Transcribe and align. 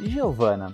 Giovana, 0.00 0.72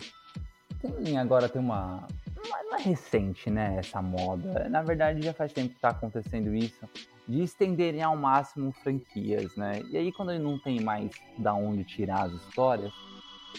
tem, 0.80 1.18
agora 1.18 1.48
tem 1.48 1.60
uma. 1.60 2.06
Não 2.36 2.76
é 2.76 2.82
recente, 2.82 3.50
né? 3.50 3.76
Essa 3.78 4.02
moda. 4.02 4.68
Na 4.68 4.82
verdade, 4.82 5.22
já 5.22 5.32
faz 5.32 5.52
tempo 5.52 5.70
que 5.70 5.76
está 5.76 5.90
acontecendo 5.90 6.54
isso. 6.54 6.88
De 7.26 7.42
estenderem 7.42 8.02
ao 8.02 8.16
máximo 8.16 8.72
franquias, 8.72 9.56
né? 9.56 9.80
E 9.90 9.96
aí, 9.96 10.12
quando 10.12 10.38
não 10.38 10.58
tem 10.58 10.80
mais 10.80 11.10
da 11.38 11.54
onde 11.54 11.84
tirar 11.84 12.24
as 12.24 12.32
histórias, 12.32 12.92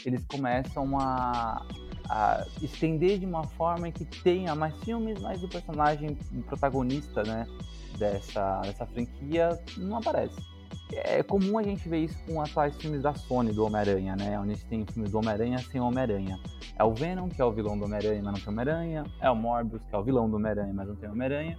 eles 0.06 0.26
começam 0.26 0.98
a, 1.00 1.66
a 2.10 2.46
estender 2.62 3.20
de 3.20 3.26
uma 3.26 3.44
forma 3.44 3.92
que 3.92 4.06
tenha 4.06 4.56
mais 4.56 4.76
filmes, 4.84 5.22
mas 5.22 5.44
o 5.44 5.48
personagem 5.48 6.18
o 6.34 6.42
protagonista, 6.44 7.24
né? 7.24 7.48
Dessa, 7.98 8.60
dessa 8.60 8.86
franquia 8.86 9.58
não 9.78 9.98
aparece 9.98 10.36
é 10.92 11.24
comum 11.24 11.58
a 11.58 11.64
gente 11.64 11.88
ver 11.88 12.00
isso 12.00 12.18
com 12.26 12.42
atuais 12.42 12.76
filmes 12.78 13.02
da 13.02 13.14
Sony 13.14 13.52
do 13.52 13.66
Homem-Aranha, 13.66 14.16
né? 14.16 14.40
Onde 14.40 14.52
a 14.52 14.54
gente 14.56 14.66
tem 14.68 14.86
filmes 14.86 15.12
do 15.12 15.18
Homem-Aranha 15.18 15.58
sem 15.60 15.82
Homem-Aranha. 15.82 16.40
É 16.78 16.84
o 16.84 16.94
Venom, 16.94 17.28
que 17.28 17.42
é 17.42 17.46
o 17.46 17.52
vilão 17.52 17.78
do 17.78 17.86
Homem-Aranha, 17.86 18.22
mas 18.24 18.34
não 18.34 18.40
tem 18.40 18.54
Homem-Aranha. 18.54 19.04
É 19.20 19.30
o 19.30 19.36
Morbius, 19.36 19.84
que 19.84 19.96
é 19.96 19.98
o 19.98 20.04
vilão 20.04 20.30
do 20.30 20.36
Homem-Aranha, 20.36 20.74
mas 20.74 20.88
não 20.88 20.96
tem 20.96 21.10
Homem-Aranha. 21.10 21.58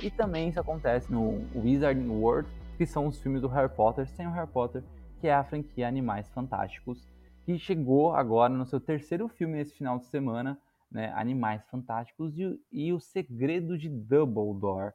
E 0.00 0.10
também 0.10 0.48
isso 0.48 0.60
acontece 0.60 1.10
no 1.10 1.44
Wizarding 1.54 2.08
World, 2.08 2.48
que 2.76 2.86
são 2.86 3.06
os 3.06 3.18
filmes 3.18 3.40
do 3.40 3.48
Harry 3.48 3.68
Potter 3.68 4.06
sem 4.08 4.26
o 4.26 4.30
Harry 4.30 4.48
Potter, 4.48 4.82
que 5.20 5.26
é 5.26 5.34
a 5.34 5.42
franquia 5.42 5.88
Animais 5.88 6.28
Fantásticos, 6.28 7.08
que 7.48 7.58
chegou 7.58 8.12
agora 8.12 8.52
no 8.52 8.66
seu 8.66 8.78
terceiro 8.78 9.26
filme 9.26 9.56
nesse 9.56 9.74
final 9.74 9.98
de 9.98 10.04
semana, 10.04 10.60
né? 10.92 11.10
Animais 11.16 11.64
Fantásticos 11.70 12.38
e, 12.38 12.60
e 12.70 12.92
o 12.92 13.00
Segredo 13.00 13.78
de 13.78 13.88
Dumbledore 13.88 14.92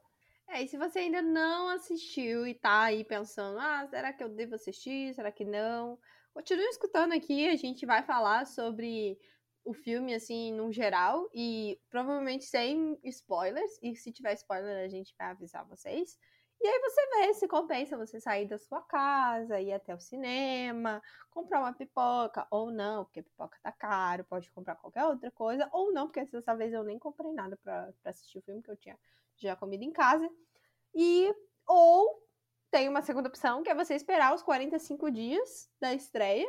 é, 0.47 0.61
e 0.61 0.67
se 0.67 0.77
você 0.77 0.99
ainda 0.99 1.19
não 1.19 1.69
assistiu 1.69 2.45
e 2.45 2.53
tá 2.53 2.83
aí 2.83 3.03
pensando, 3.03 3.57
ah, 3.57 3.87
será 3.89 4.13
que 4.13 4.23
eu 4.23 4.29
devo 4.29 4.53
assistir? 4.53 5.11
Será 5.15 5.31
que 5.31 5.43
não? 5.43 5.97
Continue 6.31 6.65
escutando 6.65 7.13
aqui, 7.13 7.49
a 7.49 7.55
gente 7.55 7.87
vai 7.87 8.03
falar 8.03 8.45
sobre 8.45 9.17
o 9.65 9.73
filme, 9.73 10.13
assim, 10.13 10.53
no 10.53 10.71
geral, 10.71 11.27
e 11.33 11.79
provavelmente 11.89 12.45
sem 12.45 12.99
spoilers, 13.03 13.79
e 13.81 13.95
se 13.95 14.11
tiver 14.11 14.33
spoiler 14.33 14.85
a 14.85 14.87
gente 14.87 15.15
vai 15.17 15.31
avisar 15.31 15.65
vocês. 15.65 16.19
E 16.63 16.67
aí 16.67 16.79
você 16.79 17.07
vê 17.07 17.33
se 17.33 17.45
compensa 17.45 17.97
você 17.97 18.21
sair 18.21 18.47
da 18.47 18.57
sua 18.57 18.81
casa, 18.83 19.59
ir 19.59 19.73
até 19.73 19.93
o 19.93 19.99
cinema, 19.99 21.01
comprar 21.29 21.59
uma 21.59 21.73
pipoca, 21.73 22.47
ou 22.49 22.71
não, 22.71 23.03
porque 23.03 23.21
pipoca 23.21 23.59
tá 23.61 23.69
caro, 23.69 24.23
pode 24.23 24.49
comprar 24.49 24.75
qualquer 24.77 25.03
outra 25.05 25.29
coisa, 25.29 25.67
ou 25.73 25.91
não, 25.91 26.07
porque 26.07 26.23
dessa 26.23 26.55
vez 26.55 26.71
eu 26.71 26.85
nem 26.85 26.97
comprei 26.97 27.33
nada 27.33 27.57
para 27.61 27.93
assistir 28.05 28.37
o 28.37 28.41
filme 28.41 28.63
que 28.63 28.71
eu 28.71 28.77
tinha 28.77 28.97
já 29.35 29.57
comido 29.57 29.83
em 29.83 29.91
casa. 29.91 30.29
E 30.95 31.35
ou 31.67 32.23
tem 32.71 32.87
uma 32.87 33.01
segunda 33.01 33.27
opção, 33.27 33.61
que 33.61 33.69
é 33.69 33.75
você 33.75 33.93
esperar 33.93 34.33
os 34.33 34.41
45 34.41 35.11
dias 35.11 35.69
da 35.81 35.93
estreia 35.93 36.47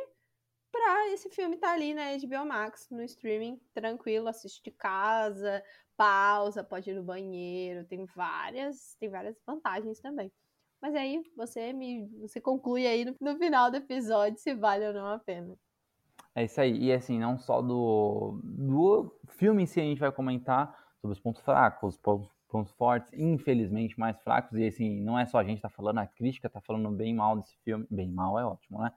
para 0.75 1.07
esse 1.13 1.29
filme 1.29 1.55
estar 1.55 1.69
tá 1.69 1.73
ali 1.73 1.93
na 1.93 2.17
HBO 2.17 2.45
Max, 2.45 2.89
no 2.91 3.01
streaming, 3.03 3.57
tranquilo, 3.73 4.27
assiste 4.27 4.61
de 4.61 4.71
casa, 4.71 5.63
pausa, 5.95 6.65
pode 6.65 6.89
ir 6.89 6.93
no 6.93 7.01
banheiro, 7.01 7.85
tem 7.85 8.05
várias, 8.05 8.95
tem 8.99 9.09
várias 9.09 9.37
vantagens 9.47 10.01
também. 10.01 10.29
Mas 10.81 10.93
aí 10.93 11.23
você 11.35 11.71
me 11.71 12.05
você 12.19 12.41
conclui 12.41 12.85
aí 12.85 13.05
no, 13.05 13.15
no 13.21 13.37
final 13.37 13.71
do 13.71 13.77
episódio 13.77 14.37
se 14.37 14.53
vale 14.53 14.85
ou 14.85 14.93
não 14.93 15.07
a 15.07 15.17
pena. 15.17 15.57
É 16.35 16.43
isso 16.43 16.59
aí. 16.59 16.77
E 16.77 16.91
assim, 16.91 17.17
não 17.17 17.39
só 17.39 17.61
do, 17.61 18.41
do 18.43 19.17
filme 19.29 19.63
em 19.63 19.65
si 19.65 19.79
a 19.79 19.83
gente 19.83 19.99
vai 19.99 20.11
comentar 20.11 20.77
sobre 20.99 21.13
os 21.13 21.19
pontos 21.21 21.41
fracos, 21.41 21.97
pontos 21.97 22.29
pontos 22.49 22.73
fortes, 22.73 23.11
infelizmente 23.13 23.99
mais 23.99 24.17
fracos, 24.21 24.57
e 24.57 24.65
assim, 24.65 25.01
não 25.01 25.17
é 25.17 25.25
só 25.25 25.39
a 25.39 25.43
gente 25.43 25.61
tá 25.61 25.69
falando, 25.69 25.97
a 25.99 26.07
crítica 26.07 26.49
tá 26.49 26.61
falando 26.61 26.89
bem 26.91 27.13
mal 27.13 27.37
desse 27.37 27.57
filme, 27.63 27.85
bem 27.89 28.09
mal 28.09 28.39
é 28.39 28.45
ótimo, 28.45 28.81
né? 28.81 28.93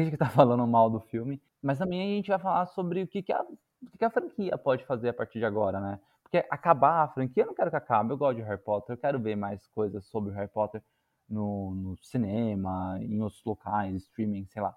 Crítica 0.00 0.16
tá 0.16 0.30
falando 0.30 0.66
mal 0.66 0.88
do 0.88 1.00
filme, 1.00 1.40
mas 1.62 1.78
também 1.78 2.00
a 2.00 2.16
gente 2.16 2.30
vai 2.30 2.38
falar 2.38 2.66
sobre 2.66 3.02
o 3.02 3.06
que, 3.06 3.22
que, 3.22 3.32
a, 3.32 3.42
o 3.42 3.98
que 3.98 4.04
a 4.04 4.10
franquia 4.10 4.56
pode 4.56 4.84
fazer 4.84 5.10
a 5.10 5.14
partir 5.14 5.38
de 5.38 5.44
agora, 5.44 5.78
né? 5.78 6.00
Porque 6.22 6.46
acabar 6.48 7.02
a 7.02 7.08
franquia, 7.08 7.42
eu 7.42 7.48
não 7.48 7.54
quero 7.54 7.70
que 7.70 7.76
acabe, 7.76 8.12
eu 8.12 8.16
gosto 8.16 8.36
de 8.36 8.42
Harry 8.42 8.62
Potter, 8.62 8.94
eu 8.94 8.98
quero 8.98 9.20
ver 9.20 9.36
mais 9.36 9.66
coisas 9.68 10.06
sobre 10.06 10.30
o 10.30 10.34
Harry 10.34 10.48
Potter 10.48 10.82
no, 11.28 11.74
no 11.74 11.96
cinema, 11.98 12.98
em 13.02 13.20
outros 13.20 13.42
locais, 13.44 13.94
streaming, 14.04 14.46
sei 14.46 14.62
lá. 14.62 14.74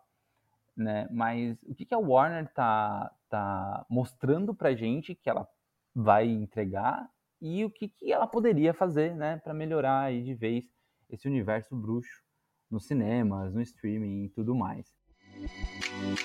Né? 0.76 1.08
Mas 1.12 1.62
o 1.64 1.74
que, 1.76 1.86
que 1.86 1.94
a 1.94 2.00
Warner 2.00 2.52
tá, 2.54 3.14
tá 3.30 3.86
mostrando 3.90 4.54
pra 4.54 4.76
gente 4.76 5.16
que 5.16 5.30
ela 5.30 5.48
vai 5.96 6.28
entregar 6.28 7.08
e 7.40 7.64
o 7.64 7.70
que, 7.70 7.88
que 7.88 8.12
ela 8.12 8.26
poderia 8.26 8.74
fazer 8.74 9.16
né, 9.16 9.38
para 9.38 9.54
melhorar 9.54 10.02
aí 10.02 10.24
de 10.24 10.34
vez 10.34 10.66
esse 11.10 11.28
universo 11.28 11.76
bruxo 11.76 12.24
nos 12.70 12.88
cinemas, 12.88 13.54
no 13.54 13.62
streaming 13.62 14.26
e 14.26 14.30
tudo 14.30 14.56
mais. 14.56 14.92
Thank 15.36 16.22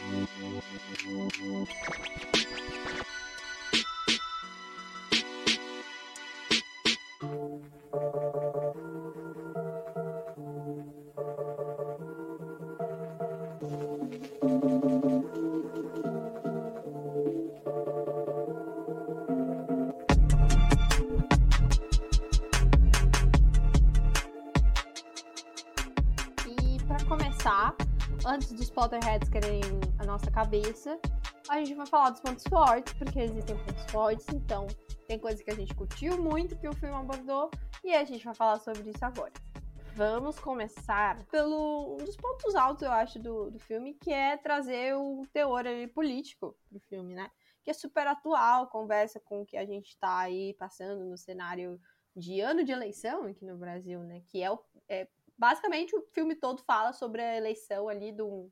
you. 1.04 2.47
Potterheads 28.78 29.28
querem 29.28 29.60
a 29.98 30.06
nossa 30.06 30.30
cabeça, 30.30 31.00
a 31.48 31.58
gente 31.58 31.74
vai 31.74 31.84
falar 31.84 32.10
dos 32.10 32.20
pontos 32.20 32.44
fortes, 32.48 32.92
porque 32.92 33.18
existem 33.18 33.56
pontos 33.56 33.90
fortes, 33.90 34.28
então 34.28 34.68
tem 35.08 35.18
coisa 35.18 35.42
que 35.42 35.50
a 35.50 35.54
gente 35.56 35.74
curtiu 35.74 36.16
muito 36.16 36.56
que 36.56 36.68
o 36.68 36.72
filme 36.72 36.94
abordou 36.94 37.50
e 37.82 37.92
a 37.92 38.04
gente 38.04 38.24
vai 38.24 38.36
falar 38.36 38.60
sobre 38.60 38.88
isso 38.88 39.04
agora. 39.04 39.32
Vamos 39.96 40.38
começar 40.38 41.20
pelo 41.24 41.94
um 41.94 42.04
dos 42.04 42.16
pontos 42.16 42.54
altos, 42.54 42.84
eu 42.84 42.92
acho, 42.92 43.18
do, 43.18 43.50
do 43.50 43.58
filme, 43.58 43.94
que 43.94 44.12
é 44.12 44.36
trazer 44.36 44.94
o 44.94 45.26
teor 45.32 45.64
político 45.92 46.56
pro 46.68 46.78
filme, 46.78 47.16
né? 47.16 47.28
Que 47.64 47.72
é 47.72 47.74
super 47.74 48.06
atual, 48.06 48.68
conversa 48.68 49.18
com 49.18 49.40
o 49.40 49.44
que 49.44 49.56
a 49.56 49.66
gente 49.66 49.98
tá 49.98 50.18
aí 50.18 50.54
passando 50.54 51.04
no 51.04 51.18
cenário 51.18 51.80
de 52.14 52.40
ano 52.40 52.62
de 52.62 52.70
eleição 52.70 53.24
aqui 53.24 53.44
no 53.44 53.58
Brasil, 53.58 54.04
né? 54.04 54.22
Que 54.28 54.40
é, 54.40 54.52
o, 54.52 54.60
é 54.88 55.08
basicamente 55.36 55.96
o 55.96 56.02
filme 56.12 56.36
todo 56.36 56.62
fala 56.62 56.92
sobre 56.92 57.20
a 57.20 57.36
eleição 57.36 57.88
ali 57.88 58.12
de 58.12 58.22
um 58.22 58.48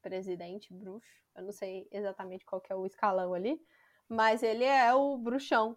presidente 0.00 0.72
bruxo. 0.72 1.22
Eu 1.36 1.44
não 1.44 1.52
sei 1.52 1.88
exatamente 1.90 2.44
qual 2.44 2.60
que 2.60 2.72
é 2.72 2.76
o 2.76 2.86
escalão 2.86 3.34
ali, 3.34 3.60
mas 4.08 4.42
ele 4.42 4.64
é 4.64 4.94
o 4.94 5.16
bruxão. 5.16 5.76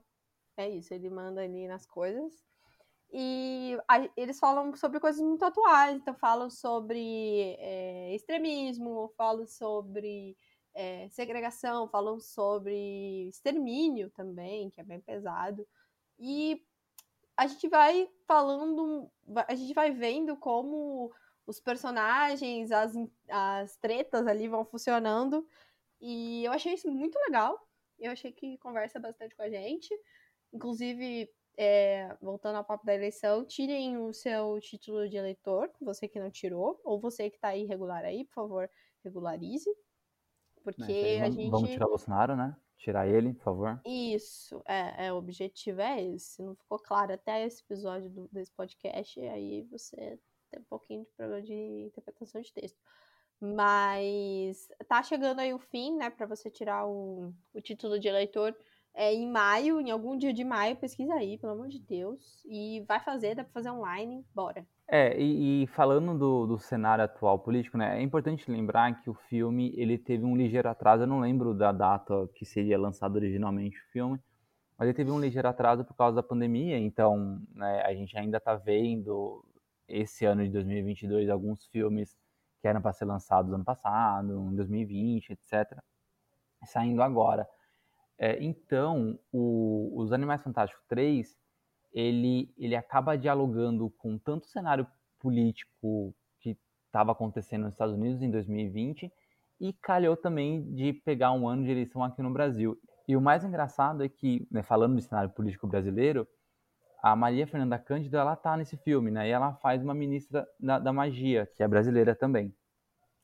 É 0.57 0.69
isso, 0.69 0.93
ele 0.93 1.09
manda 1.09 1.41
ali 1.41 1.67
nas 1.67 1.85
coisas. 1.85 2.43
E 3.11 3.77
a, 3.87 4.09
eles 4.17 4.39
falam 4.39 4.75
sobre 4.75 4.99
coisas 4.99 5.21
muito 5.21 5.45
atuais, 5.45 5.95
então 5.97 6.15
falam 6.15 6.49
sobre 6.49 7.55
é, 7.59 8.15
extremismo, 8.15 9.13
falam 9.15 9.45
sobre 9.45 10.35
é, 10.73 11.07
segregação, 11.09 11.87
falam 11.87 12.19
sobre 12.19 13.27
extermínio 13.29 14.09
também, 14.11 14.69
que 14.71 14.81
é 14.81 14.83
bem 14.83 14.99
pesado. 14.99 15.67
E 16.17 16.59
a 17.37 17.47
gente 17.47 17.67
vai 17.67 18.09
falando, 18.27 19.11
a 19.47 19.55
gente 19.55 19.73
vai 19.73 19.91
vendo 19.91 20.35
como 20.37 21.11
os 21.45 21.59
personagens, 21.59 22.71
as, 22.71 22.93
as 23.29 23.75
tretas 23.77 24.25
ali 24.27 24.47
vão 24.47 24.63
funcionando. 24.65 25.47
E 26.01 26.43
eu 26.45 26.51
achei 26.51 26.73
isso 26.73 26.89
muito 26.91 27.17
legal. 27.19 27.59
Eu 27.99 28.11
achei 28.11 28.31
que 28.31 28.57
conversa 28.57 28.99
bastante 28.99 29.35
com 29.35 29.41
a 29.43 29.49
gente. 29.49 29.89
Inclusive, 30.51 31.29
é, 31.57 32.15
voltando 32.21 32.57
ao 32.57 32.63
papo 32.65 32.85
da 32.85 32.93
eleição, 32.93 33.45
tirem 33.45 33.97
o 33.97 34.11
seu 34.13 34.59
título 34.59 35.07
de 35.07 35.17
eleitor, 35.17 35.71
você 35.81 36.07
que 36.07 36.19
não 36.19 36.29
tirou, 36.31 36.79
ou 36.83 36.99
você 36.99 37.29
que 37.29 37.37
está 37.37 37.55
irregular 37.55 38.03
aí, 38.03 38.25
por 38.25 38.33
favor, 38.33 38.69
regularize. 39.03 39.69
Porque 40.63 40.91
É, 40.91 41.19
a 41.19 41.23
vamos, 41.23 41.35
gente. 41.35 41.51
vamos 41.51 41.69
tirar 41.69 41.85
o 41.85 41.89
Bolsonaro, 41.89 42.35
né? 42.35 42.55
Tirar 42.77 43.07
ele, 43.07 43.33
por 43.33 43.43
favor. 43.43 43.81
Isso, 43.85 44.61
é, 44.65 45.05
é, 45.07 45.13
o 45.13 45.17
objetivo 45.17 45.81
é 45.81 46.01
esse. 46.01 46.41
Não 46.41 46.55
ficou 46.55 46.79
claro 46.79 47.13
até 47.13 47.45
esse 47.45 47.61
episódio 47.63 48.09
do- 48.09 48.27
desse 48.31 48.51
podcast, 48.51 49.19
aí 49.21 49.63
você 49.63 50.19
tem 50.53 50.61
um 50.61 50.65
pouquinho 50.69 51.03
de 51.03 51.11
problema 51.11 51.41
de 51.41 51.53
interpretação 51.87 52.41
de 52.41 52.53
texto. 52.53 52.77
Mas 53.41 54.69
tá 54.87 55.03
chegando 55.03 55.39
aí 55.39 55.53
o 55.53 55.59
fim, 55.59 55.97
né, 55.97 56.09
pra 56.09 56.25
você 56.25 56.49
tirar 56.49 56.87
o, 56.87 57.33
o 57.53 57.61
título 57.61 57.99
de 57.99 58.07
eleitor 58.07 58.55
é, 58.93 59.13
em 59.13 59.29
maio, 59.29 59.81
em 59.81 59.89
algum 59.89 60.15
dia 60.15 60.31
de 60.31 60.43
maio, 60.43 60.77
pesquisa 60.77 61.13
aí, 61.15 61.37
pelo 61.37 61.53
amor 61.53 61.67
de 61.67 61.79
Deus. 61.79 62.43
E 62.45 62.85
vai 62.87 62.99
fazer, 62.99 63.35
dá 63.35 63.43
pra 63.43 63.51
fazer 63.51 63.71
online, 63.71 64.23
bora. 64.33 64.65
É, 64.87 65.19
e, 65.19 65.63
e 65.63 65.67
falando 65.67 66.17
do, 66.17 66.45
do 66.45 66.59
cenário 66.59 67.03
atual 67.03 67.39
político, 67.39 67.77
né, 67.77 67.99
é 67.99 68.01
importante 68.01 68.49
lembrar 68.49 69.01
que 69.01 69.09
o 69.09 69.13
filme 69.13 69.73
ele 69.75 69.97
teve 69.97 70.23
um 70.23 70.37
ligeiro 70.37 70.69
atraso, 70.69 71.03
eu 71.03 71.07
não 71.07 71.19
lembro 71.19 71.53
da 71.53 71.71
data 71.71 72.29
que 72.35 72.45
seria 72.45 72.77
lançado 72.77 73.15
originalmente 73.15 73.77
o 73.77 73.91
filme, 73.91 74.19
mas 74.77 74.87
ele 74.87 74.95
teve 74.95 75.09
um 75.09 75.19
ligeiro 75.19 75.47
atraso 75.47 75.83
por 75.83 75.95
causa 75.95 76.15
da 76.15 76.23
pandemia, 76.23 76.77
então 76.77 77.41
né, 77.55 77.81
a 77.81 77.93
gente 77.93 78.15
ainda 78.17 78.37
está 78.37 78.55
vendo 78.55 79.43
esse 79.93 80.25
ano 80.25 80.43
de 80.43 80.49
2022 80.49 81.29
alguns 81.29 81.65
filmes 81.67 82.17
que 82.61 82.67
eram 82.67 82.81
para 82.81 82.93
ser 82.93 83.05
lançados 83.05 83.51
ano 83.53 83.63
passado, 83.63 84.49
em 84.51 84.55
2020, 84.55 85.31
etc., 85.31 85.77
saindo 86.65 87.03
agora. 87.03 87.47
É, 88.17 88.41
então, 88.41 89.19
o, 89.31 89.91
os 89.95 90.13
Animais 90.13 90.41
Fantásticos 90.41 90.83
3 90.87 91.37
ele, 91.93 92.51
ele 92.57 92.75
acaba 92.75 93.17
dialogando 93.17 93.89
com 93.97 94.17
tanto 94.17 94.45
o 94.45 94.47
cenário 94.47 94.87
político 95.19 96.15
que 96.39 96.57
estava 96.85 97.11
acontecendo 97.11 97.63
nos 97.63 97.73
Estados 97.73 97.95
Unidos 97.95 98.21
em 98.21 98.31
2020 98.31 99.11
e 99.59 99.73
calhou 99.73 100.17
também 100.17 100.73
de 100.73 100.93
pegar 100.93 101.31
um 101.31 101.47
ano 101.47 101.63
de 101.63 101.71
eleição 101.71 102.03
aqui 102.03 102.21
no 102.21 102.31
Brasil. 102.31 102.77
E 103.07 103.15
o 103.15 103.21
mais 103.21 103.43
engraçado 103.43 104.03
é 104.03 104.09
que, 104.09 104.47
né, 104.49 104.63
falando 104.63 104.95
do 104.95 105.01
cenário 105.01 105.29
político 105.29 105.67
brasileiro, 105.67 106.27
a 107.03 107.17
Maria 107.17 107.45
Fernanda 107.45 107.77
Cândido, 107.77 108.15
ela 108.15 108.33
tá 108.33 108.55
nesse 108.55 108.77
filme, 108.77 109.11
né? 109.11 109.27
E 109.27 109.31
ela 109.31 109.53
faz 109.55 109.83
uma 109.83 109.93
ministra 109.93 110.47
da, 110.57 110.79
da 110.79 110.93
magia, 110.93 111.45
que 111.53 111.61
é 111.61 111.67
brasileira 111.67 112.15
também. 112.15 112.55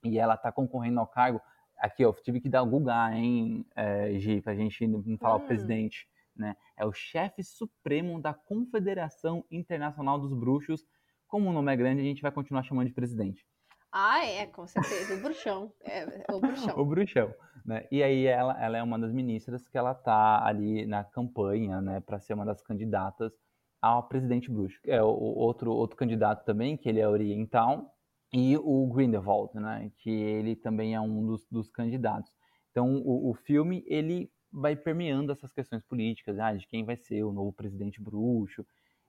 E 0.03 0.19
ela 0.19 0.35
tá 0.35 0.51
concorrendo 0.51 0.99
ao 0.99 1.07
cargo. 1.07 1.39
Aqui, 1.77 2.03
eu 2.03 2.11
tive 2.11 2.41
que 2.41 2.49
dar 2.49 2.61
o 2.61 2.65
Google, 2.65 2.91
hein, 3.13 3.65
é, 3.73 4.19
Gi, 4.19 4.41
pra 4.41 4.53
gente 4.53 4.85
não 4.85 5.01
falar 5.17 5.35
Hum. 5.37 5.43
o 5.43 5.47
presidente, 5.47 6.09
né? 6.35 6.57
É 6.75 6.85
o 6.85 6.91
chefe 6.91 7.41
supremo 7.41 8.21
da 8.21 8.33
Confederação 8.33 9.45
Internacional 9.49 10.19
dos 10.19 10.33
Bruxos. 10.33 10.85
Como 11.25 11.49
o 11.49 11.53
nome 11.53 11.71
é 11.71 11.77
grande, 11.77 12.01
a 12.01 12.03
gente 12.03 12.21
vai 12.21 12.33
continuar 12.33 12.63
chamando 12.63 12.87
de 12.87 12.93
presidente. 12.93 13.47
Ah, 13.93 14.25
é, 14.25 14.45
com 14.45 14.67
certeza. 14.67 15.15
O 15.15 15.21
bruxão. 15.21 15.71
É, 15.85 16.25
é 16.29 16.33
o 16.33 16.41
bruxão. 16.41 16.75
o 16.77 16.85
bruxão, 16.85 17.33
né? 17.65 17.87
E 17.89 18.03
aí 18.03 18.25
ela, 18.25 18.61
ela 18.61 18.77
é 18.77 18.83
uma 18.83 18.99
das 18.99 19.13
ministras 19.13 19.69
que 19.69 19.77
ela 19.77 19.95
tá 19.95 20.45
ali 20.45 20.85
na 20.85 21.05
campanha, 21.05 21.79
né, 21.79 22.01
para 22.01 22.19
ser 22.19 22.33
uma 22.33 22.45
das 22.45 22.61
candidatas 22.61 23.31
ao 23.81 24.07
presidente 24.07 24.51
bruxo. 24.51 24.79
É 24.85 25.01
o, 25.01 25.07
outro 25.07 25.71
outro 25.71 25.97
candidato 25.97 26.45
também, 26.45 26.77
que 26.77 26.89
ele 26.89 26.99
é 26.99 27.07
oriental, 27.07 27.95
e 28.31 28.57
o 28.57 28.87
Grindelwald, 28.87 29.55
né, 29.55 29.91
que 29.97 30.09
ele 30.09 30.55
também 30.55 30.93
é 30.93 31.01
um 31.01 31.25
dos, 31.25 31.47
dos 31.49 31.69
candidatos. 31.69 32.31
Então 32.71 32.97
o, 32.97 33.31
o 33.31 33.33
filme 33.33 33.83
ele 33.87 34.31
vai 34.51 34.75
permeando 34.75 35.31
essas 35.31 35.51
questões 35.51 35.83
políticas, 35.83 36.39
ah, 36.39 36.53
de 36.53 36.67
quem 36.67 36.83
vai 36.83 36.97
ser 36.97 37.23
o 37.23 37.31
novo 37.31 37.53
presidente 37.53 38.01
bruxo 38.01 38.65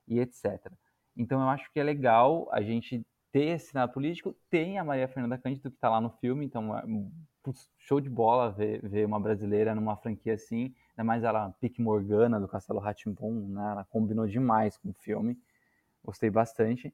e 0.07 0.19
etc. 0.19 0.71
Então 1.15 1.41
eu 1.41 1.49
acho 1.49 1.71
que 1.71 1.79
é 1.79 1.83
legal 1.83 2.47
a 2.51 2.61
gente 2.61 3.05
ter 3.31 3.45
esse 3.55 3.67
cenário 3.67 3.93
político, 3.93 4.35
tem 4.49 4.77
a 4.77 4.83
Maria 4.83 5.07
Fernanda 5.07 5.37
Cândido 5.37 5.69
que 5.69 5.77
está 5.77 5.89
lá 5.89 6.01
no 6.01 6.09
filme, 6.17 6.45
então 6.45 6.77
é 6.77 6.83
putz, 7.43 7.69
show 7.77 7.99
de 7.99 8.09
bola 8.09 8.51
ver, 8.51 8.81
ver 8.87 9.05
uma 9.05 9.19
brasileira 9.19 9.73
numa 9.73 9.95
franquia 9.97 10.33
assim, 10.33 10.73
ainda 10.91 11.03
mais 11.03 11.23
ela, 11.23 11.49
Pique 11.59 11.81
Morgana, 11.81 12.39
do 12.39 12.47
Castelo 12.47 12.79
Ratimbun, 12.79 13.47
né, 13.49 13.71
ela 13.71 13.85
combinou 13.85 14.27
demais 14.27 14.77
com 14.77 14.89
o 14.89 14.93
filme, 14.93 15.37
gostei 16.03 16.29
bastante. 16.29 16.93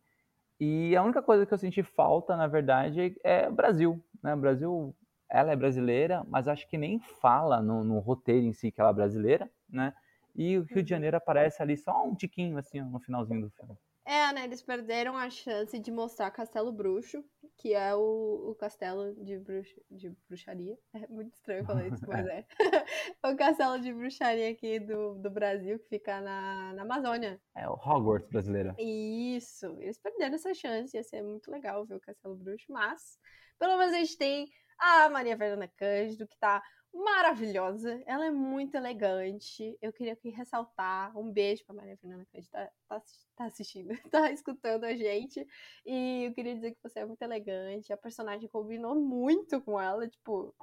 E 0.59 0.95
a 0.95 1.03
única 1.03 1.21
coisa 1.21 1.45
que 1.45 1.53
eu 1.53 1.57
senti 1.57 1.83
falta, 1.83 2.35
na 2.35 2.47
verdade, 2.47 3.15
é 3.23 3.47
o 3.47 3.53
Brasil, 3.53 4.03
né, 4.23 4.33
o 4.33 4.37
Brasil, 4.37 4.95
ela 5.29 5.51
é 5.51 5.55
brasileira, 5.55 6.25
mas 6.27 6.47
acho 6.47 6.67
que 6.67 6.77
nem 6.77 6.99
fala 6.99 7.61
no, 7.61 7.83
no 7.83 7.99
roteiro 7.99 8.45
em 8.45 8.53
si 8.53 8.71
que 8.71 8.79
ela 8.79 8.91
é 8.91 8.93
brasileira, 8.93 9.49
né, 9.69 9.93
e 10.35 10.57
o 10.57 10.63
Rio 10.63 10.83
de 10.83 10.89
Janeiro 10.89 11.17
aparece 11.17 11.61
ali 11.61 11.75
só 11.75 12.05
um 12.05 12.13
tiquinho, 12.13 12.57
assim, 12.57 12.79
no 12.79 12.99
finalzinho 12.99 13.41
do 13.41 13.49
filme. 13.49 13.75
É, 14.07 14.31
né? 14.31 14.45
Eles 14.45 14.61
perderam 14.61 15.17
a 15.17 15.29
chance 15.29 15.77
de 15.77 15.91
mostrar 15.91 16.31
Castelo 16.31 16.71
Bruxo, 16.71 17.25
que 17.57 17.73
é 17.73 17.93
o, 17.95 18.51
o 18.51 18.55
castelo 18.55 19.13
de, 19.23 19.37
bruxa, 19.39 19.81
de 19.89 20.15
bruxaria. 20.27 20.77
É 20.93 21.07
muito 21.07 21.33
estranho 21.33 21.65
falar 21.65 21.87
isso, 21.87 22.05
mas 22.07 22.25
é. 22.27 22.45
o 23.25 23.35
castelo 23.35 23.79
de 23.79 23.93
bruxaria 23.93 24.51
aqui 24.51 24.79
do, 24.79 25.15
do 25.15 25.29
Brasil, 25.29 25.79
que 25.79 25.89
fica 25.89 26.21
na, 26.21 26.73
na 26.73 26.83
Amazônia. 26.83 27.41
É 27.55 27.67
o 27.67 27.73
Hogwarts 27.73 28.29
brasileira. 28.29 28.75
Isso, 28.77 29.75
eles 29.79 29.97
perderam 29.97 30.35
essa 30.35 30.53
chance, 30.53 30.95
ia 30.95 31.03
ser 31.03 31.23
muito 31.23 31.49
legal 31.49 31.85
ver 31.85 31.95
o 31.95 31.99
Castelo 31.99 32.35
Bruxo, 32.35 32.65
mas 32.69 33.19
pelo 33.57 33.77
menos 33.77 33.93
a 33.93 33.97
gente 33.97 34.17
tem 34.17 34.47
a 34.79 35.09
Maria 35.09 35.35
Fernanda 35.35 35.67
Cândido, 35.75 36.27
que 36.27 36.37
tá 36.37 36.61
maravilhosa, 36.97 38.01
ela 38.05 38.25
é 38.25 38.31
muito 38.31 38.75
elegante. 38.75 39.77
Eu 39.81 39.93
queria 39.93 40.13
aqui 40.13 40.29
ressaltar 40.29 41.17
um 41.17 41.31
beijo 41.31 41.63
pra 41.65 41.75
Maria 41.75 41.97
Fernanda 41.97 42.25
Cândido, 42.31 42.51
tá, 42.51 42.71
tá, 42.87 43.01
tá 43.35 43.45
assistindo, 43.45 43.89
tá 44.11 44.31
escutando 44.31 44.83
a 44.83 44.95
gente. 44.95 45.45
E 45.85 46.25
eu 46.25 46.33
queria 46.33 46.55
dizer 46.55 46.71
que 46.71 46.81
você 46.81 46.99
é 46.99 47.05
muito 47.05 47.21
elegante, 47.21 47.93
a 47.93 47.97
personagem 47.97 48.49
combinou 48.49 48.95
muito 48.95 49.61
com 49.61 49.79
ela, 49.79 50.07
tipo, 50.07 50.55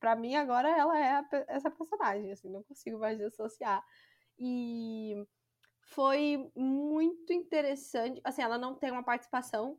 pra 0.00 0.16
mim 0.16 0.34
agora 0.34 0.68
ela 0.68 0.98
é 0.98 1.12
a, 1.12 1.28
essa 1.48 1.70
personagem, 1.70 2.32
assim, 2.32 2.50
não 2.50 2.62
consigo 2.64 2.98
mais 2.98 3.18
dissociar. 3.18 3.84
E 4.38 5.14
foi 5.80 6.50
muito 6.54 7.32
interessante. 7.32 8.20
Assim, 8.24 8.42
ela 8.42 8.58
não 8.58 8.74
tem 8.74 8.90
uma 8.90 9.04
participação 9.04 9.78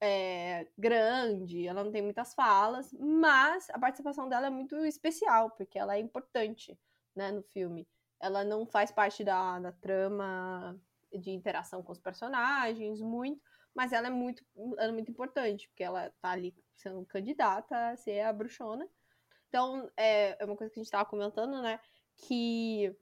é, 0.00 0.66
grande, 0.76 1.66
ela 1.66 1.82
não 1.82 1.90
tem 1.90 2.02
muitas 2.02 2.34
falas, 2.34 2.92
mas 2.92 3.68
a 3.70 3.78
participação 3.78 4.28
dela 4.28 4.46
é 4.48 4.50
muito 4.50 4.76
especial, 4.84 5.50
porque 5.50 5.78
ela 5.78 5.96
é 5.96 6.00
importante 6.00 6.78
né, 7.14 7.30
no 7.32 7.42
filme. 7.42 7.88
Ela 8.20 8.44
não 8.44 8.66
faz 8.66 8.90
parte 8.90 9.24
da, 9.24 9.58
da 9.58 9.72
trama 9.72 10.78
de 11.12 11.30
interação 11.30 11.82
com 11.82 11.92
os 11.92 11.98
personagens, 11.98 13.00
muito, 13.00 13.40
mas 13.74 13.92
ela 13.92 14.06
é 14.06 14.10
muito, 14.10 14.44
ela 14.78 14.88
é 14.88 14.92
muito 14.92 15.10
importante, 15.10 15.68
porque 15.68 15.84
ela 15.84 16.10
tá 16.20 16.30
ali 16.30 16.54
sendo 16.74 17.04
candidata 17.06 17.90
a 17.90 17.96
ser 17.96 18.20
a 18.20 18.32
bruxona. 18.32 18.86
Então, 19.48 19.90
é, 19.96 20.36
é 20.42 20.44
uma 20.44 20.56
coisa 20.56 20.72
que 20.72 20.78
a 20.78 20.82
gente 20.82 20.90
tava 20.90 21.08
comentando, 21.08 21.62
né? 21.62 21.80
Que 22.16 22.94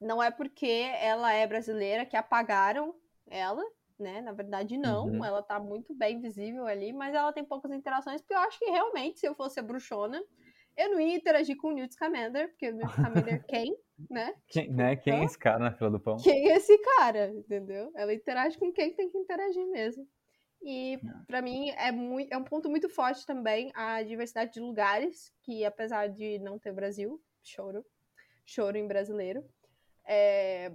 não 0.00 0.22
é 0.22 0.30
porque 0.30 0.90
ela 1.00 1.32
é 1.32 1.46
brasileira 1.46 2.06
que 2.06 2.16
apagaram 2.16 2.94
ela, 3.28 3.62
né? 4.02 4.20
Na 4.20 4.32
verdade, 4.32 4.76
não. 4.76 5.06
Uhum. 5.06 5.24
Ela 5.24 5.42
tá 5.42 5.58
muito 5.58 5.94
bem 5.94 6.20
visível 6.20 6.66
ali, 6.66 6.92
mas 6.92 7.14
ela 7.14 7.32
tem 7.32 7.44
poucas 7.44 7.72
interações, 7.72 8.20
porque 8.20 8.34
eu 8.34 8.40
acho 8.40 8.58
que 8.58 8.66
realmente, 8.66 9.20
se 9.20 9.26
eu 9.26 9.34
fosse 9.34 9.58
a 9.58 9.62
bruxona, 9.62 10.22
eu 10.76 10.90
não 10.90 11.00
ia 11.00 11.16
interagir 11.16 11.56
com 11.56 11.68
o 11.68 11.72
Newt 11.72 11.94
Scamander, 11.94 12.48
porque 12.50 12.70
o 12.70 12.74
Newt 12.74 12.92
Scamander 12.92 13.44
quem, 13.48 13.76
né? 14.10 14.34
Quem, 14.48 14.70
né? 14.70 14.96
quem 14.96 15.20
é 15.20 15.24
esse 15.24 15.38
cara 15.38 15.58
na 15.58 15.72
fila 15.72 15.90
do 15.90 16.00
pão? 16.00 16.16
Quem 16.16 16.50
é 16.50 16.56
esse 16.56 16.76
cara, 16.78 17.30
entendeu? 17.30 17.90
Ela 17.94 18.12
interage 18.12 18.58
com 18.58 18.72
quem 18.72 18.92
tem 18.92 19.08
que 19.08 19.18
interagir 19.18 19.66
mesmo. 19.68 20.06
E 20.62 21.00
para 21.26 21.42
mim 21.42 21.70
é, 21.70 21.90
muito, 21.90 22.32
é 22.32 22.36
um 22.36 22.44
ponto 22.44 22.70
muito 22.70 22.88
forte 22.88 23.26
também 23.26 23.72
a 23.74 24.02
diversidade 24.02 24.52
de 24.52 24.60
lugares, 24.60 25.32
que 25.42 25.64
apesar 25.64 26.08
de 26.08 26.38
não 26.38 26.58
ter 26.58 26.72
Brasil, 26.72 27.20
choro, 27.42 27.84
choro 28.46 28.76
em 28.76 28.86
brasileiro, 28.86 29.44
é, 30.04 30.72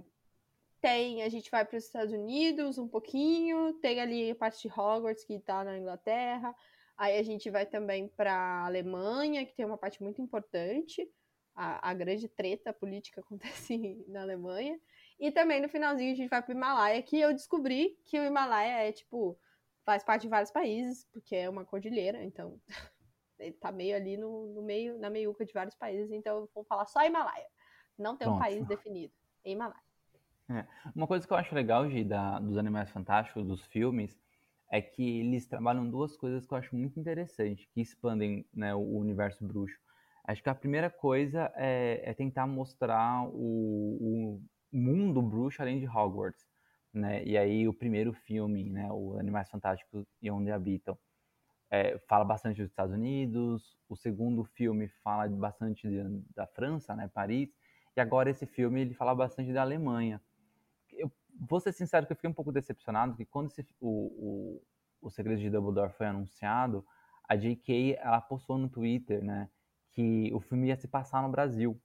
tem, 0.80 1.22
a 1.22 1.28
gente 1.28 1.50
vai 1.50 1.64
para 1.64 1.76
os 1.76 1.84
Estados 1.84 2.12
Unidos 2.12 2.78
um 2.78 2.88
pouquinho, 2.88 3.74
tem 3.74 4.00
ali 4.00 4.30
a 4.30 4.34
parte 4.34 4.66
de 4.66 4.68
Hogwarts 4.68 5.24
que 5.24 5.34
está 5.34 5.64
na 5.64 5.76
Inglaterra, 5.76 6.54
aí 6.96 7.18
a 7.18 7.22
gente 7.22 7.50
vai 7.50 7.66
também 7.66 8.08
para 8.08 8.32
a 8.32 8.66
Alemanha, 8.66 9.44
que 9.44 9.54
tem 9.54 9.66
uma 9.66 9.78
parte 9.78 10.02
muito 10.02 10.20
importante, 10.22 11.08
a, 11.54 11.90
a 11.90 11.94
grande 11.94 12.28
treta 12.28 12.72
política 12.72 13.20
acontece 13.22 14.04
na 14.08 14.22
Alemanha, 14.22 14.78
e 15.18 15.32
também 15.32 15.60
no 15.60 15.68
finalzinho 15.68 16.12
a 16.12 16.16
gente 16.16 16.28
vai 16.28 16.42
para 16.42 16.52
o 16.52 16.56
Himalaia, 16.56 17.02
que 17.02 17.18
eu 17.18 17.32
descobri 17.32 17.98
que 18.04 18.18
o 18.18 18.24
Himalaia 18.24 18.88
é 18.88 18.92
tipo, 18.92 19.38
faz 19.84 20.04
parte 20.04 20.22
de 20.22 20.28
vários 20.28 20.50
países, 20.50 21.06
porque 21.12 21.34
é 21.34 21.48
uma 21.50 21.64
cordilheira, 21.64 22.22
então 22.22 22.60
ele 23.38 23.52
tá 23.52 23.72
meio 23.72 23.96
ali 23.96 24.16
no, 24.16 24.54
no 24.54 24.62
meio, 24.62 24.98
na 24.98 25.10
meiuca 25.10 25.44
de 25.44 25.52
vários 25.52 25.74
países, 25.74 26.12
então 26.12 26.38
eu 26.38 26.50
vou 26.54 26.64
falar 26.64 26.86
só 26.86 27.04
Himalaia, 27.04 27.48
não 27.98 28.16
tem 28.16 28.28
um 28.28 28.32
Pronto. 28.32 28.44
país 28.44 28.66
definido, 28.66 29.12
é 29.44 29.50
Himalaia. 29.50 29.87
Uma 30.94 31.06
coisa 31.06 31.26
que 31.26 31.32
eu 31.32 31.36
acho 31.36 31.54
legal, 31.54 31.88
Gi, 31.90 32.04
da, 32.04 32.38
dos 32.38 32.56
Animais 32.56 32.90
Fantásticos, 32.90 33.46
dos 33.46 33.64
filmes, 33.66 34.18
é 34.70 34.80
que 34.80 35.20
eles 35.20 35.46
trabalham 35.46 35.88
duas 35.88 36.16
coisas 36.16 36.46
que 36.46 36.52
eu 36.52 36.58
acho 36.58 36.74
muito 36.76 36.98
interessante, 36.98 37.68
que 37.72 37.80
expandem 37.80 38.46
né, 38.54 38.74
o 38.74 38.98
universo 38.98 39.44
bruxo. 39.44 39.78
Acho 40.24 40.42
que 40.42 40.48
a 40.50 40.54
primeira 40.54 40.90
coisa 40.90 41.50
é, 41.56 42.02
é 42.04 42.14
tentar 42.14 42.46
mostrar 42.46 43.26
o, 43.28 43.96
o, 44.00 44.42
mundo 44.70 45.22
bruxo 45.22 45.62
além 45.62 45.78
de 45.78 45.88
Hogwarts. 45.88 46.46
Né? 46.92 47.24
E 47.24 47.36
aí 47.36 47.66
o 47.66 47.72
primeiro 47.72 48.12
filme, 48.12 48.68
né, 48.68 48.88
o 48.90 49.18
Animais 49.18 49.50
Fantásticos 49.50 50.06
e 50.20 50.30
Onde 50.30 50.50
Habitam, 50.50 50.98
é, 51.70 51.98
fala 52.08 52.24
bastante 52.24 52.60
dos 52.62 52.70
Estados 52.70 52.94
Unidos, 52.94 53.76
o 53.88 53.96
segundo 53.96 54.44
filme 54.44 54.88
fala 55.02 55.28
bastante 55.28 55.88
de, 55.88 56.02
da 56.34 56.46
França, 56.46 56.94
né, 56.94 57.08
Paris, 57.12 57.50
e 57.96 58.00
agora 58.00 58.30
esse 58.30 58.46
filme 58.46 58.80
ele 58.82 58.94
fala 58.94 59.14
bastante 59.14 59.52
da 59.52 59.62
Alemanha. 59.62 60.20
Vou 61.38 61.60
ser 61.60 61.72
sincero 61.72 62.06
que 62.06 62.12
eu 62.12 62.16
fiquei 62.16 62.30
um 62.30 62.34
pouco 62.34 62.52
decepcionado 62.52 63.14
que 63.14 63.24
quando 63.24 63.48
esse, 63.48 63.66
o, 63.80 63.88
o, 63.88 64.62
o 65.02 65.10
Segredo 65.10 65.40
de 65.40 65.50
Dumbledore 65.50 65.92
foi 65.92 66.06
anunciado, 66.06 66.84
a 67.28 67.36
J.K. 67.36 67.96
ela 68.00 68.20
postou 68.20 68.58
no 68.58 68.68
Twitter, 68.68 69.22
né, 69.22 69.48
que 69.92 70.30
o 70.32 70.40
filme 70.40 70.68
ia 70.68 70.76
se 70.76 70.88
passar 70.88 71.22
no 71.22 71.28
Brasil. 71.28 71.80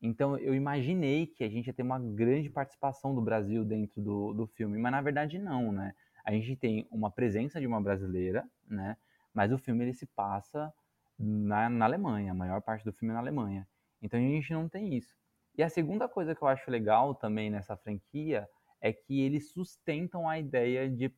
Então 0.00 0.36
eu 0.36 0.54
imaginei 0.54 1.26
que 1.26 1.42
a 1.42 1.48
gente 1.48 1.66
ia 1.66 1.72
ter 1.72 1.82
uma 1.82 1.98
grande 1.98 2.50
participação 2.50 3.14
do 3.14 3.22
Brasil 3.22 3.64
dentro 3.64 4.02
do, 4.02 4.34
do 4.34 4.46
filme, 4.46 4.78
mas 4.78 4.92
na 4.92 5.00
verdade 5.00 5.38
não, 5.38 5.72
né? 5.72 5.94
A 6.24 6.32
gente 6.32 6.56
tem 6.56 6.86
uma 6.90 7.10
presença 7.10 7.58
de 7.58 7.66
uma 7.66 7.80
brasileira, 7.80 8.46
né? 8.68 8.96
Mas 9.32 9.50
o 9.50 9.58
filme 9.58 9.84
ele 9.84 9.94
se 9.94 10.06
passa 10.06 10.72
na, 11.18 11.70
na 11.70 11.86
Alemanha, 11.86 12.32
a 12.32 12.34
maior 12.34 12.60
parte 12.60 12.84
do 12.84 12.92
filme 12.92 13.12
é 13.12 13.14
na 13.14 13.20
Alemanha. 13.20 13.66
Então 14.02 14.20
a 14.20 14.22
gente 14.22 14.52
não 14.52 14.68
tem 14.68 14.94
isso. 14.94 15.14
E 15.56 15.62
a 15.62 15.68
segunda 15.68 16.08
coisa 16.08 16.34
que 16.34 16.42
eu 16.42 16.48
acho 16.48 16.70
legal 16.70 17.14
também 17.14 17.50
nessa 17.50 17.76
franquia 17.76 18.48
é 18.84 18.92
que 18.92 19.22
eles 19.22 19.50
sustentam 19.50 20.28
a 20.28 20.38
ideia 20.38 20.90
de 20.90 21.10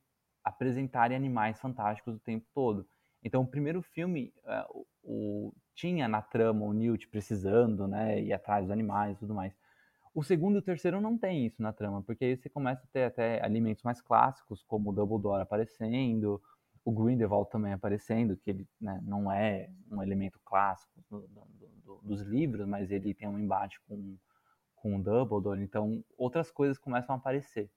apresentarem 0.45 1.17
animais 1.17 1.59
fantásticos 1.59 2.15
o 2.15 2.21
tempo 2.21 2.47
todo. 2.55 2.87
Então, 3.25 3.43
o 3.43 3.47
primeiro 3.47 3.83
filme 3.83 4.33
uh, 4.45 4.87
o, 5.03 5.53
tinha 5.75 6.07
na 6.07 6.23
trama 6.23 6.65
o 6.65 6.73
Newt 6.73 7.09
precisando, 7.09 7.89
né, 7.89 8.23
ir 8.23 8.33
atrás 8.33 8.67
dos 8.67 8.71
animais 8.71 9.17
e 9.17 9.19
tudo 9.19 9.35
mais. 9.35 9.53
O 10.15 10.23
segundo 10.23 10.55
e 10.55 10.59
o 10.61 10.63
terceiro 10.63 11.01
não 11.01 11.19
tem 11.19 11.45
isso 11.45 11.61
na 11.61 11.73
trama, 11.73 12.05
porque 12.05 12.25
aí 12.25 12.37
você 12.37 12.49
começa 12.49 12.85
a 12.85 12.91
ter 12.93 13.03
até 13.03 13.45
alimentos 13.45 13.83
mais 13.83 14.01
clássicos, 14.01 14.63
como 14.63 14.91
o 14.91 14.93
Dumbledore 14.93 15.43
aparecendo, 15.43 16.41
o 16.85 16.93
Grindelwald 16.93 17.51
também 17.51 17.73
aparecendo, 17.73 18.37
que 18.37 18.49
ele 18.49 18.69
né, 18.81 19.03
não 19.03 19.31
é 19.31 19.69
um 19.91 20.01
elemento 20.01 20.39
clássico 20.45 21.03
do, 21.11 21.27
do, 21.27 21.69
do, 21.85 22.01
dos 22.01 22.23
livros, 22.23 22.65
mas 22.65 22.93
ele 22.93 23.13
tem 23.13 23.27
um 23.27 23.41
embate 23.41 23.81
com, 23.89 24.17
com 24.87 24.97
o 24.97 25.03
Dumbledore, 25.03 25.61
então 25.61 26.05
outras 26.17 26.53
coisas 26.53 26.79
começam 26.79 27.15
a 27.15 27.19
aparecer, 27.19 27.69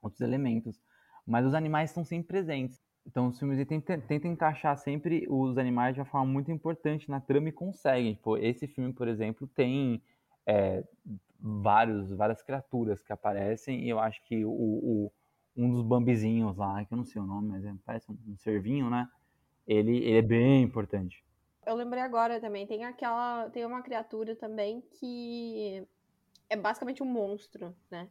outros 0.00 0.22
elementos, 0.22 0.80
mas 1.26 1.44
os 1.44 1.52
animais 1.52 1.90
estão 1.90 2.02
sempre 2.02 2.28
presentes. 2.28 2.82
Então 3.06 3.26
os 3.26 3.38
filmes 3.38 3.66
tentam, 3.66 4.30
encaixar 4.30 4.76
sempre 4.78 5.26
os 5.28 5.58
animais 5.58 5.94
de 5.94 6.00
uma 6.00 6.06
forma 6.06 6.26
muito 6.26 6.50
importante 6.50 7.10
na 7.10 7.20
trama 7.20 7.50
e 7.50 7.52
conseguem. 7.52 8.14
Tipo, 8.14 8.38
esse 8.38 8.66
filme, 8.66 8.92
por 8.92 9.08
exemplo, 9.08 9.46
tem 9.46 10.02
é, 10.46 10.82
vários, 11.38 12.10
várias 12.12 12.42
criaturas 12.42 13.02
que 13.02 13.12
aparecem 13.12 13.84
e 13.84 13.88
eu 13.88 13.98
acho 13.98 14.22
que 14.24 14.44
o, 14.44 14.50
o 14.50 15.12
um 15.56 15.70
dos 15.70 15.82
bambizinhos 15.82 16.56
lá, 16.56 16.82
que 16.84 16.92
eu 16.94 16.96
não 16.96 17.04
sei 17.04 17.20
o 17.20 17.26
nome, 17.26 17.48
mas 17.48 17.64
é, 17.64 17.74
parece 17.84 18.10
um, 18.10 18.16
um 18.26 18.36
cervinho, 18.38 18.88
né? 18.88 19.06
Ele, 19.66 19.98
ele 19.98 20.18
é 20.18 20.22
bem 20.22 20.62
importante. 20.62 21.22
Eu 21.66 21.74
lembrei 21.74 22.02
agora 22.02 22.40
também, 22.40 22.66
tem 22.66 22.84
aquela. 22.84 23.50
Tem 23.50 23.66
uma 23.66 23.82
criatura 23.82 24.34
também 24.34 24.80
que 24.98 25.86
é 26.48 26.56
basicamente 26.56 27.02
um 27.02 27.06
monstro, 27.06 27.74
né? 27.90 28.08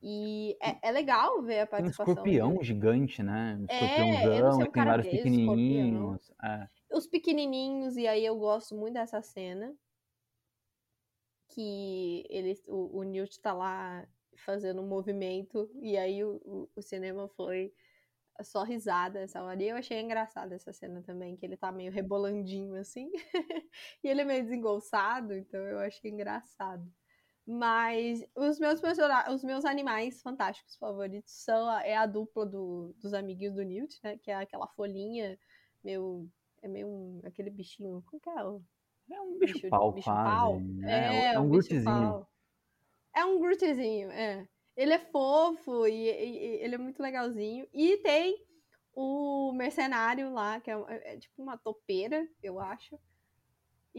E 0.00 0.56
é, 0.62 0.88
é 0.88 0.92
legal 0.92 1.42
ver 1.42 1.60
a 1.60 1.66
participação. 1.66 2.14
Tem 2.14 2.14
um 2.14 2.16
escorpião 2.16 2.52
dele. 2.52 2.64
gigante, 2.64 3.22
né? 3.22 3.56
Um 3.58 3.64
escorpiãozão, 3.64 4.62
é, 4.62 4.70
tem 4.70 4.84
vários 4.84 5.08
pequenininhos. 5.08 6.32
É. 6.42 6.68
Os 6.92 7.06
pequenininhos, 7.06 7.96
e 7.96 8.06
aí 8.06 8.24
eu 8.24 8.36
gosto 8.36 8.76
muito 8.76 8.94
dessa 8.94 9.20
cena. 9.20 9.74
Que 11.48 12.24
eles, 12.28 12.62
o, 12.68 12.98
o 12.98 13.02
Newt 13.02 13.40
tá 13.40 13.52
lá 13.52 14.06
fazendo 14.36 14.80
um 14.80 14.86
movimento, 14.86 15.68
e 15.82 15.96
aí 15.96 16.22
o, 16.22 16.40
o, 16.44 16.68
o 16.76 16.82
cinema 16.82 17.26
foi 17.28 17.72
só 18.44 18.62
risada 18.62 19.18
essa 19.18 19.42
hora. 19.42 19.60
E 19.60 19.68
eu 19.68 19.76
achei 19.76 20.00
engraçada 20.00 20.54
essa 20.54 20.72
cena 20.72 21.02
também, 21.02 21.36
que 21.36 21.44
ele 21.44 21.56
tá 21.56 21.72
meio 21.72 21.90
rebolandinho 21.90 22.76
assim. 22.76 23.10
e 24.04 24.08
ele 24.08 24.20
é 24.20 24.24
meio 24.24 24.44
desengolçado, 24.44 25.34
então 25.34 25.60
eu 25.60 25.80
achei 25.80 26.10
engraçado. 26.10 26.88
Mas 27.50 28.22
os 28.36 28.58
meus 28.58 28.78
os 29.32 29.42
meus 29.42 29.64
animais 29.64 30.20
fantásticos 30.20 30.76
favoritos 30.76 31.32
são 31.32 31.66
a, 31.66 31.82
é 31.82 31.96
a 31.96 32.04
dupla 32.04 32.44
do, 32.44 32.94
dos 32.98 33.14
amiguinhos 33.14 33.54
do 33.54 33.62
Newt, 33.62 33.98
né? 34.04 34.18
Que 34.18 34.30
é 34.30 34.34
aquela 34.34 34.66
folhinha 34.68 35.38
meio. 35.82 36.28
É 36.60 36.68
meio 36.68 36.86
um, 36.86 37.22
aquele 37.24 37.48
bichinho. 37.48 38.04
Como 38.04 38.20
que 38.20 38.28
é? 38.28 39.14
É 39.14 39.20
um 39.22 39.38
bicho, 39.38 39.54
bicho 39.54 39.68
pau, 39.70 39.92
bicho 39.92 40.04
quase. 40.04 40.30
Pau. 40.30 40.60
Né? 40.60 41.30
É, 41.30 41.34
é 41.34 41.40
um, 41.40 41.44
um 41.44 41.48
Grootzinho. 41.48 42.26
É 43.16 43.24
um 43.24 43.40
Grootzinho, 43.40 44.10
é. 44.10 44.46
Ele 44.76 44.92
é 44.92 44.98
fofo 44.98 45.86
e, 45.86 45.92
e, 45.92 46.28
e, 46.28 46.62
ele 46.62 46.74
é 46.74 46.78
muito 46.78 47.02
legalzinho. 47.02 47.66
E 47.72 47.96
tem 47.98 48.44
o 48.92 49.52
mercenário 49.52 50.30
lá, 50.34 50.60
que 50.60 50.70
é, 50.70 50.74
é, 50.74 51.14
é 51.14 51.16
tipo 51.16 51.42
uma 51.42 51.56
topeira, 51.56 52.28
eu 52.42 52.60
acho 52.60 53.00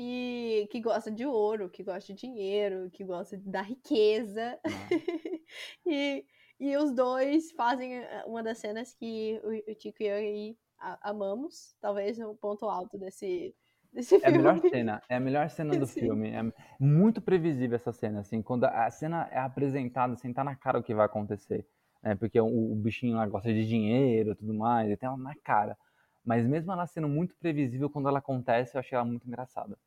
e 0.02 0.66
que 0.72 0.80
gosta 0.80 1.12
de 1.12 1.26
ouro, 1.26 1.70
que 1.70 1.84
gosta 1.84 2.14
de 2.14 2.22
dinheiro, 2.22 2.90
que 2.90 3.04
gosta 3.04 3.36
da 3.36 3.62
riqueza. 3.62 4.58
Ah. 4.64 4.70
e, 5.86 6.26
e 6.58 6.78
os 6.78 6.94
dois 6.94 7.52
fazem 7.52 7.96
eh, 7.96 8.24
uma 8.26 8.42
das 8.42 8.60
cenas 8.60 8.94
que 8.94 9.42
o, 9.44 9.72
o 9.72 9.76
Tico 9.76 10.02
e 10.02 10.06
eu 10.06 10.16
aí 10.16 10.58
amamos, 11.02 11.76
talvez 11.82 12.18
o 12.18 12.34
ponto 12.34 12.70
alto 12.70 12.98
desse, 12.98 13.54
desse 13.92 14.18
filme. 14.22 14.24
É 14.24 14.30
a 14.30 14.38
melhor 14.38 14.70
cena, 14.70 15.04
é 15.10 15.16
a 15.18 15.20
melhor 15.20 15.50
cena 15.50 15.78
do 15.78 15.84
Sim. 15.86 16.00
filme. 16.00 16.30
É 16.30 16.54
muito 16.80 17.22
previsível 17.22 17.76
essa 17.76 17.92
cena, 17.92 18.22
assim, 18.22 18.42
quando 18.42 18.64
a 18.64 18.90
cena 18.90 19.28
é 19.34 19.40
apresentada, 19.40 20.14
assim, 20.14 20.32
tá 20.32 20.46
na 20.46 20.56
cara 20.56 20.80
o 20.80 20.84
que 20.84 20.96
vai 20.96 21.08
acontecer. 21.08 21.68
Né? 22.02 22.16
Porque 22.16 22.40
o, 22.40 22.46
o 22.48 22.76
bichinho 22.76 23.18
lá 23.18 23.28
gosta 23.28 23.54
de 23.54 23.68
dinheiro 23.68 24.34
tudo 24.34 24.54
mais, 24.54 24.90
e 24.90 24.96
tem 24.96 25.08
ela 25.08 25.18
na 25.18 25.36
cara. 25.44 25.78
Mas 26.24 26.48
mesmo 26.48 26.72
ela 26.72 26.88
sendo 26.88 27.10
muito 27.10 27.36
previsível, 27.36 27.90
quando 27.90 28.08
ela 28.08 28.20
acontece, 28.20 28.78
eu 28.78 28.80
achei 28.80 28.96
ela 28.96 29.04
muito 29.04 29.28
engraçada. 29.28 29.78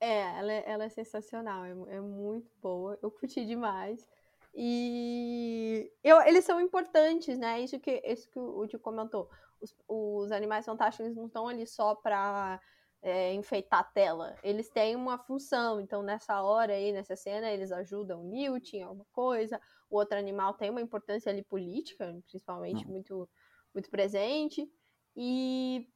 É, 0.00 0.38
ela, 0.38 0.52
é, 0.52 0.64
ela 0.66 0.84
é 0.84 0.88
sensacional, 0.88 1.64
é, 1.64 1.70
é, 1.96 2.00
muito 2.00 2.50
boa, 2.62 2.98
eu 3.02 3.10
curti 3.10 3.44
demais. 3.44 4.08
E 4.54 5.92
eu, 6.02 6.20
eles 6.22 6.44
são 6.44 6.60
importantes, 6.60 7.38
né? 7.38 7.60
Isso 7.60 7.78
que, 7.78 8.02
isso 8.04 8.28
que 8.30 8.38
o 8.38 8.66
Tio 8.66 8.80
comentou. 8.80 9.28
Os, 9.60 9.76
os 9.86 10.32
animais 10.32 10.64
fantásticos 10.64 11.14
não 11.14 11.26
estão 11.26 11.46
ali 11.46 11.66
só 11.66 11.94
para 11.94 12.58
é, 13.02 13.32
enfeitar 13.34 13.80
a 13.80 13.84
tela. 13.84 14.36
Eles 14.42 14.68
têm 14.70 14.96
uma 14.96 15.18
função. 15.18 15.80
Então, 15.80 16.02
nessa 16.02 16.42
hora 16.42 16.72
aí, 16.72 16.92
nessa 16.92 17.14
cena, 17.14 17.50
eles 17.50 17.70
ajudam 17.70 18.22
o 18.22 18.28
Newt 18.28 18.76
em 18.76 18.82
alguma 18.82 19.06
coisa. 19.12 19.60
O 19.88 19.96
outro 19.96 20.18
animal 20.18 20.54
tem 20.54 20.70
uma 20.70 20.80
importância 20.80 21.30
ali 21.30 21.42
política, 21.42 22.18
principalmente, 22.26 22.86
muito, 22.88 23.28
muito 23.74 23.90
presente. 23.90 24.68
E 25.16 25.86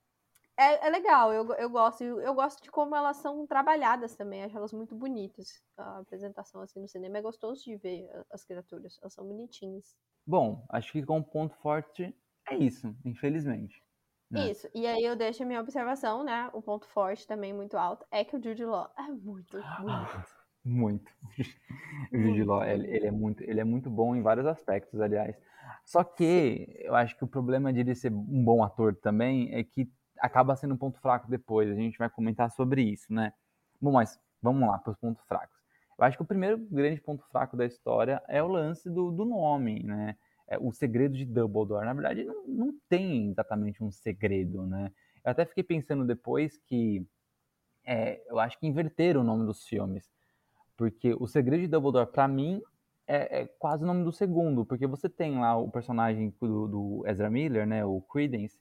é, 0.56 0.86
é 0.86 0.90
legal, 0.90 1.32
eu, 1.32 1.52
eu 1.54 1.68
gosto. 1.68 2.02
Eu 2.02 2.34
gosto 2.34 2.62
de 2.62 2.70
como 2.70 2.94
elas 2.94 3.16
são 3.16 3.46
trabalhadas 3.46 4.14
também. 4.14 4.44
Acho 4.44 4.56
elas 4.56 4.72
muito 4.72 4.94
bonitas. 4.94 5.62
A 5.76 5.98
apresentação 5.98 6.60
assim 6.60 6.80
no 6.80 6.88
cinema 6.88 7.18
é 7.18 7.22
gostoso 7.22 7.64
de 7.64 7.76
ver 7.76 8.08
as 8.30 8.44
criaturas. 8.44 8.98
Elas 9.02 9.14
são 9.14 9.26
bonitinhas. 9.26 9.96
Bom, 10.26 10.64
acho 10.70 10.92
que 10.92 11.04
com 11.04 11.22
ponto 11.22 11.54
forte 11.56 12.14
é 12.48 12.56
isso, 12.56 12.94
infelizmente. 13.04 13.82
Né? 14.30 14.50
Isso, 14.50 14.68
e 14.74 14.86
aí 14.86 15.02
eu 15.02 15.14
deixo 15.14 15.42
a 15.42 15.46
minha 15.46 15.60
observação, 15.60 16.24
né? 16.24 16.50
O 16.52 16.62
ponto 16.62 16.86
forte 16.86 17.26
também 17.26 17.52
muito 17.52 17.76
alto 17.76 18.06
é 18.10 18.24
que 18.24 18.36
o 18.36 18.42
Jude 18.42 18.64
Law 18.64 18.90
é 18.98 19.02
muito 19.02 19.62
bonito. 19.78 20.24
muito. 20.64 21.12
o 22.12 22.16
Jude 22.16 22.44
Law, 22.44 22.64
ele, 22.64 22.88
ele, 22.88 23.06
é 23.06 23.10
muito, 23.10 23.42
ele 23.44 23.60
é 23.60 23.64
muito 23.64 23.90
bom 23.90 24.14
em 24.16 24.22
vários 24.22 24.46
aspectos, 24.46 25.00
aliás. 25.00 25.36
Só 25.84 26.02
que 26.02 26.66
eu 26.80 26.94
acho 26.94 27.16
que 27.16 27.24
o 27.24 27.28
problema 27.28 27.72
de 27.72 27.80
ele 27.80 27.94
ser 27.94 28.12
um 28.12 28.44
bom 28.44 28.62
ator 28.62 28.94
também 28.96 29.54
é 29.54 29.62
que 29.62 29.90
acaba 30.18 30.56
sendo 30.56 30.74
um 30.74 30.76
ponto 30.76 30.98
fraco 31.00 31.28
depois. 31.28 31.70
A 31.70 31.74
gente 31.74 31.98
vai 31.98 32.08
comentar 32.10 32.50
sobre 32.50 32.82
isso, 32.82 33.12
né? 33.12 33.32
Bom, 33.80 33.92
mas 33.92 34.18
vamos 34.40 34.68
lá 34.68 34.78
para 34.78 34.92
os 34.92 34.98
pontos 34.98 35.22
fracos. 35.24 35.56
Eu 35.98 36.04
acho 36.04 36.16
que 36.16 36.22
o 36.22 36.26
primeiro 36.26 36.58
grande 36.58 37.00
ponto 37.00 37.24
fraco 37.30 37.56
da 37.56 37.64
história 37.64 38.22
é 38.28 38.42
o 38.42 38.48
lance 38.48 38.90
do, 38.90 39.10
do 39.10 39.24
nome, 39.24 39.82
né? 39.82 40.16
É 40.46 40.58
o 40.58 40.72
segredo 40.72 41.16
de 41.16 41.24
Dumbledore. 41.24 41.86
Na 41.86 41.94
verdade, 41.94 42.24
não, 42.24 42.46
não 42.46 42.74
tem 42.88 43.30
exatamente 43.30 43.82
um 43.82 43.90
segredo, 43.90 44.66
né? 44.66 44.90
Eu 45.24 45.30
até 45.30 45.44
fiquei 45.44 45.64
pensando 45.64 46.04
depois 46.04 46.58
que 46.58 47.06
é, 47.84 48.22
eu 48.28 48.38
acho 48.38 48.58
que 48.58 48.66
inverteram 48.66 49.20
o 49.20 49.24
nome 49.24 49.46
dos 49.46 49.66
filmes. 49.66 50.10
Porque 50.76 51.14
o 51.18 51.26
segredo 51.26 51.60
de 51.60 51.68
Dumbledore, 51.68 52.10
para 52.10 52.26
mim, 52.26 52.60
é, 53.06 53.42
é, 53.42 53.46
quase 53.58 53.84
o 53.84 53.86
nome 53.86 54.04
do 54.04 54.12
segundo. 54.12 54.66
Porque 54.66 54.86
você 54.86 55.08
tem 55.08 55.38
lá 55.38 55.56
o 55.56 55.70
personagem 55.70 56.34
do, 56.40 56.66
do 56.66 57.04
Ezra 57.06 57.30
Miller, 57.30 57.66
né? 57.66 57.84
O 57.84 58.00
Credence 58.02 58.58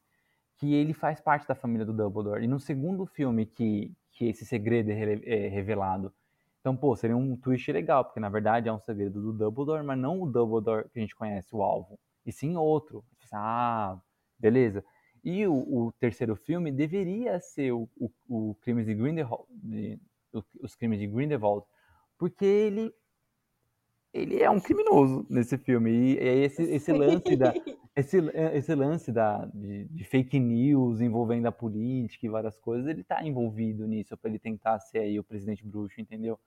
que 0.58 0.74
ele 0.74 0.94
faz 0.94 1.20
parte 1.20 1.48
da 1.48 1.56
família 1.56 1.86
do 1.86 1.94
Dumbledore. 1.94 2.44
E 2.44 2.48
no 2.48 2.60
segundo 2.60 3.06
filme 3.06 3.46
que, 3.46 3.92
que 4.12 4.30
esse 4.30 4.46
segredo 4.46 4.92
é, 4.92 5.20
é 5.26 5.48
revelado. 5.48 6.14
Então, 6.60 6.78
pô, 6.78 6.96
seria 6.96 7.18
um 7.18 7.36
twist 7.36 7.70
legal, 7.72 8.06
porque 8.06 8.20
na 8.20 8.30
verdade 8.30 8.70
é 8.70 8.74
um 8.74 8.80
segredo 8.80 9.22
do 9.22 9.34
Dumbledore, 9.34 9.84
mas 9.84 10.00
não 10.00 10.22
o 10.22 10.32
Dumbledore 10.32 10.88
que 10.90 11.00
a 11.00 11.02
gente 11.02 11.16
conhece, 11.16 11.54
o 11.54 11.62
alvo, 11.62 12.00
e 12.26 12.32
sim 12.32 12.56
outro. 12.56 13.04
Ah, 13.34 14.00
beleza. 14.40 14.84
E 15.24 15.46
o, 15.46 15.54
o 15.54 15.92
terceiro 16.00 16.36
filme 16.36 16.72
deveria 16.72 17.40
ser 17.40 17.74
o, 17.74 17.90
o, 17.98 18.12
o 18.30 18.56
Crimes 18.62 18.86
de 18.86 18.94
Grindelwald, 18.94 19.46
de, 19.52 20.00
os 20.62 20.76
Crimes 20.76 21.00
de 21.00 21.08
Grindelwald, 21.08 21.66
porque 22.18 22.46
ele 22.46 22.94
ele 24.14 24.42
é 24.42 24.50
um 24.50 24.60
criminoso 24.60 25.26
nesse 25.30 25.58
filme. 25.58 25.90
E, 25.90 26.14
e 26.20 26.44
esse, 26.44 26.64
esse 26.64 26.92
lance 26.94 27.36
da. 27.36 27.54
Esse, 27.96 28.18
esse 28.56 28.74
lance 28.74 29.12
da, 29.12 29.46
de, 29.54 29.86
de, 29.86 30.04
fake 30.04 30.40
news 30.40 31.00
envolvendo 31.00 31.46
a 31.46 31.52
política 31.52 32.26
e 32.26 32.30
várias 32.30 32.58
coisas, 32.58 32.88
ele 32.88 33.04
tá 33.04 33.24
envolvido 33.24 33.86
nisso 33.86 34.18
para 34.18 34.32
ele 34.32 34.40
tentar 34.40 34.80
ser 34.80 34.98
aí 34.98 35.20
o 35.20 35.24
presidente 35.24 35.64
bruxo, 35.64 36.02
entendeu? 36.02 36.40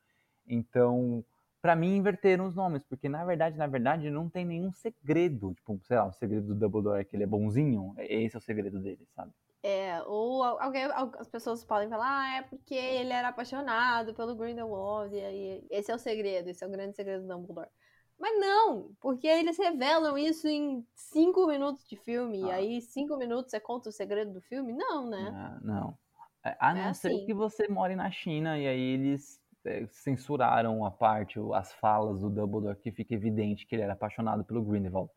Então, 0.44 1.24
para 1.62 1.76
mim, 1.76 1.94
inverteram 1.98 2.46
os 2.46 2.54
nomes, 2.56 2.82
porque 2.82 3.08
na 3.08 3.24
verdade, 3.24 3.56
na 3.56 3.68
verdade, 3.68 4.10
não 4.10 4.28
tem 4.28 4.44
nenhum 4.44 4.72
segredo. 4.72 5.54
Tipo, 5.54 5.80
sei 5.84 5.96
lá, 5.96 6.06
o 6.06 6.12
segredo 6.12 6.48
do 6.48 6.56
Dumbledore 6.56 7.00
é 7.00 7.04
que 7.04 7.14
ele 7.14 7.22
é 7.22 7.28
bonzinho. 7.28 7.94
Esse 7.98 8.34
é 8.34 8.38
o 8.40 8.42
segredo 8.42 8.80
dele, 8.80 9.06
sabe? 9.14 9.30
É, 9.68 10.00
ou 10.06 10.44
alguém, 10.44 10.84
as 11.18 11.26
pessoas 11.26 11.64
podem 11.64 11.88
falar, 11.88 12.06
ah, 12.06 12.36
é 12.36 12.42
porque 12.42 12.72
ele 12.72 13.12
era 13.12 13.30
apaixonado 13.30 14.14
pelo 14.14 14.36
Grindelwald, 14.36 15.12
e 15.12 15.20
aí 15.20 15.66
esse 15.68 15.90
é 15.90 15.94
o 15.96 15.98
segredo, 15.98 16.48
esse 16.48 16.62
é 16.62 16.68
o 16.68 16.70
grande 16.70 16.94
segredo 16.94 17.22
do 17.22 17.34
Dumbledore. 17.34 17.68
Mas 18.16 18.38
não, 18.38 18.94
porque 19.00 19.26
eles 19.26 19.58
revelam 19.58 20.16
isso 20.16 20.46
em 20.46 20.86
cinco 20.94 21.48
minutos 21.48 21.84
de 21.84 21.96
filme, 21.96 22.44
ah. 22.44 22.46
e 22.46 22.50
aí 22.52 22.80
cinco 22.80 23.16
minutos 23.16 23.50
você 23.50 23.58
conta 23.58 23.88
o 23.88 23.92
segredo 23.92 24.34
do 24.34 24.40
filme? 24.40 24.72
Não, 24.72 25.10
né? 25.10 25.32
Ah, 25.34 25.58
não. 25.60 25.98
É, 26.44 26.56
a 26.60 26.72
não 26.72 26.82
é 26.82 26.94
ser 26.94 27.08
assim. 27.08 27.26
que 27.26 27.34
você 27.34 27.66
more 27.66 27.96
na 27.96 28.08
China, 28.08 28.56
e 28.56 28.68
aí 28.68 28.80
eles 28.80 29.42
é, 29.64 29.84
censuraram 29.88 30.84
a 30.84 30.92
parte, 30.92 31.40
as 31.54 31.72
falas 31.72 32.20
do 32.20 32.30
Dumbledore, 32.30 32.78
que 32.78 32.92
fica 32.92 33.14
evidente 33.14 33.66
que 33.66 33.74
ele 33.74 33.82
era 33.82 33.94
apaixonado 33.94 34.44
pelo 34.44 34.62
Grindelwald. 34.62 35.10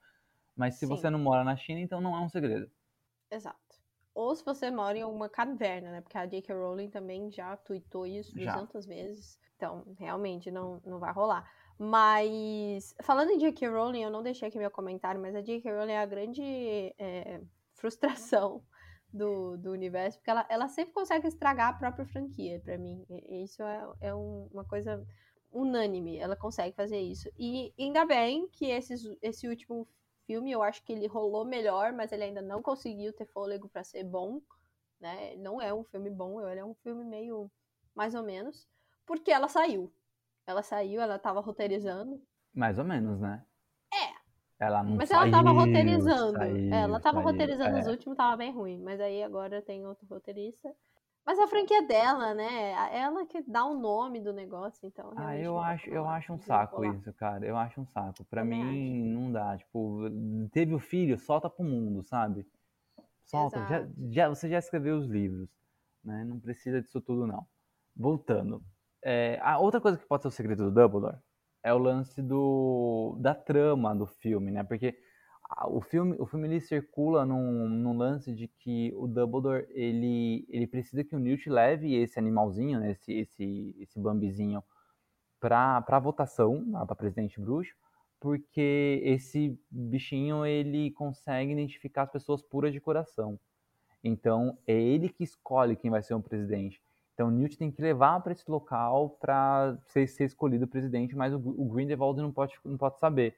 Mas 0.55 0.73
se 0.73 0.87
Sim. 0.87 0.87
você 0.87 1.07
não 1.07 1.19
mora 1.19 1.43
na 1.43 1.55
China, 1.55 1.79
então 1.81 2.01
não 2.01 2.15
é 2.15 2.19
um 2.19 2.29
segredo. 2.29 2.67
Exato. 3.29 3.68
Ou 4.19 4.35
se 4.35 4.43
você 4.43 4.69
mora 4.69 4.97
em 4.97 5.01
alguma 5.01 5.29
caverna, 5.29 5.91
né? 5.91 6.01
Porque 6.01 6.17
a 6.17 6.25
J.K. 6.25 6.53
Rowling 6.53 6.89
também 6.89 7.31
já 7.31 7.55
tweetou 7.55 8.05
isso 8.05 8.37
já. 8.37 8.51
200 8.51 8.85
vezes. 8.85 9.39
Então, 9.55 9.85
realmente, 9.97 10.51
não, 10.51 10.81
não 10.85 10.99
vai 10.99 11.13
rolar. 11.13 11.49
Mas, 11.77 12.93
falando 13.01 13.29
em 13.29 13.39
J.K. 13.39 13.69
Rowling, 13.69 14.03
eu 14.03 14.11
não 14.11 14.21
deixei 14.21 14.49
aqui 14.49 14.59
meu 14.59 14.69
comentário, 14.69 15.21
mas 15.21 15.33
a 15.33 15.41
J.K. 15.41 15.71
Rowling 15.71 15.93
é 15.93 15.99
a 15.99 16.05
grande 16.05 16.41
é, 16.99 17.39
frustração 17.75 18.61
do, 19.13 19.55
do 19.55 19.71
universo, 19.71 20.17
porque 20.17 20.31
ela, 20.31 20.45
ela 20.49 20.67
sempre 20.67 20.93
consegue 20.93 21.25
estragar 21.25 21.69
a 21.69 21.77
própria 21.77 22.05
franquia, 22.05 22.59
para 22.59 22.77
mim. 22.77 23.05
Isso 23.29 23.63
é, 23.63 23.87
é 24.01 24.13
um, 24.13 24.49
uma 24.51 24.65
coisa 24.65 25.01
unânime, 25.49 26.17
ela 26.17 26.35
consegue 26.35 26.75
fazer 26.75 26.99
isso. 26.99 27.31
E 27.39 27.73
ainda 27.79 28.05
bem 28.05 28.49
que 28.49 28.65
esses, 28.65 29.01
esse 29.21 29.47
último 29.47 29.87
filme, 30.29 30.51
eu 30.51 30.61
acho 30.61 30.83
que 30.83 30.93
ele 30.93 31.07
rolou 31.07 31.43
melhor, 31.43 31.91
mas 31.91 32.11
ele 32.11 32.25
ainda 32.25 32.39
não 32.39 32.61
conseguiu 32.61 33.11
ter 33.11 33.25
fôlego 33.25 33.67
para 33.67 33.83
ser 33.83 34.03
bom, 34.03 34.39
né? 35.01 35.35
Não 35.37 35.59
é 35.59 35.73
um 35.73 35.83
filme 35.83 36.07
bom, 36.11 36.47
ele 36.47 36.59
é 36.59 36.63
um 36.63 36.75
filme 36.75 37.03
meio 37.03 37.49
mais 37.95 38.13
ou 38.13 38.21
menos, 38.21 38.67
porque 39.07 39.31
ela 39.31 39.47
saiu. 39.47 39.91
Ela 40.45 40.61
saiu, 40.61 41.01
ela 41.01 41.17
tava 41.17 41.39
roteirizando. 41.39 42.21
Mais 42.53 42.77
ou 42.77 42.85
menos, 42.85 43.19
né? 43.19 43.43
É. 43.91 44.63
Ela 44.63 44.83
não 44.83 44.97
Mas 44.97 45.09
saiu, 45.09 45.23
ela 45.23 45.31
tava 45.31 45.49
roteirizando. 45.49 46.37
Saiu, 46.37 46.73
ela 46.75 46.99
tava 46.99 47.17
saiu, 47.17 47.31
roteirizando 47.31 47.77
é. 47.77 47.79
os 47.79 47.87
últimos, 47.87 48.15
tava 48.15 48.37
bem 48.37 48.51
ruim. 48.51 48.79
Mas 48.83 49.01
aí 49.01 49.23
agora 49.23 49.63
tem 49.63 49.87
outro 49.87 50.05
roteirista. 50.07 50.71
Mas 51.29 51.37
a 51.37 51.47
franquia 51.47 51.83
dela, 51.83 52.33
né? 52.33 52.71
Ela 52.91 53.23
que 53.23 53.39
dá 53.43 53.63
o 53.63 53.75
nome 53.75 54.19
do 54.19 54.33
negócio, 54.33 54.87
então. 54.87 55.13
Ah, 55.15 55.37
eu 55.37 55.59
acho, 55.59 55.87
eu 55.87 56.09
acho 56.09 56.33
um 56.33 56.39
saco 56.39 56.83
isso, 56.83 57.13
cara. 57.13 57.45
Eu 57.45 57.55
acho 57.55 57.79
um 57.79 57.85
saco. 57.85 58.25
Pra 58.25 58.41
Também 58.41 58.63
mim, 58.63 59.13
não 59.13 59.31
dá. 59.31 59.55
Tipo, 59.55 60.05
teve 60.51 60.73
o 60.73 60.79
filho, 60.79 61.19
solta 61.19 61.47
pro 61.47 61.63
mundo, 61.63 62.01
sabe? 62.01 62.47
Solta. 63.25 63.63
Já, 63.67 63.87
já- 64.09 64.29
você 64.29 64.49
já 64.49 64.57
escreveu 64.57 64.97
os 64.97 65.05
livros, 65.05 65.47
né? 66.03 66.23
Não 66.23 66.39
precisa 66.39 66.81
disso 66.81 66.99
tudo, 66.99 67.27
não. 67.27 67.45
Voltando. 67.95 68.63
É, 69.03 69.39
a 69.43 69.59
outra 69.59 69.79
coisa 69.79 69.99
que 69.99 70.07
pode 70.07 70.23
ser 70.23 70.29
o 70.29 70.31
segredo 70.31 70.63
do 70.63 70.71
Dumbledore 70.71 71.19
é 71.61 71.71
o 71.71 71.77
lance 71.77 72.23
do, 72.23 73.15
da 73.19 73.35
trama 73.35 73.95
do 73.95 74.07
filme, 74.07 74.49
né? 74.49 74.63
Porque 74.63 74.99
o 75.67 75.81
filme, 75.81 76.15
o 76.19 76.25
filme 76.25 76.47
ele 76.47 76.61
circula 76.61 77.25
num, 77.25 77.67
num 77.67 77.97
lance 77.97 78.31
de 78.33 78.47
que 78.47 78.93
o 78.95 79.07
Dumbledore 79.07 79.65
ele, 79.71 80.45
ele 80.49 80.67
precisa 80.67 81.03
que 81.03 81.15
o 81.15 81.19
Newt 81.19 81.49
leve 81.49 81.95
esse 81.95 82.19
animalzinho, 82.19 82.79
né? 82.79 82.91
Esse, 82.91 83.13
esse, 83.13 83.75
esse 83.79 83.99
Bambizinho 83.99 84.63
para 85.39 85.81
para 85.81 85.99
votação, 85.99 86.63
para 86.85 86.95
presidente 86.95 87.39
bruxo, 87.39 87.73
porque 88.19 89.01
esse 89.03 89.59
bichinho 89.71 90.45
ele 90.45 90.91
consegue 90.91 91.51
identificar 91.51 92.03
as 92.03 92.11
pessoas 92.11 92.41
puras 92.41 92.73
de 92.73 92.79
coração. 92.79 93.39
Então 94.03 94.57
é 94.67 94.73
ele 94.73 95.09
que 95.09 95.23
escolhe 95.23 95.75
quem 95.75 95.89
vai 95.89 96.03
ser 96.03 96.13
o 96.13 96.21
presidente. 96.21 96.81
Então 97.13 97.27
o 97.27 97.31
Newt 97.31 97.57
tem 97.57 97.71
que 97.71 97.81
levar 97.81 98.21
para 98.21 98.31
esse 98.33 98.49
local 98.49 99.17
para 99.19 99.77
ser, 99.87 100.07
ser 100.07 100.25
escolhido 100.25 100.67
presidente, 100.67 101.15
mas 101.15 101.33
o, 101.33 101.37
o 101.37 101.65
Grindelwald 101.65 102.21
não 102.21 102.31
pode, 102.31 102.53
não 102.63 102.77
pode 102.77 102.99
saber. 102.99 103.35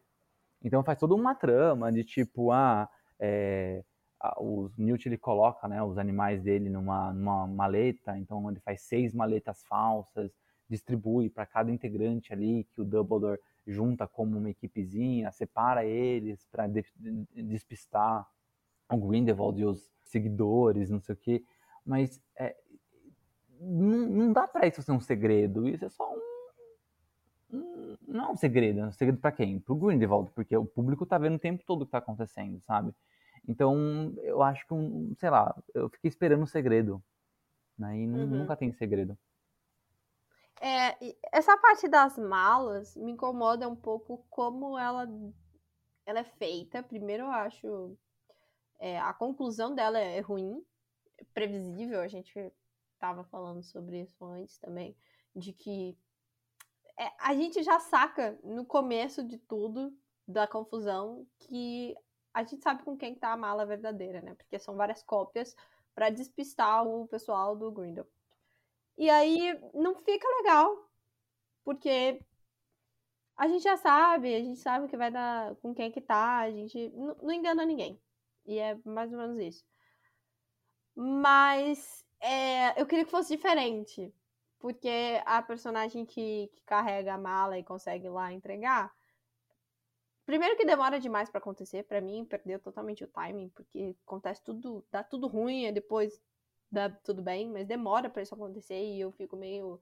Então 0.64 0.84
faz 0.84 1.00
toda 1.00 1.16
uma 1.16 1.34
trama 1.36 1.92
de 1.92 2.04
tipo, 2.04 2.52
ah, 2.52 2.90
é, 3.20 3.84
a- 4.20 4.40
o 4.42 4.70
Newt 4.78 5.08
ele 5.08 5.18
coloca 5.18 5.68
né, 5.68 5.82
os 5.84 5.98
animais 5.98 6.42
dele 6.42 6.70
numa, 6.70 7.12
numa 7.14 7.48
maleta, 7.48 8.18
então 8.18 8.50
ele 8.50 8.60
faz 8.60 8.82
seis 8.82 9.14
maletas 9.14 9.64
falsas, 9.64 10.32
distribui 10.70 11.30
para 11.30 11.46
cada 11.46 11.72
integrante 11.72 12.32
ali 12.32 12.64
que 12.74 12.82
o 12.82 12.86
Dumbledore 12.86 13.40
junta 13.68 14.08
como 14.08 14.38
uma 14.38 14.50
equipezinha, 14.50 15.32
separa 15.32 15.86
eles 15.86 16.46
para 16.52 16.68
despistar 17.36 18.28
o 18.92 18.98
Grindelwald 18.98 19.60
e 19.62 19.66
os 19.66 19.92
seguidores, 20.04 20.90
não 20.90 21.00
sei 21.00 21.14
o 21.14 21.18
quê. 21.18 21.44
Mas 21.86 22.22
é, 22.38 22.56
não, 23.60 24.08
não 24.10 24.34
dá 24.34 24.48
pra 24.48 24.68
isso 24.68 24.82
ser 24.82 24.92
um 24.92 25.00
segredo. 25.00 25.68
Isso 25.68 25.86
é 25.86 25.90
só 25.90 26.12
um. 26.12 26.31
Um- 27.54 27.98
não 28.08 28.26
é 28.26 28.32
um 28.32 28.36
segredo. 28.38 28.80
É 28.82 28.86
um 28.88 28.92
segredo 28.92 29.20
pra 29.20 29.32
quem? 29.32 29.60
Pro 29.60 29.76
Grindelwald, 29.76 30.32
porque 30.34 30.56
o 30.56 30.66
público 30.66 31.06
tá 31.06 31.18
vendo 31.18 31.36
o 31.36 31.40
tempo 31.40 31.64
todo 31.66 31.84
o 31.84 31.86
que 31.86 31.92
tá 31.92 31.98
acontecendo, 32.00 32.62
sabe? 32.62 32.94
Então, 33.48 34.14
eu 34.24 34.42
acho 34.44 34.66
que, 34.68 34.74
um, 34.74 35.14
sei 35.20 35.30
lá, 35.30 35.56
eu 35.74 35.90
fiquei 35.90 36.10
esperando 36.10 36.44
um 36.44 36.48
segredo. 36.48 37.04
Né? 37.78 38.00
E 38.00 38.08
Uhum. 38.08 38.28
nunca 38.28 38.56
tem 38.56 38.72
segredo. 38.74 39.18
É, 40.62 40.96
essa 41.32 41.58
parte 41.58 41.88
das 41.88 42.18
malas 42.18 42.96
me 42.96 43.12
incomoda 43.12 43.68
um 43.68 43.76
pouco 43.76 44.24
como 44.30 44.78
ela, 44.78 45.08
ela 46.06 46.20
é 46.20 46.24
feita. 46.24 46.84
Primeiro, 46.84 47.24
eu 47.24 47.32
acho 47.32 47.98
é, 48.80 49.00
a 49.00 49.14
conclusão 49.14 49.74
dela 49.76 50.00
é 50.00 50.20
ruim, 50.20 50.64
previsível. 51.34 52.02
A 52.02 52.08
gente 52.08 52.34
tava 53.00 53.24
falando 53.26 53.64
sobre 53.64 54.02
isso 54.02 54.24
antes 54.26 54.58
também, 54.60 54.96
de 55.36 55.54
que 55.54 55.98
é, 57.02 57.12
a 57.20 57.34
gente 57.34 57.64
já 57.64 57.80
saca 57.80 58.40
no 58.44 58.66
começo 58.66 59.24
de 59.24 59.38
tudo 59.38 59.92
da 60.28 60.48
confusão 60.48 61.28
que 61.40 61.96
a 62.34 62.44
gente 62.44 62.62
sabe 62.62 62.84
com 62.84 62.96
quem 62.96 63.16
tá 63.16 63.34
a 63.34 63.38
mala 63.38 63.66
verdadeira, 63.66 64.22
né? 64.22 64.36
Porque 64.36 64.60
são 64.60 64.76
várias 64.76 65.02
cópias 65.04 65.56
pra 65.96 66.10
despistar 66.10 66.88
o 66.88 67.08
pessoal 67.08 67.56
do 67.56 67.72
Grindel. 67.72 68.08
E 68.98 69.10
aí 69.10 69.60
não 69.74 69.96
fica 69.96 70.28
legal, 70.38 70.90
porque 71.64 72.24
a 73.36 73.48
gente 73.48 73.64
já 73.64 73.76
sabe, 73.78 74.36
a 74.36 74.40
gente 74.40 74.60
sabe 74.60 74.88
que 74.88 74.96
vai 74.96 75.10
dar 75.10 75.56
com 75.56 75.74
quem 75.74 75.92
que 75.92 76.00
tá, 76.00 76.40
a 76.42 76.52
gente 76.52 76.78
n- 76.78 77.16
não 77.22 77.32
engana 77.32 77.66
ninguém. 77.66 78.00
E 78.46 78.60
é 78.60 78.76
mais 78.86 79.12
ou 79.12 79.18
menos 79.18 79.38
isso. 79.40 79.66
Mas 80.96 82.06
é, 82.20 82.80
eu 82.80 82.86
queria 82.86 83.06
que 83.06 83.12
fosse 83.12 83.36
diferente. 83.36 84.14
Porque 84.62 85.22
a 85.26 85.42
personagem 85.42 86.06
que, 86.06 86.50
que 86.54 86.64
carrega 86.64 87.16
a 87.16 87.18
mala 87.18 87.58
e 87.58 87.64
consegue 87.64 88.08
lá 88.08 88.32
entregar. 88.32 88.94
Primeiro 90.26 90.56
que 90.56 90.66
demora 90.66 91.00
demais 91.00 91.30
pra 91.30 91.40
acontecer, 91.40 91.84
pra 91.84 92.00
mim 92.00 92.24
perdeu 92.24 92.60
totalmente 92.60 93.04
o 93.04 93.08
timing, 93.08 93.50
porque 93.50 93.98
acontece 94.06 94.44
tudo, 94.44 94.86
dá 94.92 95.04
tudo 95.04 95.28
ruim, 95.28 95.66
e 95.66 95.72
depois 95.72 96.22
dá 96.72 96.90
tudo 96.90 97.22
bem, 97.22 97.50
mas 97.50 97.66
demora 97.68 98.10
pra 98.10 98.22
isso 98.22 98.36
acontecer 98.36 98.80
e 98.82 99.02
eu 99.02 99.12
fico 99.12 99.36
meio 99.36 99.82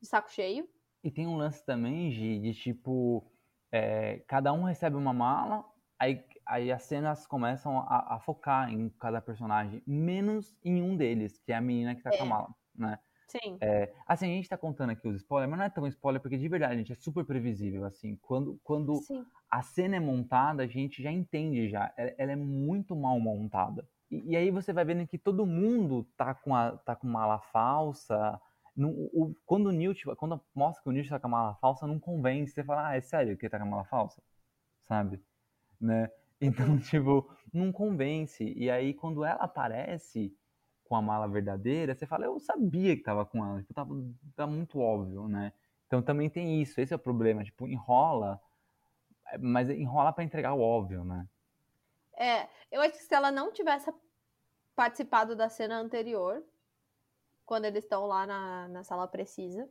de 0.00 0.08
saco 0.08 0.30
cheio. 0.32 0.68
E 1.02 1.10
tem 1.10 1.26
um 1.26 1.36
lance 1.36 1.64
também, 1.64 2.10
Gi, 2.10 2.40
de 2.40 2.52
tipo, 2.54 3.32
é, 3.70 4.18
cada 4.20 4.52
um 4.52 4.64
recebe 4.64 4.96
uma 4.96 5.12
mala, 5.12 5.64
aí, 5.98 6.24
aí 6.46 6.72
as 6.72 6.82
cenas 6.84 7.26
começam 7.26 7.78
a, 7.80 8.16
a 8.16 8.20
focar 8.20 8.70
em 8.72 8.88
cada 8.90 9.20
personagem, 9.20 9.82
menos 9.86 10.56
em 10.64 10.82
um 10.82 10.96
deles, 10.96 11.40
que 11.40 11.52
é 11.52 11.56
a 11.56 11.60
menina 11.60 11.94
que 11.94 12.02
tá 12.02 12.12
com 12.12 12.24
a 12.24 12.26
É. 12.26 12.28
mala, 12.28 12.54
né? 12.74 12.98
Sim. 13.28 13.58
É, 13.60 13.92
assim, 14.06 14.26
a 14.26 14.34
gente 14.36 14.48
tá 14.48 14.56
contando 14.56 14.90
aqui 14.90 15.06
os 15.08 15.16
spoilers, 15.16 15.50
mas 15.50 15.58
não 15.58 15.66
é 15.66 15.70
tão 15.70 15.86
spoiler, 15.86 16.20
porque 16.20 16.38
de 16.38 16.48
verdade, 16.48 16.76
gente, 16.78 16.92
é 16.92 16.94
super 16.94 17.24
previsível, 17.24 17.84
assim, 17.84 18.16
quando, 18.22 18.58
quando 18.62 18.94
Sim. 19.02 19.24
a 19.50 19.62
cena 19.62 19.96
é 19.96 20.00
montada, 20.00 20.62
a 20.62 20.66
gente 20.66 21.02
já 21.02 21.10
entende 21.10 21.68
já, 21.68 21.92
ela, 21.96 22.14
ela 22.18 22.32
é 22.32 22.36
muito 22.36 22.94
mal 22.94 23.18
montada. 23.18 23.86
E, 24.10 24.32
e 24.32 24.36
aí 24.36 24.50
você 24.50 24.72
vai 24.72 24.84
vendo 24.84 25.06
que 25.06 25.18
todo 25.18 25.44
mundo 25.44 26.04
tá 26.16 26.34
com, 26.34 26.54
a, 26.54 26.76
tá 26.78 26.94
com 26.96 27.06
mala 27.08 27.38
falsa, 27.40 28.40
não- 28.76 28.90
o- 28.92 29.34
quando 29.44 29.66
o 29.66 29.72
Newt, 29.72 30.04
quando 30.16 30.40
mostra 30.54 30.82
que 30.82 30.88
o 30.88 30.92
Newt 30.92 31.08
tá 31.10 31.18
com 31.18 31.26
a 31.26 31.30
mala 31.30 31.54
falsa, 31.56 31.86
não 31.86 31.98
convence, 31.98 32.52
você 32.52 32.62
fala, 32.64 32.88
ah, 32.90 32.96
é 32.96 33.00
sério 33.00 33.36
que 33.36 33.44
ele 33.46 33.50
tá 33.50 33.58
com 33.58 33.64
a 33.64 33.68
mala 33.68 33.84
falsa? 33.84 34.22
Sabe? 34.86 35.20
Né? 35.80 36.10
Então, 36.40 36.78
tipo, 36.78 37.28
não 37.52 37.72
convence. 37.72 38.44
E 38.56 38.70
aí, 38.70 38.94
quando 38.94 39.24
ela 39.24 39.42
aparece 39.42 40.32
com 40.88 40.96
a 40.96 41.02
mala 41.02 41.28
verdadeira, 41.28 41.94
você 41.94 42.06
fala, 42.06 42.24
eu 42.26 42.38
sabia 42.40 42.96
que 42.96 43.02
tava 43.02 43.24
com 43.26 43.44
ela, 43.44 43.60
tipo, 43.60 43.74
tava, 43.74 43.94
tá 44.34 44.46
muito 44.46 44.80
óbvio, 44.80 45.28
né? 45.28 45.52
Então 45.86 46.02
também 46.02 46.28
tem 46.30 46.60
isso, 46.60 46.80
esse 46.80 46.92
é 46.92 46.96
o 46.96 46.98
problema, 46.98 47.44
tipo, 47.44 47.66
enrola 47.68 48.40
mas 49.40 49.68
enrola 49.68 50.12
para 50.12 50.24
entregar 50.24 50.54
o 50.54 50.60
óbvio, 50.60 51.04
né? 51.04 51.26
É, 52.16 52.48
eu 52.70 52.80
acho 52.80 52.92
que 52.92 53.04
se 53.04 53.14
ela 53.14 53.30
não 53.30 53.52
tivesse 53.52 53.92
participado 54.74 55.36
da 55.36 55.48
cena 55.48 55.78
anterior, 55.78 56.42
quando 57.44 57.64
eles 57.64 57.84
estão 57.84 58.06
lá 58.06 58.26
na, 58.26 58.68
na 58.68 58.84
sala 58.84 59.06
precisa, 59.06 59.68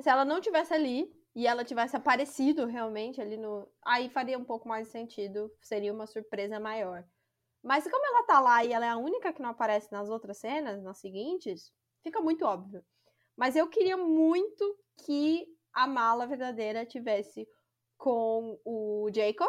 se 0.00 0.08
ela 0.08 0.24
não 0.24 0.40
tivesse 0.40 0.74
ali 0.74 1.10
e 1.34 1.46
ela 1.46 1.64
tivesse 1.64 1.96
aparecido 1.96 2.66
realmente 2.66 3.20
ali 3.20 3.36
no. 3.36 3.68
Aí 3.84 4.08
faria 4.08 4.38
um 4.38 4.44
pouco 4.44 4.68
mais 4.68 4.88
sentido, 4.88 5.50
seria 5.60 5.92
uma 5.92 6.06
surpresa 6.06 6.58
maior. 6.58 7.04
Mas 7.66 7.82
como 7.82 8.06
ela 8.06 8.22
tá 8.22 8.38
lá 8.38 8.64
e 8.64 8.72
ela 8.72 8.86
é 8.86 8.90
a 8.90 8.96
única 8.96 9.32
que 9.32 9.42
não 9.42 9.50
aparece 9.50 9.90
nas 9.90 10.08
outras 10.08 10.38
cenas, 10.38 10.80
nas 10.84 10.98
seguintes, 10.98 11.72
fica 12.00 12.20
muito 12.20 12.44
óbvio. 12.44 12.80
Mas 13.36 13.56
eu 13.56 13.66
queria 13.68 13.96
muito 13.96 14.78
que 15.04 15.44
a 15.72 15.84
mala 15.84 16.28
verdadeira 16.28 16.86
tivesse 16.86 17.44
com 17.98 18.56
o 18.64 19.10
Jacob, 19.12 19.48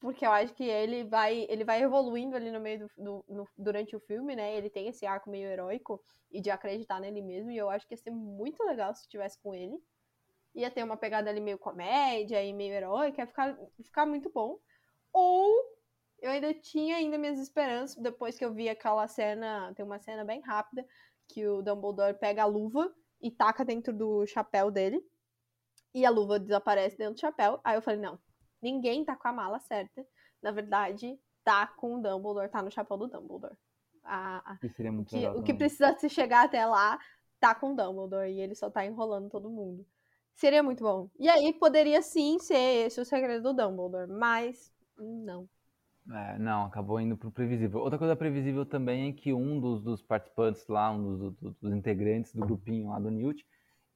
porque 0.00 0.24
eu 0.24 0.32
acho 0.32 0.54
que 0.54 0.64
ele 0.64 1.04
vai 1.04 1.46
ele 1.50 1.64
vai 1.64 1.82
evoluindo 1.82 2.34
ali 2.34 2.50
no 2.50 2.58
meio 2.58 2.78
do, 2.78 2.90
do 2.96 3.24
no, 3.28 3.48
durante 3.58 3.94
o 3.94 4.00
filme, 4.00 4.34
né? 4.34 4.56
Ele 4.56 4.70
tem 4.70 4.88
esse 4.88 5.04
arco 5.04 5.28
meio 5.28 5.48
heróico 5.48 6.02
e 6.30 6.40
de 6.40 6.48
acreditar 6.48 6.98
nele 6.98 7.20
mesmo, 7.20 7.50
e 7.50 7.58
eu 7.58 7.68
acho 7.68 7.86
que 7.86 7.92
ia 7.92 7.98
ser 7.98 8.10
muito 8.10 8.64
legal 8.64 8.94
se 8.94 9.06
tivesse 9.06 9.38
com 9.42 9.54
ele. 9.54 9.78
Ia 10.54 10.70
ter 10.70 10.82
uma 10.82 10.96
pegada 10.96 11.28
ali 11.28 11.42
meio 11.42 11.58
comédia 11.58 12.42
e 12.42 12.54
meio 12.54 12.72
heróica, 12.72 13.20
ia 13.20 13.26
ficar, 13.26 13.54
ficar 13.82 14.06
muito 14.06 14.30
bom. 14.30 14.58
Ou 15.12 15.81
eu 16.22 16.30
ainda 16.30 16.54
tinha 16.54 16.96
ainda 16.96 17.18
minhas 17.18 17.38
esperanças, 17.38 17.96
depois 17.96 18.38
que 18.38 18.44
eu 18.44 18.54
vi 18.54 18.68
aquela 18.68 19.08
cena, 19.08 19.72
tem 19.74 19.84
uma 19.84 19.98
cena 19.98 20.24
bem 20.24 20.40
rápida, 20.40 20.86
que 21.28 21.44
o 21.46 21.60
Dumbledore 21.60 22.16
pega 22.16 22.44
a 22.44 22.46
luva 22.46 22.94
e 23.20 23.28
taca 23.28 23.64
dentro 23.64 23.92
do 23.92 24.24
chapéu 24.24 24.70
dele. 24.70 25.04
E 25.92 26.06
a 26.06 26.10
luva 26.10 26.38
desaparece 26.38 26.96
dentro 26.96 27.14
do 27.14 27.20
chapéu. 27.20 27.60
Aí 27.64 27.76
eu 27.76 27.82
falei, 27.82 28.00
não, 28.00 28.18
ninguém 28.62 29.04
tá 29.04 29.16
com 29.16 29.28
a 29.28 29.32
mala 29.32 29.58
certa. 29.58 30.06
Na 30.40 30.52
verdade, 30.52 31.18
tá 31.42 31.66
com 31.66 31.96
o 31.96 32.00
Dumbledore, 32.00 32.48
tá 32.48 32.62
no 32.62 32.70
chapéu 32.70 32.96
do 32.96 33.08
Dumbledore. 33.08 33.56
A, 34.04 34.52
a, 34.52 34.58
muito 34.92 35.08
que, 35.08 35.16
legal 35.16 35.38
o 35.38 35.42
que 35.42 35.54
precisa 35.54 35.96
se 35.98 36.08
chegar 36.08 36.44
até 36.44 36.64
lá 36.64 36.98
tá 37.38 37.54
com 37.54 37.72
o 37.72 37.76
Dumbledore 37.76 38.30
e 38.30 38.40
ele 38.40 38.54
só 38.54 38.70
tá 38.70 38.86
enrolando 38.86 39.28
todo 39.28 39.50
mundo. 39.50 39.84
Seria 40.34 40.62
muito 40.62 40.84
bom. 40.84 41.10
E 41.18 41.28
aí 41.28 41.52
poderia 41.52 42.00
sim 42.00 42.38
ser 42.38 42.86
esse 42.86 43.00
o 43.00 43.04
segredo 43.04 43.52
do 43.52 43.54
Dumbledore, 43.54 44.08
mas 44.08 44.72
não. 44.96 45.48
É, 46.10 46.36
não, 46.38 46.64
acabou 46.66 47.00
indo 47.00 47.16
pro 47.16 47.30
previsível. 47.30 47.80
Outra 47.80 47.98
coisa 47.98 48.16
previsível 48.16 48.66
também 48.66 49.08
é 49.10 49.12
que 49.12 49.32
um 49.32 49.60
dos, 49.60 49.80
dos 49.82 50.02
participantes 50.02 50.66
lá, 50.66 50.90
um 50.90 51.02
dos, 51.02 51.34
dos- 51.36 51.54
dos 51.60 51.72
integrantes 51.72 52.34
do 52.34 52.44
grupinho 52.44 52.88
lá 52.88 52.98
do 52.98 53.08
Newt, 53.10 53.46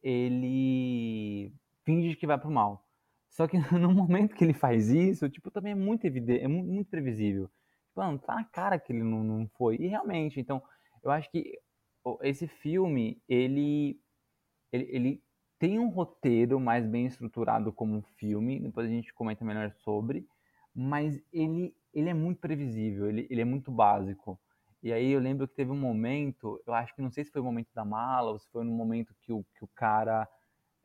ele 0.02 1.52
finge 1.84 2.14
que 2.16 2.26
vai 2.26 2.38
pro 2.38 2.50
mal. 2.50 2.86
Só 3.30 3.48
que 3.48 3.56
no 3.80 3.92
momento 3.92 4.36
que 4.36 4.44
ele 4.44 4.54
faz 4.54 4.88
isso, 4.88 5.28
tipo, 5.28 5.50
também 5.50 5.72
é 5.72 5.74
muito 5.74 6.04
evidente, 6.06 6.44
é 6.44 6.48
mu- 6.48 6.62
muito 6.64 6.88
previsível. 6.88 7.46
Tipo, 7.88 8.00
Mano, 8.00 8.18
tá 8.20 8.36
na 8.36 8.44
cara 8.44 8.78
que 8.78 8.92
ele 8.92 9.02
não, 9.02 9.24
não 9.24 9.48
foi. 9.58 9.76
E 9.76 9.88
realmente, 9.88 10.38
então, 10.40 10.62
eu 11.02 11.10
acho 11.10 11.28
que 11.30 11.58
o- 12.04 12.18
esse 12.22 12.46
filme, 12.46 13.20
ele, 13.28 14.00
ele, 14.72 14.84
ele 14.90 15.22
tem 15.58 15.78
um 15.78 15.88
roteiro 15.88 16.60
mais 16.60 16.86
bem 16.86 17.06
estruturado 17.06 17.72
como 17.72 17.96
um 17.96 18.02
filme, 18.02 18.60
depois 18.60 18.86
a 18.86 18.90
gente 18.90 19.12
comenta 19.14 19.44
melhor 19.44 19.72
sobre, 19.72 20.26
mas 20.74 21.20
ele, 21.32 21.74
ele 21.94 22.08
é 22.08 22.14
muito 22.14 22.40
previsível, 22.40 23.08
ele, 23.08 23.26
ele 23.30 23.40
é 23.40 23.44
muito 23.44 23.70
básico. 23.70 24.38
E 24.82 24.92
aí 24.92 25.10
eu 25.12 25.20
lembro 25.20 25.48
que 25.48 25.54
teve 25.54 25.70
um 25.70 25.78
momento, 25.78 26.62
eu 26.66 26.74
acho 26.74 26.94
que 26.94 27.02
não 27.02 27.10
sei 27.10 27.24
se 27.24 27.30
foi 27.32 27.40
o 27.40 27.44
momento 27.44 27.68
da 27.74 27.84
mala, 27.84 28.30
ou 28.32 28.38
se 28.38 28.48
foi 28.50 28.64
no 28.64 28.70
momento 28.72 29.14
que 29.22 29.32
o, 29.32 29.44
que 29.56 29.64
o 29.64 29.68
cara 29.74 30.28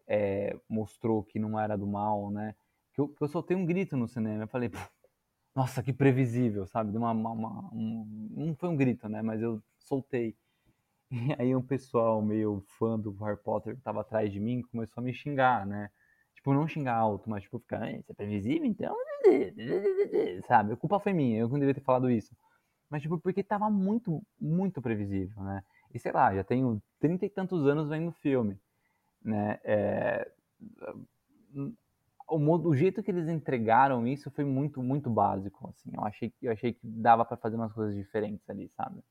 é, 0.07 0.57
mostrou 0.69 1.23
que 1.23 1.39
não 1.39 1.59
era 1.59 1.77
do 1.77 1.87
mal, 1.87 2.31
né? 2.31 2.55
Que 2.93 3.01
eu, 3.01 3.07
que 3.09 3.23
eu 3.23 3.27
soltei 3.27 3.55
um 3.57 3.65
grito 3.65 3.97
no 3.97 4.07
cinema. 4.07 4.43
Eu 4.43 4.47
falei, 4.47 4.69
"Pô, 4.69 4.79
nossa, 5.55 5.83
que 5.83 5.93
previsível, 5.93 6.65
sabe? 6.67 6.97
Uma- 6.97 7.11
uma- 7.11 7.69
um- 7.73 8.29
não 8.31 8.55
foi 8.55 8.69
um 8.69 8.75
grito, 8.77 9.09
né? 9.09 9.21
Mas 9.21 9.41
eu 9.41 9.61
soltei. 9.79 10.35
E 11.39 11.41
aí 11.41 11.55
um 11.55 11.61
pessoal 11.61 12.21
meio 12.21 12.63
fã 12.79 12.99
do 12.99 13.11
Harry 13.23 13.37
Potter 13.43 13.75
que 13.75 13.81
tava 13.81 14.01
atrás 14.01 14.31
de 14.31 14.39
mim 14.39 14.61
começou 14.63 15.01
a 15.01 15.03
me 15.05 15.13
xingar, 15.13 15.65
né? 15.65 15.89
Tipo, 16.41 16.55
não 16.55 16.67
xingar 16.67 16.95
alto, 16.95 17.29
mas 17.29 17.43
tipo, 17.43 17.59
ficar, 17.59 17.83
"Ah, 17.83 17.91
isso 17.91 18.11
é 18.11 18.15
previsível, 18.15 18.65
então. 18.65 18.95
Sabe? 20.47 20.73
A 20.73 20.75
culpa 20.75 20.99
foi 20.99 21.13
minha, 21.13 21.39
eu 21.39 21.47
não 21.47 21.59
deveria 21.59 21.75
ter 21.75 21.85
falado 21.85 22.09
isso. 22.09 22.35
Mas, 22.89 23.03
tipo, 23.03 23.19
porque 23.19 23.43
tava 23.43 23.69
muito, 23.69 24.23
muito 24.39 24.81
previsível, 24.81 25.43
né? 25.43 25.63
E 25.93 25.99
sei 25.99 26.11
lá, 26.11 26.33
já 26.33 26.43
tenho 26.43 26.81
trinta 26.99 27.25
e 27.27 27.29
tantos 27.29 27.67
anos 27.67 27.89
vendo 27.89 28.11
filme, 28.11 28.59
né? 29.23 29.59
É, 29.63 30.31
o, 32.27 32.39
modo, 32.39 32.69
o 32.69 32.75
jeito 32.75 33.03
que 33.03 33.11
eles 33.11 33.27
entregaram 33.29 34.07
isso 34.07 34.31
foi 34.31 34.43
muito, 34.43 34.81
muito 34.81 35.11
básico, 35.11 35.69
assim. 35.69 35.91
Eu 35.93 36.03
achei, 36.03 36.33
eu 36.41 36.51
achei 36.51 36.73
que 36.73 36.79
dava 36.83 37.23
pra 37.23 37.37
fazer 37.37 37.55
umas 37.55 37.71
coisas 37.71 37.95
diferentes 37.95 38.49
ali, 38.49 38.67
sabe? 38.69 39.03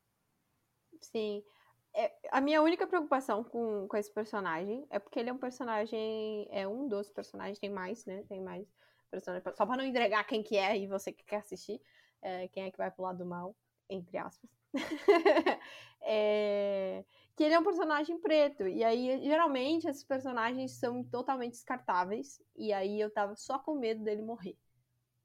Sim. 1.00 1.42
É, 1.92 2.12
a 2.31 2.40
minha 2.40 2.62
única 2.62 2.87
preocupação 2.87 3.42
com, 3.42 3.88
com 3.88 3.96
esse 3.96 4.12
personagem 4.12 4.87
é 4.90 4.98
porque 4.98 5.18
ele 5.18 5.31
é 5.31 5.33
um 5.33 5.38
personagem. 5.38 6.48
É 6.50 6.66
um 6.66 6.88
dos 6.88 7.11
personagens, 7.11 7.59
tem 7.59 7.70
mais, 7.70 8.05
né? 8.07 8.24
Tem 8.29 8.40
mais 8.40 8.66
personagens. 9.11 9.57
Só 9.57 9.66
pra 9.66 9.76
não 9.76 9.85
entregar 9.85 10.24
quem 10.24 10.42
que 10.42 10.57
é 10.57 10.76
e 10.76 10.87
você 10.87 11.12
que 11.12 11.24
quer 11.24 11.37
assistir, 11.37 11.81
é, 12.22 12.48
quem 12.48 12.64
é 12.64 12.70
que 12.70 12.79
vai 12.79 12.90
pro 12.90 13.03
lado 13.03 13.18
do 13.18 13.26
mal, 13.26 13.57
entre 13.88 14.16
aspas. 14.18 14.50
É, 16.03 17.05
que 17.37 17.44
ele 17.44 17.53
é 17.53 17.59
um 17.59 17.64
personagem 17.64 18.18
preto. 18.18 18.66
E 18.66 18.83
aí, 18.83 19.22
geralmente, 19.22 19.87
esses 19.87 20.03
personagens 20.03 20.72
são 20.72 21.05
totalmente 21.05 21.53
descartáveis. 21.53 22.42
E 22.57 22.72
aí 22.72 22.98
eu 22.98 23.11
tava 23.11 23.37
só 23.37 23.59
com 23.59 23.74
medo 23.74 24.03
dele 24.03 24.22
morrer. 24.22 24.57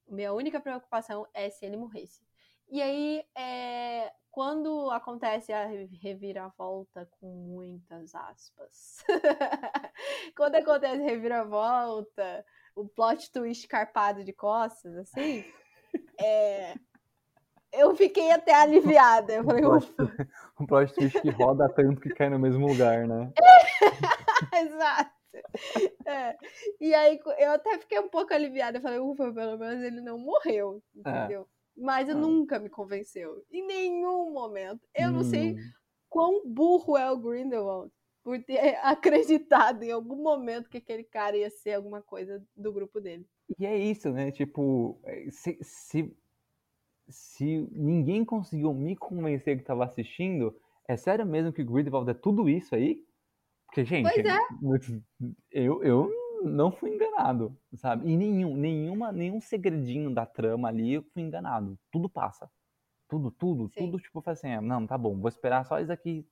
Minha 0.07 0.33
única 0.33 0.59
preocupação 0.59 1.25
é 1.33 1.49
se 1.49 1.65
ele 1.65 1.77
morresse. 1.77 2.21
E 2.69 2.81
aí, 2.81 3.23
é, 3.35 4.11
quando 4.35 4.91
acontece 4.91 5.53
a 5.53 5.65
reviravolta 5.65 7.07
com 7.09 7.25
muitas 7.25 8.13
aspas, 8.13 9.01
quando 10.35 10.55
acontece 10.55 11.01
a 11.01 11.05
reviravolta, 11.05 12.45
o 12.75 12.85
plot 12.85 13.31
twist 13.31 13.65
carpado 13.65 14.25
de 14.25 14.33
costas, 14.33 14.93
assim, 14.97 15.45
é, 16.19 16.75
eu 17.71 17.95
fiquei 17.95 18.29
até 18.29 18.53
aliviada. 18.53 19.35
Eu 19.35 19.45
falei, 19.45 19.63
ufa, 19.63 20.27
Um 20.59 20.65
plot 20.65 20.93
twist 20.93 21.21
que 21.21 21.29
roda 21.29 21.69
tanto 21.69 22.01
que 22.01 22.09
cai 22.09 22.29
no 22.29 22.37
mesmo 22.37 22.67
lugar, 22.67 23.07
né? 23.07 23.31
exato. 24.53 25.15
É. 26.05 26.35
E 26.81 26.93
aí 26.93 27.21
eu 27.37 27.51
até 27.53 27.77
fiquei 27.77 27.99
um 27.99 28.09
pouco 28.09 28.33
aliviada. 28.33 28.79
Eu 28.79 28.81
falei, 28.81 28.99
ufa, 28.99 29.31
pelo 29.31 29.57
menos 29.57 29.81
ele 29.81 30.01
não 30.01 30.17
morreu, 30.19 30.83
entendeu? 30.93 31.47
Mas 31.77 32.09
Ah. 32.09 32.15
nunca 32.15 32.59
me 32.59 32.69
convenceu. 32.69 33.43
Em 33.51 33.65
nenhum 33.65 34.31
momento. 34.31 34.87
Eu 34.95 35.11
não 35.11 35.23
sei 35.23 35.55
Hum, 35.55 35.71
quão 36.09 36.47
burro 36.47 36.97
é 36.97 37.11
o 37.11 37.17
Grindelwald 37.19 37.91
por 38.23 38.41
ter 38.43 38.57
acreditado 38.83 39.83
em 39.83 39.91
algum 39.91 40.21
momento 40.23 40.69
que 40.69 40.77
aquele 40.77 41.03
cara 41.03 41.37
ia 41.37 41.49
ser 41.49 41.73
alguma 41.73 42.01
coisa 42.01 42.45
do 42.55 42.73
grupo 42.73 42.99
dele. 43.01 43.27
E 43.59 43.65
é 43.65 43.77
isso, 43.77 44.11
né? 44.11 44.31
Tipo, 44.31 44.99
é, 45.03 45.29
se, 45.31 45.57
se, 45.61 46.15
se 47.09 47.67
ninguém 47.71 48.25
conseguiu 48.25 48.73
me 48.73 48.95
convencer 48.95 49.55
que 49.57 49.63
estava 49.63 49.85
assistindo, 49.85 50.59
é 50.87 50.97
sério 50.97 51.25
mesmo 51.25 51.53
que 51.53 51.63
Grindelwald 51.63 52.09
é 52.11 52.13
tudo 52.13 52.49
isso 52.49 52.75
aí? 52.75 53.05
Porque, 53.67 53.85
gente, 53.85 54.11
Pois 54.13 54.25
é. 54.25 54.39
eu, 55.51 55.83
eu 55.83 56.11
não 56.43 56.71
fui 56.71 56.93
enganado, 56.93 57.57
sabe? 57.73 58.09
E 58.09 58.17
nenhum, 58.17 58.55
nenhuma, 58.55 59.11
nenhum 59.11 59.41
segredinho 59.41 60.13
da 60.13 60.25
trama 60.25 60.67
ali 60.67 60.93
eu 60.93 61.03
fui 61.03 61.21
enganado. 61.21 61.77
Tudo 61.91 62.09
passa. 62.09 62.49
Tudo, 63.07 63.31
tudo, 63.31 63.69
Sim. 63.69 63.85
tudo, 63.91 63.99
tipo, 63.99 64.23
assim, 64.29 64.51
ah, 64.51 64.61
não, 64.61 64.87
tá 64.87 64.97
bom, 64.97 65.15
vou 65.19 65.29
esperar 65.29 65.63
só 65.65 65.79
isso 65.79 65.91
aqui 65.91 66.27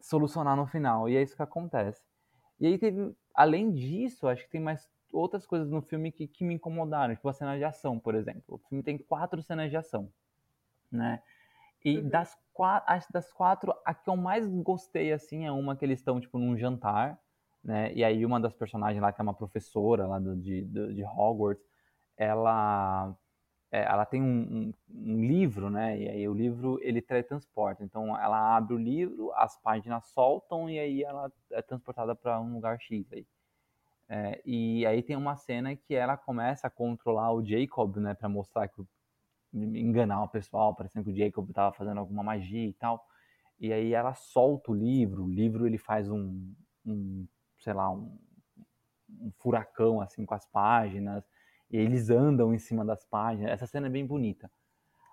solucionar 0.00 0.56
no 0.56 0.66
final. 0.66 1.08
E 1.08 1.16
é 1.16 1.22
isso 1.22 1.36
que 1.36 1.42
acontece. 1.42 2.02
E 2.60 2.66
aí 2.66 2.78
teve, 2.78 3.14
além 3.34 3.70
disso, 3.70 4.26
acho 4.28 4.44
que 4.44 4.50
tem 4.50 4.60
mais 4.60 4.88
outras 5.12 5.46
coisas 5.46 5.70
no 5.70 5.80
filme 5.82 6.12
que, 6.12 6.26
que 6.26 6.44
me 6.44 6.54
incomodaram, 6.54 7.14
tipo 7.14 7.28
a 7.28 7.32
cena 7.32 7.56
de 7.56 7.64
ação, 7.64 7.98
por 7.98 8.14
exemplo. 8.14 8.56
O 8.56 8.58
filme 8.58 8.82
tem 8.82 8.98
quatro 8.98 9.42
cenas 9.42 9.70
de 9.70 9.76
ação, 9.76 10.12
né? 10.90 11.22
E 11.84 11.98
Uhum. 11.98 12.08
das 12.08 12.36
quatro, 12.52 12.92
acho 12.92 13.06
que 13.06 13.12
das 13.12 13.32
quatro, 13.32 13.74
a 13.84 13.94
que 13.94 14.10
eu 14.10 14.16
mais 14.16 14.48
gostei, 14.48 15.12
assim, 15.12 15.46
é 15.46 15.52
uma 15.52 15.76
que 15.76 15.84
eles 15.84 16.00
estão, 16.00 16.20
tipo, 16.20 16.38
num 16.38 16.56
jantar, 16.56 17.20
né? 17.68 17.92
E 17.94 18.04
aí 18.04 18.26
uma 18.26 18.40
das 18.40 18.54
personagens 18.54 19.02
lá, 19.02 19.12
que 19.12 19.22
é 19.22 19.24
uma 19.24 19.34
professora 19.34 20.08
lá 20.08 20.20
do- 20.20 20.36
de, 20.36 20.62
do- 20.66 20.94
de 20.94 21.04
Hogwarts, 21.04 21.64
ela, 22.16 23.14
é, 23.72 23.82
ela 23.84 24.06
tem 24.06 24.22
um, 24.22 24.70
um- 24.70 24.74
um 24.90 25.26
livro, 25.26 25.70
né? 25.70 25.98
E 26.00 26.08
aí 26.10 26.28
o 26.28 26.34
livro, 26.34 26.78
ele 26.82 27.02
teletransporta. 27.02 27.84
Então 27.84 28.18
ela 28.18 28.56
abre 28.56 28.74
o 28.74 28.78
livro, 28.78 29.32
as 29.34 29.56
páginas 29.62 30.06
soltam 30.08 30.70
e 30.70 30.78
aí 30.80 31.04
ela 31.04 31.32
é 31.52 31.62
transportada 31.62 32.14
para 32.16 32.40
um 32.40 32.54
lugar 32.54 32.80
X 32.80 33.12
aí. 33.12 33.26
É, 34.08 34.40
e 34.44 34.86
aí 34.86 35.02
tem 35.02 35.16
uma 35.16 35.36
cena 35.36 35.76
que 35.76 35.94
ela 35.94 36.16
começa 36.16 36.66
a 36.66 36.70
controlar 36.70 37.32
o 37.32 37.44
Jacob, 37.44 37.96
né? 37.98 38.14
Pra 38.14 38.28
mostrar 38.28 38.68
que 38.68 38.82
enganar 39.54 40.22
o 40.24 40.28
pessoal, 40.28 40.74
parecendo 40.74 41.06
que 41.06 41.12
o 41.12 41.16
Jacob 41.16 41.50
tava 41.52 41.74
fazendo 41.74 41.98
alguma 42.00 42.22
magia 42.22 42.68
e 42.68 42.72
tal. 42.74 43.04
E 43.60 43.72
aí 43.72 43.94
ela 43.94 44.14
solta 44.14 44.72
o 44.72 44.74
livro, 44.74 45.24
o 45.26 45.30
livro 45.30 45.66
ele 45.66 45.78
faz 45.78 46.10
um, 46.10 46.54
um 46.86 47.26
sei 47.58 47.72
lá, 47.72 47.90
um, 47.90 48.18
um 49.08 49.30
furacão 49.38 50.00
assim 50.00 50.24
com 50.24 50.34
as 50.34 50.46
páginas. 50.46 51.24
E 51.70 51.76
eles 51.76 52.08
andam 52.10 52.54
em 52.54 52.58
cima 52.58 52.84
das 52.84 53.04
páginas. 53.04 53.50
Essa 53.50 53.66
cena 53.66 53.86
é 53.86 53.90
bem 53.90 54.06
bonita. 54.06 54.50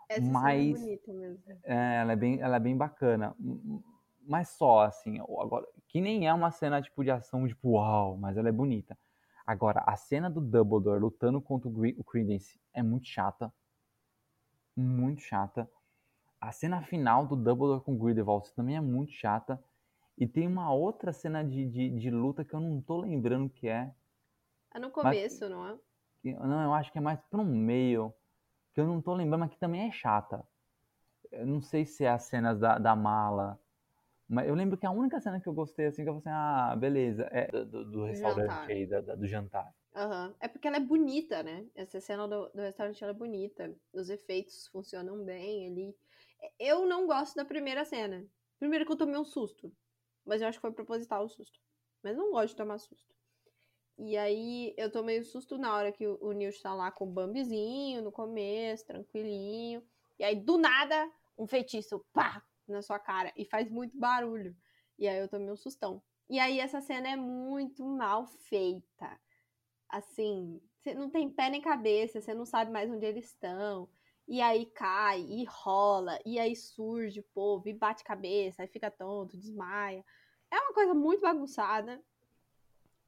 Essa 0.08 0.22
cena 0.22 0.40
é 0.40 0.42
Mas- 0.42 0.80
bonita 0.80 1.14
mesmo. 1.14 1.44
É, 1.64 1.96
ela 1.98 2.14
é 2.14 2.16
bem, 2.16 2.40
ela 2.42 2.56
é 2.56 2.60
bem 2.60 2.78
bacana. 2.78 3.36
Mas 4.28 4.50
só, 4.50 4.82
assim, 4.82 5.20
agora, 5.20 5.68
que 5.88 6.00
nem 6.02 6.28
é 6.28 6.34
uma 6.34 6.52
cena 6.52 6.82
tipo 6.82 7.04
de 7.04 7.12
ação, 7.12 7.48
tipo, 7.48 7.72
uau, 7.72 8.18
mas 8.18 8.38
ela 8.38 8.50
é 8.50 8.52
bonita. 8.52 8.98
Agora, 9.46 9.84
a 9.86 9.96
cena 9.96 10.30
do 10.30 10.42
Dumbledore 10.42 11.00
lutando 11.00 11.40
contra 11.40 11.70
o 11.70 12.04
Credence 12.04 12.60
é 12.74 12.82
muito 12.82 13.06
chata. 13.06 13.54
Muito 14.76 15.22
chata. 15.22 15.70
A 16.42 16.52
cena 16.52 16.82
final 16.82 17.26
do 17.28 17.36
Dumbledore 17.36 17.82
com 17.84 17.94
o 17.94 17.98
Grindelwald 17.98 18.52
também 18.54 18.76
é 18.76 18.82
muito 18.82 19.12
chata. 19.12 19.64
E 20.18 20.26
tem 20.28 20.48
uma 20.48 20.74
outra 20.74 21.12
cena 21.12 21.44
de, 21.44 21.66
de, 21.68 21.90
de 21.90 22.10
luta 22.10 22.46
que 22.46 22.54
eu 22.54 22.60
não 22.60 22.82
tô 22.82 22.98
lembrando 23.02 23.50
que 23.50 23.68
é. 23.68 23.94
É 24.74 24.80
no 24.80 24.92
começo, 24.92 25.48
não 25.50 25.68
é? 25.68 25.80
Não, 26.24 26.64
eu 26.64 26.74
acho 26.74 26.92
que 26.92 26.98
é 26.98 27.02
mais 27.02 27.20
pro 27.30 27.44
meio. 27.44 28.14
Que 28.74 28.82
eu 28.82 28.88
não 28.88 29.02
tô 29.02 29.14
lembrando, 29.14 29.42
mas 29.42 29.52
que 29.52 29.60
também 29.60 29.88
é 29.88 29.92
chata. 29.92 30.44
Eu 31.32 31.46
não 31.46 31.62
sei 31.62 31.86
se 31.86 32.04
é 32.06 32.10
as 32.10 32.24
cenas 32.24 32.60
da, 32.60 32.78
da 32.78 32.96
mala. 32.96 33.60
Mas 34.28 34.48
eu 34.48 34.56
lembro 34.56 34.78
que 34.78 34.86
a 34.86 34.92
única 34.92 35.20
cena 35.20 35.40
que 35.40 35.48
eu 35.48 35.54
gostei, 35.54 35.88
assim, 35.88 36.04
que 36.04 36.10
eu 36.10 36.20
falei 36.22 36.38
assim, 36.38 36.72
ah, 36.72 36.76
beleza, 36.76 37.30
é 37.32 37.48
do, 37.52 37.66
do- 37.66 37.86
do 37.92 38.06
restaurante 38.06 38.50
Jantar. 38.50 38.70
aí, 38.70 38.86
da- 38.88 39.02
da- 39.02 39.16
do 39.16 39.28
jantar. 39.28 39.74
Aham. 39.96 40.34
É 40.40 40.48
porque 40.48 40.68
ela 40.68 40.78
é 40.78 40.80
bonita, 40.80 41.44
né? 41.44 41.66
Essa 41.76 42.02
cena 42.02 42.28
do, 42.28 42.50
do 42.50 42.62
restaurante 42.62 43.04
ela 43.04 43.14
é 43.14 43.16
bonita. 43.16 43.74
Os 43.94 44.10
efeitos 44.10 44.68
funcionam 44.68 45.24
bem 45.24 45.68
ali. 45.68 45.96
Eu 46.60 46.86
não 46.86 47.06
gosto 47.08 47.36
da 47.36 47.46
primeira 47.46 47.86
cena. 47.86 48.26
Primeiro 48.60 48.86
que 48.86 48.92
eu 48.92 48.98
tomei 48.98 49.18
um 49.18 49.26
susto. 49.26 49.72
Mas 50.26 50.42
eu 50.42 50.48
acho 50.48 50.58
que 50.58 50.62
foi 50.62 50.72
proposital 50.72 51.26
o 51.26 51.30
susto. 51.30 51.60
Mas 52.04 52.18
não 52.18 52.32
gosto 52.32 52.50
de 52.50 52.56
tomar 52.56 52.78
susto. 52.78 53.14
E 53.98 54.18
aí 54.18 54.74
eu 54.78 54.92
tomei 54.92 55.20
o 55.20 55.24
susto 55.24 55.58
na 55.58 55.74
hora 55.74 55.92
que 55.92 56.06
o, 56.08 56.32
Newt 56.34 56.62
tá 56.62 56.74
lá 56.74 56.92
com 56.92 57.06
o 57.06 57.12
Bambizinho 57.12 58.02
no 58.02 58.12
começo, 58.12 58.86
tranquilinho. 58.86 59.84
E 60.20 60.24
aí, 60.24 60.36
do 60.36 60.58
nada, 60.58 61.10
um 61.38 61.48
feitiço, 61.48 62.04
pá, 62.12 62.44
na 62.68 62.82
sua 62.82 63.00
cara. 63.00 63.32
E 63.38 63.46
faz 63.46 63.70
muito 63.70 63.98
barulho. 63.98 64.56
E 64.98 65.08
aí 65.08 65.20
eu 65.20 65.30
tomei 65.30 65.50
um 65.50 65.56
sustão. 65.56 66.02
E 66.30 66.40
aí 66.40 66.60
essa 66.60 66.82
cena 66.82 67.10
é 67.10 67.16
muito 67.16 67.86
mal 67.86 68.26
feita 68.26 69.20
assim, 69.96 70.62
você 70.78 70.94
não 70.94 71.10
tem 71.10 71.30
pé 71.30 71.50
nem 71.50 71.62
cabeça, 71.62 72.20
você 72.20 72.34
não 72.34 72.46
sabe 72.46 72.72
mais 72.72 72.92
onde 72.92 73.06
eles 73.06 73.26
estão. 73.26 73.90
E 74.28 74.42
aí 74.42 74.66
cai, 74.66 75.22
e 75.22 75.46
rola, 75.46 76.20
e 76.26 76.40
aí 76.40 76.56
surge 76.56 77.20
o 77.20 77.26
povo, 77.34 77.70
e 77.70 77.74
bate 77.74 78.04
cabeça, 78.04 78.64
aí 78.64 78.68
fica 78.68 78.90
tonto, 78.90 79.38
desmaia. 79.38 80.04
É 80.50 80.60
uma 80.60 80.74
coisa 80.74 80.94
muito 80.94 81.22
bagunçada. 81.22 82.02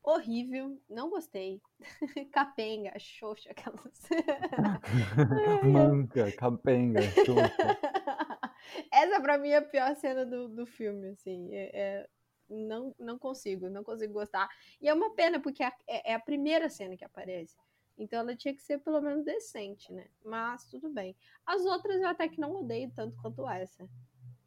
Horrível, 0.03 0.79
não 0.89 1.09
gostei. 1.09 1.61
Capenga, 2.31 2.97
xoxa, 2.99 3.51
aquelas. 3.51 3.81
Manca, 5.63 6.31
capenga, 6.31 7.01
chupa. 7.01 7.51
Essa 8.91 9.19
pra 9.19 9.37
mim 9.37 9.49
é 9.49 9.57
a 9.57 9.61
pior 9.61 9.95
cena 9.95 10.25
do, 10.25 10.47
do 10.47 10.65
filme, 10.65 11.09
assim. 11.09 11.53
É, 11.53 11.71
é- 11.73 12.09
não, 12.49 12.95
não 12.97 13.19
consigo, 13.19 13.69
não 13.69 13.83
consigo 13.83 14.13
gostar. 14.13 14.47
E 14.79 14.87
é 14.87 14.93
uma 14.93 15.13
pena, 15.13 15.41
porque 15.41 15.61
é, 15.63 15.71
é 15.87 16.13
a 16.13 16.19
primeira 16.19 16.69
cena 16.69 16.95
que 16.95 17.03
aparece. 17.03 17.57
Então 17.97 18.19
ela 18.19 18.35
tinha 18.35 18.53
que 18.53 18.61
ser 18.61 18.79
pelo 18.79 19.01
menos 19.01 19.25
decente, 19.25 19.91
né? 19.91 20.07
Mas 20.23 20.65
tudo 20.65 20.89
bem. 20.89 21.15
As 21.45 21.65
outras 21.65 21.99
eu 22.01 22.07
até 22.07 22.27
que 22.29 22.39
não 22.39 22.55
odeio 22.55 22.91
tanto 22.95 23.17
quanto 23.21 23.47
essa. 23.49 23.89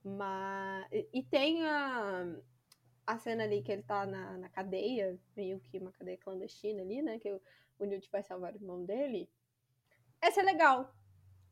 Mas. 0.05 0.87
E, 1.13 1.23
tem 1.23 1.65
a, 1.67 2.27
a 3.07 3.19
cena 3.19 3.45
ali 3.45 3.63
que 3.63 3.73
ele 3.73 3.83
tá 3.83 4.07
na, 4.07 4.39
na 4.39 4.49
cadeia, 4.49 5.19
meio 5.37 5.61
que 5.61 5.79
uma 5.79 5.93
cadeia 5.93 6.17
clandestina 6.19 6.83
ali, 6.83 7.03
né? 7.03 7.19
Que 7.19 7.33
o, 7.33 7.41
o 7.79 7.85
Newt 7.85 8.09
vai 8.11 8.23
salvar 8.23 8.53
o 8.53 8.57
irmão 8.57 8.85
dele. 8.85 9.29
Essa 10.21 10.41
é 10.41 10.45
legal. 10.45 10.95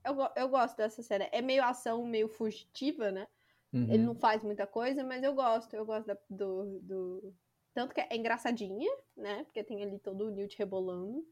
Eu, 0.04 0.16
eu 0.36 0.48
gosto 0.48 0.76
dessa 0.76 1.02
cena. 1.02 1.28
É 1.32 1.42
meio 1.42 1.64
ação, 1.64 2.04
meio 2.06 2.28
fugitiva, 2.28 3.10
né? 3.10 3.26
Ele 3.72 3.98
Uhum. 3.98 4.04
não 4.06 4.14
faz 4.14 4.42
muita 4.42 4.66
coisa, 4.66 5.04
mas 5.04 5.22
eu 5.22 5.34
gosto. 5.34 5.74
Eu 5.74 5.84
gosto 5.84 6.06
da- 6.06 6.18
do, 6.30 6.80
do. 6.80 7.34
Tanto 7.74 7.94
que 7.94 8.00
é 8.00 8.16
engraçadinha, 8.16 8.90
né? 9.16 9.44
Porque 9.44 9.62
tem 9.62 9.82
ali 9.82 9.98
todo 9.98 10.26
o 10.26 10.30
Newt 10.30 10.56
rebolando. 10.58 11.26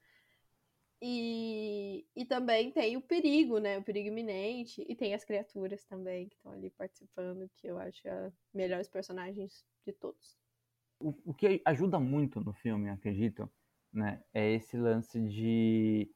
E, 1.09 2.05
e 2.17 2.25
também 2.25 2.73
tem 2.73 2.97
o 2.97 3.01
perigo, 3.01 3.59
né? 3.59 3.79
O 3.79 3.83
perigo 3.83 4.09
iminente. 4.09 4.85
E 4.89 4.97
tem 4.97 5.15
as 5.15 5.25
criaturas 5.25 5.85
também 5.85 6.29
que 6.29 6.35
estão 6.35 6.51
ali 6.51 6.69
participando, 6.71 7.49
que 7.55 7.69
eu 7.69 7.79
acho 7.79 8.03
melhores 8.53 8.89
personagens 8.89 9.65
de 9.87 9.93
todos. 9.93 10.37
O, 10.99 11.15
o 11.27 11.33
que 11.33 11.63
ajuda 11.65 12.01
muito 12.01 12.41
no 12.41 12.53
filme, 12.53 12.91
acredito, 12.91 13.49
né, 13.93 14.21
é 14.35 14.55
esse 14.55 14.77
lance 14.77 15.21
de 15.21 16.11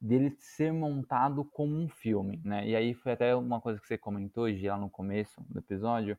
dele 0.00 0.34
ser 0.38 0.72
montado 0.72 1.44
como 1.44 1.76
um 1.76 1.88
filme, 1.88 2.40
né? 2.42 2.66
E 2.66 2.74
aí 2.74 2.94
foi 2.94 3.12
até 3.12 3.36
uma 3.36 3.60
coisa 3.60 3.78
que 3.78 3.86
você 3.86 3.96
comentou 3.96 4.44
hoje 4.44 4.66
lá 4.66 4.76
no 4.76 4.90
começo 4.90 5.40
do 5.50 5.58
episódio, 5.60 6.18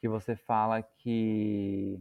que 0.00 0.08
você 0.08 0.36
fala 0.36 0.82
que 0.82 1.98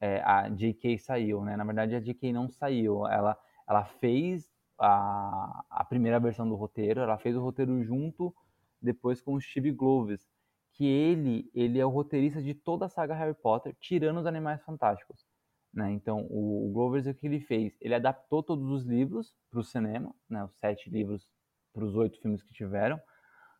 é, 0.00 0.20
a 0.22 0.50
J.K. 0.50 0.98
saiu, 0.98 1.42
né? 1.44 1.56
Na 1.56 1.64
verdade, 1.64 1.94
a 1.94 2.00
J.K. 2.00 2.32
não 2.32 2.50
saiu. 2.50 3.06
Ela, 3.06 3.38
ela 3.68 3.84
fez 3.84 4.55
a, 4.78 5.64
a 5.70 5.84
primeira 5.84 6.20
versão 6.20 6.48
do 6.48 6.54
roteiro, 6.54 7.00
ela 7.00 7.18
fez 7.18 7.36
o 7.36 7.42
roteiro 7.42 7.82
junto 7.82 8.34
depois 8.80 9.20
com 9.20 9.34
o 9.34 9.40
Steve 9.40 9.74
Kloves, 9.74 10.28
que 10.72 10.86
ele, 10.86 11.50
ele 11.54 11.78
é 11.78 11.86
o 11.86 11.90
roteirista 11.90 12.42
de 12.42 12.54
toda 12.54 12.86
a 12.86 12.88
saga 12.88 13.14
Harry 13.14 13.34
Potter, 13.34 13.74
tirando 13.80 14.18
os 14.18 14.26
Animais 14.26 14.62
Fantásticos. 14.62 15.24
Né? 15.72 15.90
Então, 15.92 16.26
o, 16.30 16.72
o 16.72 16.88
o 16.88 17.14
que 17.14 17.26
ele 17.26 17.40
fez? 17.40 17.76
Ele 17.80 17.94
adaptou 17.94 18.42
todos 18.42 18.70
os 18.70 18.84
livros 18.84 19.34
para 19.50 19.60
o 19.60 19.64
cinema, 19.64 20.14
né? 20.28 20.44
os 20.44 20.56
sete 20.58 20.88
livros 20.90 21.28
para 21.72 21.84
os 21.84 21.94
oito 21.94 22.20
filmes 22.20 22.42
que 22.42 22.52
tiveram. 22.52 23.00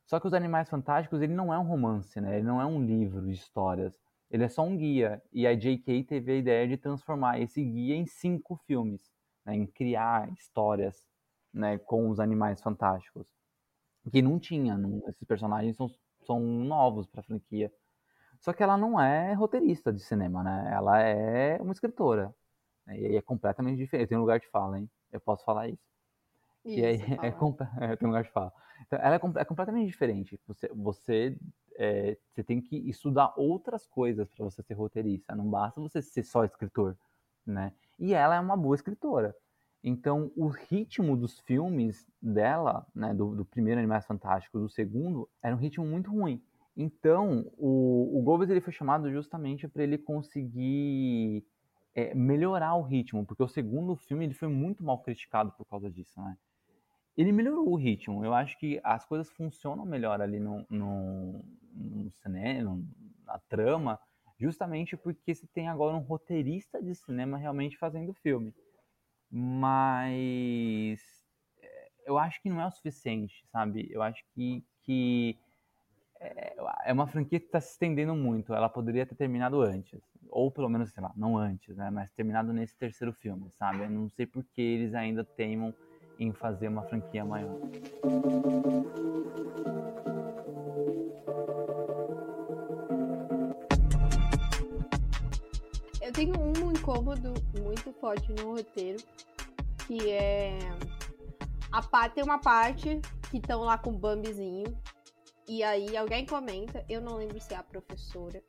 Só 0.07 0.21
que 0.21 0.27
os 0.27 0.35
Animais 0.35 0.69
Fantásticos, 0.69 1.21
ele 1.21 1.35
não 1.35 1.53
é 1.53 1.59
um 1.59 1.67
romance, 1.67 2.21
né? 2.21 2.37
ele 2.37 2.47
não 2.47 2.61
é 2.61 2.67
um 2.67 2.85
livro 2.85 3.23
de 3.23 3.33
histórias. 3.33 3.99
Ele 4.31 4.45
é 4.45 4.49
só 4.49 4.63
um 4.63 4.77
guia. 4.77 5.23
E 5.33 5.47
a 5.47 5.55
J.K. 5.55 6.05
teve 6.05 6.33
a 6.33 6.37
ideia 6.37 6.69
de 6.69 6.77
transformar 6.77 7.41
esse 7.41 7.63
guia 7.65 7.95
em 7.95 8.07
cinco 8.07 8.57
filmes, 8.67 9.11
né? 9.47 9.57
em 9.57 9.67
criar 9.67 10.31
histórias 10.35 11.07
né? 11.55 11.79
com 11.79 12.11
os 12.11 12.21
Animais 12.21 12.63
Fantásticos. 12.63 13.29
Que 14.11 14.23
não 14.23 14.39
tinha, 14.39 14.77
não- 14.79 15.03
esses 15.09 15.25
personagens 15.25 15.77
são, 15.77 15.91
são 16.27 16.41
novos 16.41 17.07
para 17.07 17.21
a 17.21 17.25
franquia. 17.25 17.73
Só 18.41 18.53
que 18.53 18.63
ela 18.63 18.77
não 18.77 19.01
é 19.01 19.35
roteirista 19.35 19.93
de 19.93 20.01
cinema, 20.01 20.43
né? 20.45 20.71
Ela 20.75 21.01
é 21.01 21.61
uma 21.61 21.73
escritora. 21.73 22.35
né? 22.87 22.99
E 23.01 23.17
é 23.17 23.23
completamente 23.23 23.79
diferente. 23.79 24.09
Tem 24.11 24.19
um 24.19 24.23
lugar 24.23 24.41
de 24.41 24.49
fala, 24.49 24.79
hein? 24.81 24.91
Eu 25.13 25.21
posso 25.21 25.45
falar 25.45 25.69
isso. 25.69 25.83
E 26.65 26.85
aí 26.85 26.97
Isso, 26.97 27.05
é, 27.25 27.31
comple- 27.33 27.67
é, 27.81 27.97
tem 27.97 28.07
um 28.07 28.11
lugar 28.11 28.25
de 28.25 28.31
fala. 28.31 28.53
Então, 28.87 28.99
ela 29.01 29.17
é, 29.17 29.21
é 29.43 29.45
completamente 29.45 29.87
diferente. 29.89 30.41
Você, 30.47 30.69
você, 30.75 31.39
é, 31.77 32.17
você 32.33 32.45
tem 32.45 32.61
que 32.61 32.77
estudar 32.89 33.33
outras 33.37 33.87
coisas 33.87 34.29
para 34.31 34.45
você 34.45 34.63
ser 34.63 34.75
roteirista. 34.75 35.35
Não 35.35 35.49
basta 35.49 35.81
você 35.81 36.03
ser 36.03 36.23
só 36.25 36.45
escritor, 36.45 36.97
né? 37.47 37.73
E 37.99 38.15
ela 38.15 38.37
é 38.37 38.41
uma 38.41 38.57
boa 38.57 38.75
escritora. 38.75 39.35
Então, 39.83 40.33
o 40.37 40.49
ritmo 40.49 41.17
dos 41.17 41.39
filmes 41.41 42.07
dela, 42.21 42.85
né, 42.95 43.15
do, 43.15 43.37
do 43.37 43.45
primeiro 43.45 43.79
Animais 43.79 44.05
Fantásticos, 44.05 44.61
do 44.61 44.69
segundo, 44.69 45.29
era 45.43 45.55
um 45.55 45.59
ritmo 45.59 45.87
muito 45.87 46.11
ruim. 46.11 46.43
Então, 46.77 47.51
o, 47.57 48.21
o 48.21 48.43
ele 48.43 48.61
foi 48.61 48.73
chamado 48.73 49.11
justamente 49.11 49.67
para 49.69 49.83
ele 49.83 49.97
conseguir 49.97 51.47
é, 51.95 52.15
melhorar 52.15 52.75
o 52.75 52.83
ritmo, 52.83 53.25
porque 53.25 53.43
o 53.43 53.49
segundo 53.49 53.97
filme 53.97 54.25
ele 54.25 54.35
foi 54.35 54.49
muito 54.49 54.85
mal 54.85 54.99
criticado 55.03 55.53
por 55.53 55.65
causa 55.65 55.91
disso, 55.91 56.21
né? 56.21 56.37
Ele 57.17 57.33
melhorou 57.33 57.71
o 57.71 57.77
ritmo. 57.77 58.23
Eu 58.23 58.35
acho 58.35 58.59
que 58.59 58.79
as 58.85 59.07
coisas 59.07 59.31
funcionam 59.31 59.87
melhor 59.87 60.21
ali 60.21 60.39
no, 60.39 60.67
no, 60.69 61.43
no 61.73 62.11
cinema, 62.11 62.79
na 63.25 63.39
trama, 63.49 63.99
justamente 64.39 64.97
porque 64.97 65.35
você 65.35 65.47
tem 65.49 65.69
agora 65.69 65.97
um 65.97 66.01
roteirista 66.01 66.83
de 66.83 66.95
cinema 66.95 67.39
realmente 67.39 67.77
fazendo 67.79 68.11
o 68.11 68.15
filme. 68.15 68.55
Mas 69.31 71.01
é, 71.61 71.91
eu 72.05 72.19
acho 72.19 72.41
que 72.43 72.49
não 72.49 72.61
é 72.61 72.67
o 72.67 72.71
suficiente, 72.71 73.45
sabe? 73.51 73.89
Eu 73.91 74.03
acho 74.03 74.25
que, 74.35 74.65
que 74.83 75.39
é, 76.21 76.57
é 76.87 76.93
uma 76.93 77.07
franquia 77.07 77.41
que 77.41 77.47
está 77.47 77.61
se 77.61 77.73
estendendo 77.73 78.15
muito. 78.15 78.55
Ela 78.55 78.69
poderia 78.69 79.07
ter 79.07 79.15
terminado 79.15 79.61
antes. 79.61 80.01
Ou 80.29 80.51
pelo 80.51 80.69
menos, 80.69 80.91
sei 80.91 81.03
lá, 81.03 81.13
não 81.17 81.37
antes, 81.37 81.77
né? 81.77 81.91
Mas 81.91 82.11
terminado 82.13 82.53
nesse 82.53 82.77
terceiro 82.77 83.13
filme, 83.13 83.51
sabe? 83.53 83.83
Eu 83.83 83.91
não 83.91 84.09
sei 84.11 84.27
por 84.27 84.45
que 84.45 84.61
eles 84.61 84.95
ainda 84.95 85.25
teimam 85.25 85.75
em 86.19 86.33
fazer 86.33 86.69
uma 86.69 86.83
franquia 86.83 87.25
maior. 87.25 87.57
Tenho 96.17 96.33
um 96.41 96.73
incômodo 96.73 97.35
muito 97.63 97.93
forte 97.93 98.33
no 98.33 98.55
roteiro, 98.55 98.97
que 99.87 100.11
é 100.11 100.59
a 101.71 101.83
parte 101.83 102.15
tem 102.15 102.25
uma 102.25 102.39
parte 102.39 102.99
que 103.31 103.37
estão 103.37 103.61
lá 103.61 103.77
com 103.77 103.91
o 103.91 103.99
Bambizinho 103.99 104.65
e 105.47 105.63
aí 105.63 105.95
alguém 105.95 106.25
comenta, 106.25 106.83
eu 106.89 107.03
não 107.03 107.17
lembro 107.17 107.39
se 107.39 107.53
é 107.53 107.57
a 107.59 107.63
professora 107.63 108.43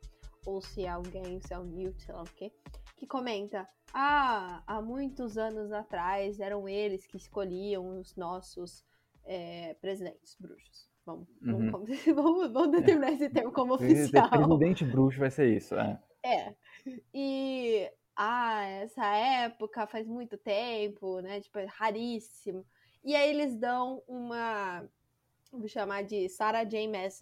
ou 0.46 0.62
se 0.62 0.86
é 0.86 0.88
alguém, 0.88 1.38
se 1.42 1.52
é 1.52 1.58
o 1.58 1.64
Newt, 1.64 2.02
sei 2.02 2.14
lá 2.14 2.22
o 2.22 2.30
quê, 2.36 2.50
que 2.96 3.06
comenta: 3.06 3.68
Ah, 3.92 4.62
há 4.66 4.80
muitos 4.80 5.36
anos 5.36 5.70
atrás 5.70 6.40
eram 6.40 6.66
eles 6.66 7.06
que 7.06 7.18
escolhiam 7.18 7.98
os 8.00 8.16
nossos 8.16 8.82
é, 9.26 9.74
presidentes 9.74 10.36
bruxos. 10.40 10.88
Vamos, 11.04 11.28
Uhum. 11.42 11.70
vamos, 11.70 11.90
vamos, 12.16 12.52
vamos 12.52 12.70
determinar 12.80 13.12
esse 13.12 13.28
termo 13.28 13.52
como 13.52 13.74
oficial. 13.74 14.30
Presidente 14.30 14.86
bruxo 14.86 15.18
vai 15.18 15.30
ser 15.30 15.54
isso, 15.54 15.74
é. 15.74 16.00
É. 16.22 16.54
E 17.14 17.90
ah, 18.16 18.64
essa 18.64 19.06
época 19.14 19.86
faz 19.86 20.06
muito 20.06 20.36
tempo, 20.36 21.20
né? 21.20 21.40
Tipo, 21.40 21.58
é 21.58 21.66
raríssimo. 21.66 22.66
E 23.04 23.14
aí 23.14 23.30
eles 23.30 23.56
dão 23.56 24.02
uma. 24.08 24.88
Vou 25.52 25.68
chamar 25.68 26.02
de 26.04 26.28
Sarah 26.28 26.64
J. 26.64 26.88
Maas 26.88 27.18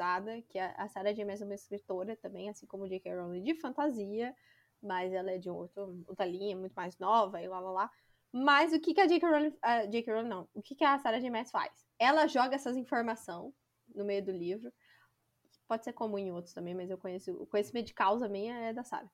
que 0.49 0.59
a 0.59 0.73
a 0.73 0.89
Sarah 0.89 1.13
J. 1.13 1.25
Maas 1.25 1.43
é 1.43 1.45
uma 1.45 1.55
escritora 1.55 2.17
também, 2.17 2.49
assim 2.49 2.67
como 2.67 2.89
J.K. 2.89 3.15
Rowling, 3.15 3.43
de 3.43 3.55
fantasia, 3.55 4.35
mas 4.83 5.13
ela 5.13 5.31
é 5.31 5.39
de 5.39 5.51
outro, 5.51 6.03
outra 6.09 6.25
linha, 6.27 6.57
muito 6.57 6.73
mais 6.75 6.99
nova 6.99 7.41
e 7.43 7.47
lá 7.49 7.61
lá 7.61 7.71
lá. 7.71 7.91
Mas 8.33 8.73
o 8.73 8.81
que, 8.81 8.95
que 8.95 9.01
a 9.01 9.07
J.K. 9.07 9.29
Rowling. 9.29 9.57
A 9.63 9.87
J.K. 9.87 10.13
Rowling 10.13 10.29
não. 10.29 10.49
O 10.55 10.63
que, 10.63 10.75
que 10.75 10.85
a 10.85 10.99
Sarah 10.99 11.21
J. 11.21 11.31
Maas 11.31 11.51
faz? 11.51 11.87
Ela 11.99 12.27
joga 12.27 12.55
essas 12.57 12.77
informações 12.77 13.53
no 13.95 14.05
meio 14.05 14.25
do 14.25 14.33
livro. 14.33 14.73
Pode 15.69 15.85
ser 15.85 15.93
comum 15.93 16.19
em 16.19 16.33
outros 16.33 16.55
também, 16.55 16.75
mas 16.75 16.91
eu 16.91 16.99
conheço. 16.99 17.33
O 17.33 17.47
conhecimento 17.47 17.87
de 17.87 17.95
causa 17.95 18.29
minha 18.29 18.55
é 18.59 18.73
da 18.73 18.85
Sarah. 18.85 19.11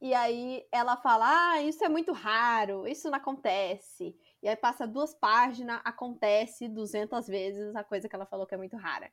E 0.00 0.12
aí 0.14 0.66
ela 0.70 0.96
fala: 0.96 1.52
Ah, 1.52 1.62
isso 1.62 1.84
é 1.84 1.88
muito 1.88 2.12
raro, 2.12 2.86
isso 2.86 3.10
não 3.10 3.16
acontece. 3.16 4.16
E 4.42 4.48
aí 4.48 4.56
passa 4.56 4.86
duas 4.86 5.14
páginas, 5.14 5.80
acontece 5.84 6.68
200 6.68 7.26
vezes 7.26 7.74
a 7.74 7.82
coisa 7.84 8.08
que 8.08 8.14
ela 8.14 8.26
falou 8.26 8.46
que 8.46 8.54
é 8.54 8.58
muito 8.58 8.76
rara. 8.76 9.10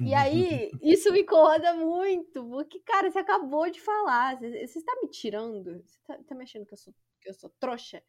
E 0.00 0.14
aí, 0.14 0.70
isso 0.82 1.12
me 1.12 1.20
incomoda 1.20 1.74
muito, 1.74 2.44
porque, 2.48 2.80
cara, 2.80 3.10
você 3.10 3.18
acabou 3.18 3.70
de 3.70 3.80
falar, 3.80 4.36
você, 4.38 4.66
você 4.66 4.78
está 4.78 4.92
me 5.00 5.08
tirando? 5.08 5.82
Você 5.82 5.98
tá, 6.06 6.18
tá 6.26 6.34
me 6.34 6.44
achando 6.44 6.66
que 6.66 6.72
eu, 6.72 6.78
sou, 6.78 6.94
que 7.20 7.28
eu 7.28 7.34
sou 7.34 7.50
trouxa? 7.60 8.02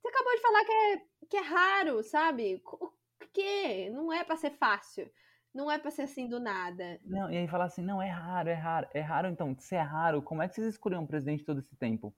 Você 0.00 0.08
acabou 0.08 0.34
de 0.34 0.42
falar 0.42 0.64
que 0.64 0.72
é, 0.72 1.02
que 1.30 1.36
é 1.38 1.40
raro, 1.40 2.02
sabe? 2.02 2.62
O 2.64 2.92
quê? 3.32 3.90
Não 3.90 4.12
é 4.12 4.22
pra 4.22 4.36
ser 4.36 4.50
fácil. 4.50 5.10
Não 5.54 5.70
é 5.70 5.78
pra 5.78 5.90
ser 5.90 6.02
assim 6.02 6.28
do 6.28 6.40
nada. 6.40 6.98
Não, 7.04 7.30
e 7.30 7.36
aí 7.36 7.46
fala 7.46 7.64
assim, 7.64 7.82
não, 7.82 8.02
é 8.02 8.10
raro, 8.10 8.48
é 8.48 8.54
raro, 8.54 8.88
é 8.92 9.00
raro, 9.00 9.28
então, 9.28 9.54
se 9.58 9.76
é 9.76 9.80
raro, 9.80 10.20
como 10.20 10.42
é 10.42 10.48
que 10.48 10.54
vocês 10.56 10.66
escolheram 10.66 11.04
um 11.04 11.06
presidente 11.06 11.44
todo 11.44 11.60
esse 11.60 11.76
tempo? 11.76 12.12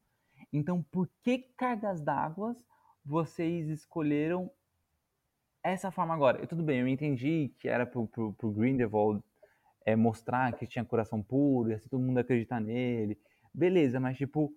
Então, 0.51 0.83
por 0.91 1.09
que 1.23 1.39
cargas 1.57 2.01
d'água 2.01 2.57
vocês 3.05 3.69
escolheram 3.69 4.51
essa 5.63 5.91
forma 5.91 6.15
agora? 6.15 6.43
E 6.43 6.47
tudo 6.47 6.63
bem, 6.63 6.81
eu 6.81 6.89
entendi 6.89 7.53
que 7.59 7.69
era 7.69 7.85
pro, 7.85 8.07
pro, 8.07 8.33
pro 8.33 8.51
Grindelwald 8.51 9.23
é, 9.85 9.95
mostrar 9.95 10.53
que 10.55 10.67
tinha 10.67 10.85
coração 10.85 11.23
puro, 11.23 11.71
e 11.71 11.75
assim 11.75 11.89
todo 11.91 12.03
mundo 12.03 12.19
acreditar 12.19 12.59
nele. 12.59 13.19
Beleza, 13.53 14.01
mas 14.01 14.17
tipo, 14.17 14.51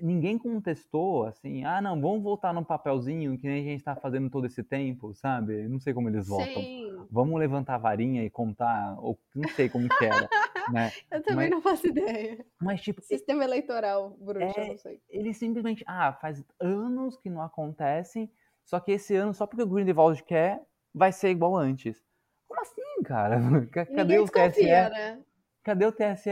ninguém 0.00 0.38
contestou 0.38 1.24
assim, 1.24 1.64
ah 1.64 1.80
não, 1.80 2.00
vamos 2.00 2.22
voltar 2.22 2.52
no 2.52 2.64
papelzinho 2.64 3.38
que 3.38 3.46
nem 3.46 3.62
a 3.62 3.70
gente 3.70 3.84
tá 3.84 3.96
fazendo 3.96 4.28
todo 4.28 4.46
esse 4.46 4.62
tempo, 4.62 5.14
sabe? 5.14 5.66
Não 5.66 5.80
sei 5.80 5.94
como 5.94 6.08
eles 6.08 6.28
votam 6.28 6.62
Sim, 6.62 6.79
vamos 7.10 7.38
levantar 7.38 7.74
a 7.76 7.78
varinha 7.78 8.24
e 8.24 8.30
contar, 8.30 8.96
ou 9.00 9.18
não 9.34 9.48
sei 9.50 9.68
como 9.68 9.88
que 9.88 10.04
era, 10.04 10.28
né? 10.72 10.90
eu 11.10 11.22
também 11.22 11.48
Mas- 11.48 11.50
não 11.50 11.62
faço 11.62 11.86
ideia. 11.86 12.44
Mas, 12.60 12.80
tipo, 12.82 13.00
Sistema 13.02 13.44
eleitoral, 13.44 14.10
bruxa, 14.18 14.60
É, 14.60 14.68
não 14.68 14.78
sei. 14.78 15.00
ele 15.08 15.32
simplesmente, 15.34 15.84
ah, 15.86 16.12
faz 16.20 16.44
anos 16.60 17.16
que 17.16 17.30
não 17.30 17.42
acontece, 17.42 18.30
só 18.64 18.78
que 18.80 18.92
esse 18.92 19.14
ano, 19.16 19.32
só 19.34 19.46
porque 19.46 19.62
o 19.62 19.66
Grindelwald 19.66 20.22
quer, 20.24 20.60
vai 20.94 21.12
ser 21.12 21.30
igual 21.30 21.56
antes. 21.56 22.04
Como 22.48 22.60
assim, 22.60 23.02
cara? 23.04 23.36
Ca- 23.72 23.86
Cadê 23.86 24.02
Ninguém 24.02 24.18
o 24.20 24.28
TSE? 24.28 24.62
né? 24.66 25.22
Cadê 25.62 25.86
o 25.86 25.92
TSE? 25.92 26.30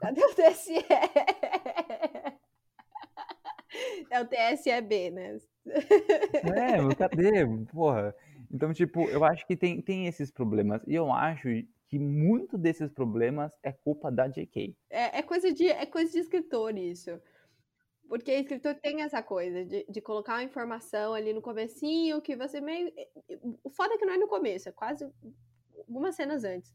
Cadê 0.00 0.24
o 0.24 0.34
TSE? 0.34 0.74
É 4.10 4.20
o 4.20 4.26
TSEB, 4.26 5.10
né? 5.12 5.38
É, 5.66 6.94
cadê? 6.96 7.46
Porra. 7.72 8.14
Então, 8.50 8.72
tipo, 8.72 9.08
eu 9.08 9.24
acho 9.24 9.46
que 9.46 9.56
tem, 9.56 9.80
tem 9.80 10.06
esses 10.06 10.30
problemas. 10.30 10.82
E 10.86 10.94
eu 10.94 11.12
acho 11.12 11.48
que 11.88 11.98
muito 11.98 12.58
desses 12.58 12.90
problemas 12.90 13.52
é 13.62 13.72
culpa 13.72 14.10
da 14.10 14.26
JK. 14.26 14.76
É, 14.90 15.18
é 15.18 15.22
coisa 15.22 15.52
de, 15.52 15.68
é 15.68 15.86
coisa 15.86 16.10
de 16.10 16.18
escritor 16.18 16.76
isso. 16.76 17.20
Porque 18.08 18.32
escritor 18.32 18.74
tem 18.74 19.02
essa 19.02 19.22
coisa 19.22 19.64
de, 19.64 19.86
de 19.88 20.00
colocar 20.00 20.34
uma 20.34 20.42
informação 20.42 21.14
ali 21.14 21.32
no 21.32 21.40
comecinho 21.40 22.20
que 22.20 22.36
você 22.36 22.60
meio... 22.60 22.92
O 23.62 23.70
foda 23.70 23.94
é 23.94 23.98
que 23.98 24.04
não 24.04 24.14
é 24.14 24.18
no 24.18 24.26
começo, 24.26 24.68
é 24.68 24.72
quase 24.72 25.08
algumas 25.78 26.16
cenas 26.16 26.42
antes. 26.42 26.72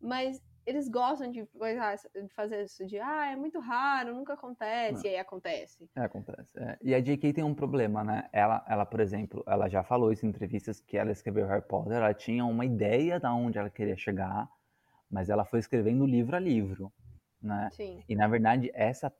Mas 0.00 0.40
eles 0.66 0.88
gostam 0.88 1.30
de, 1.30 1.46
coisar- 1.46 1.96
de 2.14 2.28
fazer 2.34 2.64
isso 2.64 2.84
de, 2.84 2.98
ah, 2.98 3.30
é 3.30 3.36
muito 3.36 3.60
raro, 3.60 4.14
nunca 4.14 4.34
acontece, 4.34 5.06
e 5.06 5.10
aí 5.10 5.18
acontece. 5.18 5.88
É, 5.94 6.00
acontece. 6.02 6.58
é. 6.58 6.76
E 6.82 6.94
a 6.94 7.00
J.K. 7.00 7.32
tem 7.32 7.44
um 7.44 7.54
problema, 7.54 8.02
né? 8.02 8.28
Ela, 8.32 8.64
ela, 8.68 8.84
por 8.84 9.00
exemplo, 9.00 9.44
ela 9.46 9.68
já 9.68 9.82
falou 9.84 10.12
isso 10.12 10.26
em 10.26 10.28
entrevistas 10.28 10.80
que 10.80 10.96
ela 10.98 11.12
escreveu 11.12 11.46
Harry 11.46 11.62
Potter, 11.62 11.92
ela 11.92 12.12
tinha 12.12 12.44
uma 12.44 12.64
ideia 12.64 13.20
de 13.20 13.26
onde 13.28 13.58
ela 13.58 13.70
queria 13.70 13.96
chegar, 13.96 14.48
mas 15.10 15.30
ela 15.30 15.44
foi 15.44 15.60
escrevendo 15.60 16.04
livro 16.04 16.34
a 16.34 16.40
livro, 16.40 16.92
né? 17.40 17.70
Sim. 17.72 18.02
E 18.08 18.16
na 18.16 18.26
verdade 18.26 18.70
essa 18.74 19.12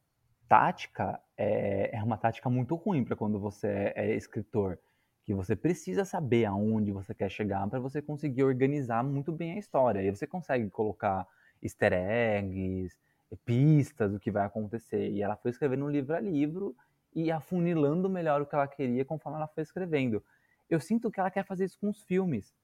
tática 0.48 1.20
é, 1.36 1.96
é 1.96 2.02
uma 2.02 2.16
tática 2.16 2.48
muito 2.50 2.74
ruim 2.74 3.04
para 3.04 3.16
quando 3.16 3.38
você 3.38 3.92
é, 3.94 4.10
é 4.10 4.14
escritor, 4.14 4.78
que 5.24 5.34
você 5.34 5.56
precisa 5.56 6.04
saber 6.04 6.44
aonde 6.44 6.92
você 6.92 7.12
quer 7.14 7.28
chegar 7.28 7.68
para 7.68 7.80
você 7.80 8.00
conseguir 8.00 8.44
organizar 8.44 9.02
muito 9.02 9.32
bem 9.32 9.52
a 9.52 9.58
história. 9.58 10.00
E 10.00 10.10
você 10.10 10.26
consegue 10.26 10.70
colocar 10.70 11.26
easter 11.62 11.92
eggs, 11.92 12.96
pistas 13.44 14.12
do 14.12 14.20
que 14.20 14.30
vai 14.30 14.44
acontecer. 14.46 15.10
E 15.10 15.22
ela 15.22 15.36
foi 15.36 15.50
escrevendo 15.50 15.88
livro 15.88 16.14
a 16.14 16.20
livro 16.20 16.76
e 17.14 17.30
afunilando 17.30 18.08
melhor 18.08 18.42
o 18.42 18.46
que 18.46 18.54
ela 18.54 18.68
queria 18.68 19.04
conforme 19.04 19.38
ela 19.38 19.48
foi 19.48 19.62
escrevendo. 19.62 20.22
Eu 20.68 20.80
sinto 20.80 21.10
que 21.10 21.20
ela 21.20 21.30
quer 21.30 21.44
fazer 21.46 21.64
isso 21.64 21.78
com 21.78 21.88
os 21.88 22.02
filmes. 22.02 22.54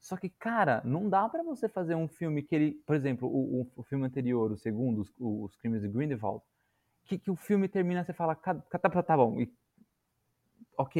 Só 0.00 0.16
que, 0.16 0.30
cara, 0.30 0.80
não 0.84 1.08
dá 1.08 1.28
pra 1.28 1.42
você 1.42 1.68
fazer 1.68 1.94
um 1.94 2.08
filme 2.08 2.42
que 2.42 2.54
ele. 2.54 2.72
Por 2.86 2.96
exemplo, 2.96 3.28
o, 3.28 3.68
o- 3.76 3.82
filme 3.82 4.06
anterior, 4.06 4.50
o 4.50 4.56
segundo, 4.56 5.02
os, 5.02 5.12
os 5.18 5.56
Crimes 5.56 5.82
de 5.82 5.88
Grindelwald, 5.88 6.42
que, 7.04 7.18
que 7.18 7.30
o 7.30 7.36
filme 7.36 7.68
termina, 7.68 8.04
você 8.04 8.12
fala, 8.14 8.36
"Ca- 8.36 8.54
ca- 8.62 8.78
tá, 8.78 9.02
tá 9.02 9.16
bom, 9.16 9.40
e- 9.40 9.52
ok, 10.76 10.96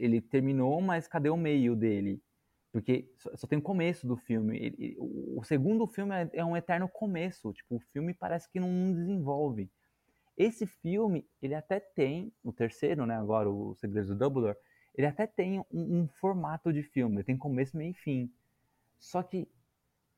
ele 0.00 0.20
terminou, 0.20 0.80
mas 0.80 1.08
cadê 1.08 1.30
o 1.30 1.36
meio 1.36 1.74
dele? 1.76 2.22
Porque 2.72 3.10
só, 3.16 3.46
tem 3.46 3.58
o 3.58 3.62
começo 3.62 4.06
do 4.06 4.16
filme. 4.16 4.96
O, 4.98 5.42
segundo 5.44 5.86
filme 5.86 6.14
é, 6.14 6.30
é 6.34 6.44
um 6.44 6.56
eterno 6.56 6.88
começo. 6.88 7.52
Tipo, 7.52 7.76
o 7.76 7.80
filme 7.80 8.14
parece 8.14 8.48
que 8.50 8.60
não 8.60 8.92
desenvolve. 8.92 9.70
Esse 10.36 10.66
filme, 10.66 11.28
ele 11.42 11.54
até 11.54 11.80
tem, 11.80 12.32
o 12.42 12.52
terceiro, 12.52 13.06
né, 13.06 13.16
agora, 13.16 13.50
o 13.50 13.74
Segredos 13.76 14.08
do 14.10 14.16
Dumbledore, 14.16 14.56
ele 14.94 15.06
até 15.06 15.26
tem 15.26 15.60
um, 15.60 15.66
um 15.72 16.08
formato 16.08 16.72
de 16.72 16.82
filme, 16.82 17.16
ele 17.16 17.24
tem 17.24 17.36
começo, 17.36 17.76
meio 17.76 17.90
e 17.90 17.94
fim. 17.94 18.32
Só 18.98 19.22
que 19.22 19.48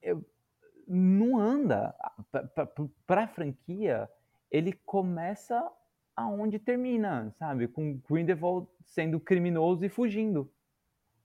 eu- 0.03 0.25
não 0.87 1.39
anda. 1.39 1.95
Pra, 2.31 2.67
pra 3.07 3.29
franquia, 3.29 4.09
ele 4.51 4.73
começa 4.73 5.71
aonde 6.17 6.59
termina, 6.59 7.33
sabe? 7.39 7.69
Com 7.69 7.99
Grindelwald 8.09 8.69
sendo 8.85 9.19
criminoso 9.21 9.85
e 9.85 9.89
fugindo. 9.89 10.53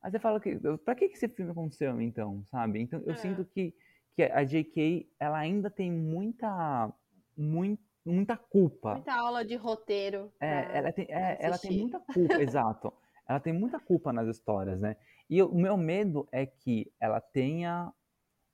Aí 0.02 0.12
você 0.12 0.20
fala, 0.20 0.40
que, 0.40 0.56
pra 0.84 0.96
que 0.96 1.06
esse 1.06 1.28
filme 1.28 1.52
aconteceu, 1.52 2.00
então, 2.02 2.44
sabe? 2.46 2.80
Então 2.80 3.02
eu 3.06 3.12
É. 3.12 3.16
sinto 3.16 3.44
que, 3.46 3.74
que 4.16 4.24
a 4.24 4.44
J.K., 4.44 5.10
ela 5.20 5.38
ainda 5.38 5.70
tem 5.70 5.92
muita, 5.92 6.94
muito, 7.36 7.84
muita 8.06 8.38
culpa. 8.38 8.94
Muita 8.94 9.14
aula 9.14 9.44
de 9.44 9.56
roteiro. 9.56 10.32
É, 10.40 10.78
ela 10.78 10.92
tem, 10.92 11.06
é, 11.10 11.38
ela 11.42 11.58
tem 11.58 11.72
muita 11.72 12.00
culpa, 12.00 12.36
exato. 12.42 12.94
Ela 13.28 13.40
tem 13.40 13.52
muita 13.54 13.80
culpa 13.80 14.14
nas 14.14 14.28
histórias, 14.28 14.80
né? 14.80 14.96
E 15.30 15.38
eu- 15.38 15.50
o 15.52 15.60
meu 15.60 15.76
medo 15.76 16.28
é 16.32 16.46
que 16.46 16.94
ela 17.00 17.20
tenha 17.20 17.92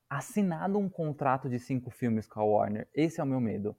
assinado 0.09 0.77
um 0.79 0.89
contrato 0.89 1.49
de 1.49 1.59
cinco 1.59 1.89
filmes 1.91 2.27
com 2.27 2.39
a 2.39 2.43
Warner. 2.43 2.87
Esse 2.93 3.19
é 3.19 3.23
o 3.23 3.27
meu 3.27 3.39
medo. 3.39 3.75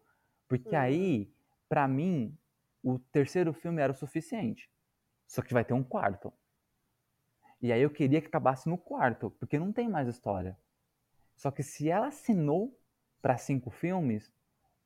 Porque 0.48 0.74
Uhum. 0.74 0.82
aí, 0.82 1.34
pra 1.68 1.88
mim, 1.88 2.36
o 2.82 2.98
terceiro 2.98 3.52
filme 3.52 3.80
era 3.82 3.92
o 3.92 3.96
suficiente. 3.96 4.68
Só 5.26 5.42
que 5.42 5.54
vai 5.54 5.64
ter 5.64 5.74
um 5.74 5.82
quarto. 5.84 6.32
E 7.64 7.72
aí 7.72 7.80
eu 7.80 7.88
queria 7.88 8.20
que 8.20 8.26
acabasse 8.26 8.68
no 8.68 8.76
quarto, 8.76 9.30
porque 9.40 9.58
não 9.58 9.72
tem 9.72 9.88
mais 9.88 10.06
história. 10.06 10.54
Só 11.34 11.50
que 11.50 11.62
se 11.62 11.88
ela 11.88 12.08
assinou 12.08 12.78
pra 13.22 13.38
cinco 13.38 13.70
filmes, 13.70 14.30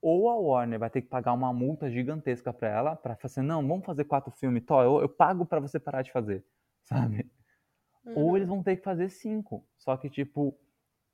ou 0.00 0.30
a 0.30 0.36
Warner 0.36 0.78
vai 0.78 0.88
ter 0.88 1.02
que 1.02 1.08
pagar 1.08 1.32
uma 1.32 1.52
multa 1.52 1.90
gigantesca 1.90 2.52
pra 2.52 2.68
ela, 2.68 2.94
pra 2.94 3.16
falar 3.16 3.26
assim, 3.26 3.42
não, 3.42 3.66
vamos 3.66 3.84
fazer 3.84 4.04
quatro 4.04 4.30
filmes, 4.30 4.64
Tó, 4.64 4.84
eu, 4.84 5.00
eu 5.00 5.08
pago 5.08 5.44
pra 5.44 5.58
você 5.58 5.80
parar 5.80 6.02
de 6.02 6.12
fazer, 6.12 6.44
sabe? 6.84 7.28
Ou 8.14 8.30
Uhum. 8.30 8.36
eles 8.36 8.48
vão 8.48 8.62
ter 8.62 8.76
que 8.76 8.84
fazer 8.84 9.08
cinco. 9.10 9.66
Só 9.76 9.96
que, 9.96 10.08
tipo, 10.08 10.56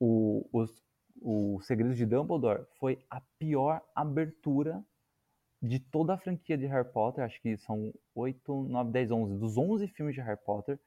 o, 0.00 0.46
os, 0.52 0.84
o 1.22 1.60
Segredos 1.62 1.96
de 1.96 2.06
Dumbledore 2.06 2.66
foi 2.78 2.98
a 3.10 3.22
pior 3.38 3.82
abertura 3.94 4.84
de 5.62 5.80
toda 5.80 6.14
a 6.14 6.18
franquia 6.18 6.58
de 6.58 6.66
Harry 6.66 6.88
Potter. 6.92 7.24
Acho 7.24 7.40
que 7.40 7.56
são 7.56 7.92
8, 8.14 8.64
9, 8.64 8.92
10, 8.92 9.10
11. 9.10 9.38
Dos 9.38 9.56
11 9.56 9.88
filmes 9.88 10.14
de 10.14 10.20
Harry 10.20 10.40
Potter, 10.44 10.78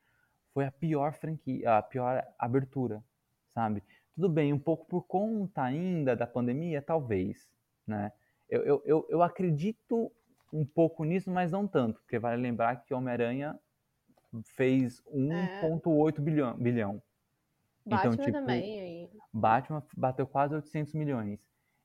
foi 0.58 0.66
a 0.66 0.72
pior 0.72 1.14
franquia, 1.14 1.78
a 1.78 1.84
pior 1.84 2.26
abertura, 2.40 3.04
sabe? 3.54 3.84
Tudo 4.16 4.28
bem, 4.28 4.52
um 4.52 4.58
pouco 4.58 4.88
por 4.88 5.04
conta 5.04 5.62
ainda 5.62 6.16
da 6.16 6.26
pandemia, 6.26 6.82
talvez, 6.82 7.48
né? 7.86 8.12
Eu, 8.50 8.64
eu, 8.64 8.84
eu, 8.84 9.08
eu 9.08 9.22
acredito 9.22 10.12
um 10.52 10.66
pouco 10.66 11.04
nisso, 11.04 11.30
mas 11.30 11.52
não 11.52 11.68
tanto, 11.68 12.02
porque 12.02 12.18
vale 12.18 12.42
lembrar 12.42 12.78
que 12.78 12.92
Homem-Aranha 12.92 13.56
fez 14.56 15.00
1,8 15.14 16.20
bilhão, 16.22 16.58
bilhão. 16.58 17.04
Batman 17.86 18.14
então, 18.14 18.26
tipo, 18.26 18.40
também. 18.40 19.12
Batman 19.32 19.84
bateu 19.96 20.26
quase 20.26 20.56
800 20.56 20.96
milhões. 20.96 21.40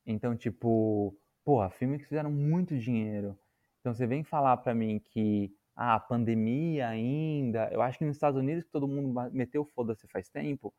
Então, 0.07 0.35
tipo, 0.35 1.15
porra, 1.45 1.69
filmes 1.69 2.01
que 2.01 2.09
fizeram 2.09 2.31
muito 2.31 2.79
dinheiro. 2.79 3.39
Então, 3.81 3.93
você 3.93 4.07
vem 4.07 4.25
falar 4.25 4.57
pra 4.57 4.75
mim 4.75 4.99
que 4.99 5.55
ah, 5.75 5.95
a 5.95 6.01
pandemia 6.01 6.89
ainda. 6.89 7.69
Eu 7.73 7.83
acho 7.83 7.99
que 7.99 8.05
nos 8.05 8.17
Estados 8.17 8.39
Unidos, 8.39 8.65
que 8.65 8.71
todo 8.71 8.89
mundo 8.89 9.31
meteu 9.33 9.65
foda-se 9.65 10.07
faz 10.09 10.29
tempo, 10.29 10.73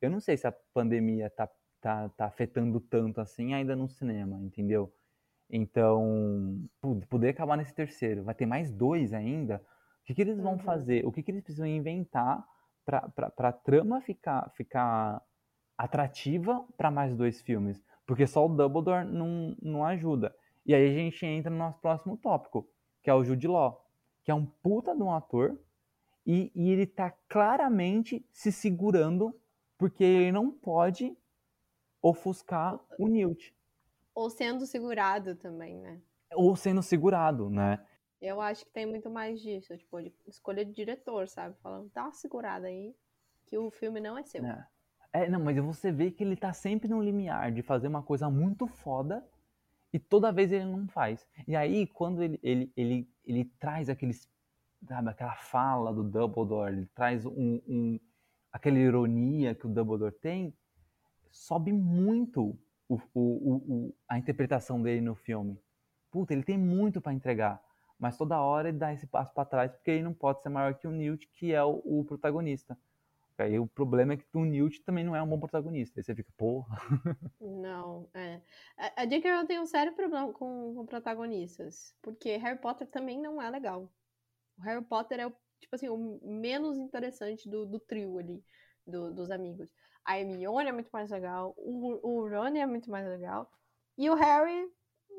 eu 0.00 0.10
não 0.10 0.20
sei 0.20 0.36
se 0.36 0.46
a 0.46 0.52
pandemia 0.72 1.30
tá, 1.30 1.48
tá, 1.80 2.08
tá 2.10 2.26
afetando 2.26 2.80
tanto 2.80 3.20
assim 3.20 3.54
ainda 3.54 3.74
no 3.74 3.88
cinema, 3.88 4.40
entendeu? 4.40 4.92
Então, 5.50 6.68
poder 7.08 7.30
acabar 7.30 7.56
nesse 7.56 7.74
terceiro, 7.74 8.22
vai 8.22 8.34
ter 8.34 8.46
mais 8.46 8.70
dois 8.70 9.12
ainda. 9.12 9.56
O 10.02 10.04
que, 10.04 10.14
que 10.14 10.22
eles 10.22 10.38
vão 10.38 10.52
uhum. 10.52 10.58
fazer? 10.58 11.06
O 11.06 11.12
que, 11.12 11.22
que 11.22 11.30
eles 11.30 11.42
precisam 11.42 11.66
inventar 11.66 12.44
para 12.84 13.12
a 13.38 13.52
trama 13.52 14.00
ficar, 14.00 14.50
ficar 14.56 15.22
atrativa 15.76 16.64
para 16.76 16.90
mais 16.90 17.14
dois 17.16 17.40
filmes? 17.40 17.82
Porque 18.06 18.26
só 18.26 18.44
o 18.44 18.48
Dumbledore 18.48 19.06
não, 19.06 19.56
não 19.60 19.84
ajuda. 19.84 20.34
E 20.64 20.74
aí 20.74 20.86
a 20.86 20.92
gente 20.92 21.24
entra 21.24 21.50
no 21.50 21.58
nosso 21.58 21.80
próximo 21.80 22.16
tópico, 22.16 22.68
que 23.02 23.10
é 23.10 23.14
o 23.14 23.24
Jude 23.24 23.48
Law, 23.48 23.87
que 24.28 24.32
é 24.32 24.34
um 24.34 24.44
puta 24.44 24.94
de 24.94 25.02
um 25.02 25.10
ator 25.10 25.58
e, 26.26 26.52
e 26.54 26.70
ele 26.70 26.86
tá 26.86 27.10
claramente 27.30 28.22
se 28.30 28.52
segurando 28.52 29.34
porque 29.78 30.04
ele 30.04 30.32
não 30.32 30.50
pode 30.50 31.16
ofuscar 32.02 32.78
o 32.98 33.08
Newt. 33.08 33.56
Ou 34.14 34.28
sendo 34.28 34.66
segurado 34.66 35.34
também, 35.34 35.78
né? 35.78 35.98
Ou 36.34 36.54
sendo 36.54 36.82
segurado, 36.82 37.48
né? 37.48 37.82
Eu 38.20 38.38
acho 38.38 38.66
que 38.66 38.70
tem 38.70 38.84
muito 38.84 39.08
mais 39.08 39.40
disso, 39.40 39.74
tipo, 39.78 39.98
de 39.98 40.14
escolha 40.26 40.62
de 40.62 40.74
diretor, 40.74 41.26
sabe? 41.26 41.56
Falando, 41.62 41.90
dá 41.94 42.02
uma 42.02 42.12
segurada 42.12 42.66
aí, 42.66 42.94
que 43.46 43.56
o 43.56 43.70
filme 43.70 43.98
não 43.98 44.18
é 44.18 44.24
seu. 44.24 44.44
É. 44.44 44.68
é, 45.10 45.30
não, 45.30 45.40
mas 45.40 45.56
você 45.56 45.90
vê 45.90 46.10
que 46.10 46.22
ele 46.22 46.36
tá 46.36 46.52
sempre 46.52 46.86
no 46.86 47.02
limiar 47.02 47.50
de 47.50 47.62
fazer 47.62 47.88
uma 47.88 48.02
coisa 48.02 48.28
muito 48.28 48.66
foda 48.66 49.26
e 49.90 49.98
toda 49.98 50.30
vez 50.30 50.52
ele 50.52 50.66
não 50.66 50.86
faz. 50.86 51.26
E 51.46 51.56
aí, 51.56 51.86
quando 51.86 52.22
ele, 52.22 52.38
ele, 52.42 52.72
ele, 52.76 53.10
ele 53.28 53.44
traz 53.60 53.88
aqueles, 53.88 54.28
sabe, 54.86 55.10
aquela 55.10 55.34
fala 55.34 55.92
do 55.92 56.02
Dumbledore, 56.02 56.72
ele 56.72 56.86
traz 56.94 57.26
um, 57.26 57.60
um 57.68 58.00
aquela 58.50 58.78
ironia 58.78 59.54
que 59.54 59.66
o 59.66 59.68
Dumbledore 59.68 60.14
tem, 60.14 60.56
sobe 61.30 61.72
muito 61.72 62.58
o, 62.88 62.98
o, 63.14 63.20
o, 63.20 63.94
a 64.08 64.18
interpretação 64.18 64.82
dele 64.82 65.02
no 65.02 65.14
filme. 65.14 65.60
Puta, 66.10 66.32
ele 66.32 66.42
tem 66.42 66.56
muito 66.56 67.00
para 67.00 67.12
entregar, 67.12 67.62
mas 67.98 68.16
toda 68.16 68.40
hora 68.40 68.70
ele 68.70 68.78
dá 68.78 68.92
esse 68.92 69.06
passo 69.06 69.32
para 69.34 69.44
trás 69.44 69.70
porque 69.70 69.90
ele 69.90 70.02
não 70.02 70.14
pode 70.14 70.42
ser 70.42 70.48
maior 70.48 70.74
que 70.74 70.86
o 70.86 70.90
Newt, 70.90 71.28
que 71.34 71.52
é 71.52 71.62
o, 71.62 71.82
o 71.84 72.04
protagonista. 72.04 72.78
Aí 73.44 73.58
o 73.58 73.66
problema 73.66 74.14
é 74.14 74.16
que 74.16 74.24
o 74.34 74.44
Newt 74.44 74.82
também 74.82 75.04
não 75.04 75.14
é 75.14 75.22
um 75.22 75.28
bom 75.28 75.38
protagonista. 75.38 76.00
Aí 76.00 76.04
você 76.04 76.14
fica, 76.14 76.32
porra. 76.36 76.76
Não, 77.40 78.08
é. 78.14 78.40
A 78.96 79.04
J.K. 79.04 79.46
Tem 79.46 79.60
um 79.60 79.66
sério 79.66 79.94
problema 79.94 80.32
com, 80.32 80.74
com 80.74 80.86
protagonistas. 80.86 81.94
Porque 82.02 82.36
Harry 82.36 82.58
Potter 82.58 82.86
também 82.86 83.20
não 83.20 83.40
é 83.40 83.48
legal. 83.48 83.90
O 84.58 84.62
Harry 84.62 84.84
Potter 84.84 85.20
é 85.20 85.26
o 85.26 85.32
tipo 85.60 85.74
assim, 85.74 85.88
o 85.88 86.20
menos 86.22 86.78
interessante 86.78 87.48
do, 87.48 87.66
do 87.66 87.78
trio 87.80 88.18
ali, 88.18 88.42
do, 88.86 89.12
dos 89.12 89.30
amigos. 89.30 89.70
A 90.04 90.18
Hermione 90.18 90.68
é 90.68 90.72
muito 90.72 90.90
mais 90.90 91.10
legal, 91.10 91.54
o, 91.56 92.00
o 92.02 92.28
Ron 92.28 92.56
é 92.56 92.66
muito 92.66 92.90
mais 92.90 93.06
legal, 93.06 93.50
e 93.96 94.08
o 94.08 94.14
Harry, 94.14 94.70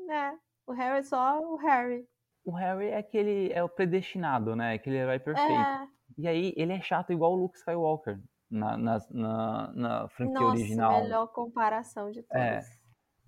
né, 0.06 0.38
o 0.66 0.72
Harry 0.72 0.98
é 0.98 1.02
só 1.02 1.40
o 1.40 1.56
Harry. 1.56 2.08
O 2.44 2.52
Harry 2.52 2.86
é 2.86 2.96
aquele, 2.96 3.52
é 3.52 3.62
o 3.62 3.68
predestinado, 3.68 4.56
né, 4.56 4.74
aquele 4.74 4.96
herói 4.96 5.18
perfeito. 5.18 5.52
É... 5.52 5.88
E 6.16 6.28
aí, 6.28 6.52
ele 6.56 6.72
é 6.72 6.80
chato 6.80 7.12
igual 7.12 7.32
o 7.32 7.36
Luke 7.36 7.56
Skywalker 7.56 8.20
na, 8.50 8.76
na, 8.76 8.98
na, 9.10 9.72
na 9.72 10.08
franquia 10.08 10.40
Nossa, 10.40 10.58
original. 10.58 11.02
melhor 11.02 11.26
comparação 11.28 12.10
de 12.10 12.22
todos. 12.22 12.42
É. 12.42 12.60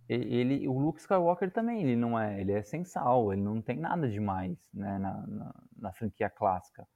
Ele, 0.09 0.69
o 0.69 0.79
Luke 0.79 1.01
Skywalker 1.01 1.51
também, 1.51 1.83
ele 1.83 1.97
não 1.97 2.19
é, 2.19 2.41
ele 2.41 2.53
é 2.53 2.63
sensal, 2.63 3.33
ele 3.33 3.41
não 3.41 3.63
tem 3.63 3.79
nada 3.79 4.09
demais, 4.09 4.59
né, 4.75 4.99
na, 4.99 5.27
na, 5.27 5.55
na 5.77 5.93
franquia 5.93 6.29
clássica 6.29 6.87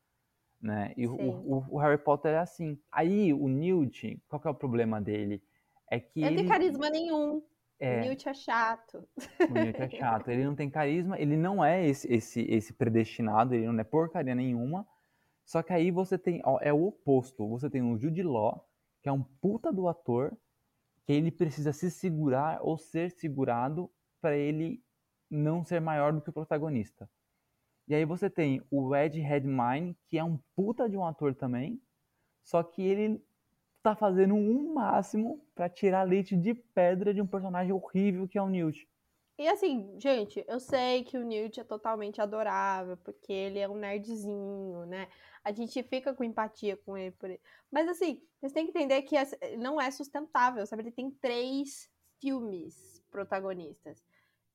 né? 0.60 0.92
E 0.96 1.06
o, 1.06 1.14
o, 1.14 1.66
o, 1.70 1.78
Harry 1.78 1.98
Potter 1.98 2.32
é 2.32 2.38
assim. 2.38 2.78
Aí 2.90 3.32
o 3.32 3.48
Newt, 3.48 4.20
qual 4.28 4.40
que 4.40 4.48
é 4.48 4.50
o 4.50 4.54
problema 4.54 5.00
dele? 5.00 5.42
É 5.90 6.00
que 6.00 6.20
ele, 6.20 6.26
ele... 6.26 6.36
tem 6.36 6.48
carisma 6.48 6.90
nenhum. 6.90 7.42
É. 7.78 7.98
O 7.98 8.00
Newt 8.00 8.28
é 8.28 8.34
chato. 8.34 9.06
O 9.50 9.52
Newt 9.52 9.80
é 9.80 9.88
chato. 9.90 10.28
Ele 10.30 10.44
não 10.44 10.54
tem 10.54 10.70
carisma, 10.70 11.18
ele 11.18 11.36
não 11.36 11.64
é 11.64 11.86
esse, 11.86 12.12
esse, 12.12 12.40
esse 12.42 12.72
predestinado, 12.72 13.54
ele 13.54 13.66
não 13.66 13.78
é 13.78 13.84
porcaria 13.84 14.34
nenhuma. 14.34 14.86
Só 15.46 15.62
que 15.62 15.72
aí 15.72 15.92
você 15.92 16.18
tem, 16.18 16.42
ó, 16.44 16.58
é 16.60 16.72
o 16.72 16.88
oposto. 16.88 17.48
Você 17.48 17.70
tem 17.70 17.80
o 17.80 17.96
Jude 17.96 18.22
Law, 18.22 18.68
que 19.00 19.08
é 19.08 19.12
um 19.12 19.22
puta 19.22 19.72
do 19.72 19.86
ator, 19.86 20.36
que 21.04 21.12
ele 21.12 21.30
precisa 21.30 21.72
se 21.72 21.88
segurar 21.88 22.58
ou 22.60 22.76
ser 22.76 23.12
segurado 23.12 23.88
para 24.20 24.36
ele 24.36 24.82
não 25.30 25.64
ser 25.64 25.80
maior 25.80 26.12
do 26.12 26.20
que 26.20 26.30
o 26.30 26.32
protagonista. 26.32 27.08
E 27.86 27.94
aí 27.94 28.04
você 28.04 28.28
tem 28.28 28.60
o 28.68 28.94
Ed 28.96 29.20
Redmayne, 29.20 29.96
que 30.08 30.18
é 30.18 30.24
um 30.24 30.36
puta 30.56 30.88
de 30.88 30.96
um 30.96 31.06
ator 31.06 31.32
também, 31.32 31.80
só 32.42 32.60
que 32.64 32.82
ele 32.82 33.24
tá 33.82 33.94
fazendo 33.94 34.34
um 34.34 34.74
máximo 34.74 35.40
para 35.54 35.68
tirar 35.68 36.02
leite 36.02 36.36
de 36.36 36.54
pedra 36.54 37.14
de 37.14 37.22
um 37.22 37.26
personagem 37.26 37.72
horrível 37.72 38.26
que 38.26 38.36
é 38.36 38.42
o 38.42 38.48
Newt. 38.48 38.88
E 39.38 39.46
assim, 39.48 39.94
gente, 39.98 40.42
eu 40.48 40.58
sei 40.58 41.04
que 41.04 41.18
o 41.18 41.22
Newt 41.22 41.60
é 41.60 41.64
totalmente 41.64 42.20
adorável, 42.22 42.96
porque 42.98 43.32
ele 43.32 43.58
é 43.58 43.68
um 43.68 43.76
nerdzinho, 43.76 44.86
né? 44.86 45.08
A 45.44 45.52
gente 45.52 45.82
fica 45.82 46.14
com 46.14 46.24
empatia 46.24 46.76
com 46.78 46.96
ele 46.96 47.10
por 47.12 47.28
ele. 47.28 47.40
Mas 47.70 47.86
assim, 47.86 48.22
vocês 48.40 48.52
têm 48.52 48.64
que 48.64 48.70
entender 48.70 49.02
que 49.02 49.14
não 49.58 49.78
é 49.78 49.90
sustentável, 49.90 50.66
sabe? 50.66 50.84
Ele 50.84 50.90
tem 50.90 51.10
três 51.10 51.90
filmes 52.18 53.02
protagonistas. 53.10 54.02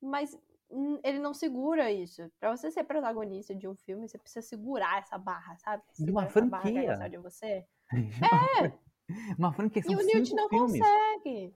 Mas 0.02 0.36
ele 1.04 1.20
não 1.20 1.34
segura 1.34 1.92
isso. 1.92 2.32
Pra 2.40 2.56
você 2.56 2.72
ser 2.72 2.84
protagonista 2.84 3.54
de 3.54 3.68
um 3.68 3.76
filme, 3.76 4.08
você 4.08 4.18
precisa 4.18 4.46
segurar 4.46 5.00
essa 5.00 5.18
barra, 5.18 5.56
sabe? 5.58 5.84
De 6.00 6.10
uma 6.10 6.28
franquia. 6.28 6.98
de 7.10 7.18
você. 7.18 7.66
é! 8.66 8.74
uma 9.38 9.52
franquia 9.54 9.84
E 9.88 9.96
o 9.96 10.04
Newt 10.04 10.34
não 10.34 10.50
filmes. 10.50 10.80
consegue. 10.80 11.54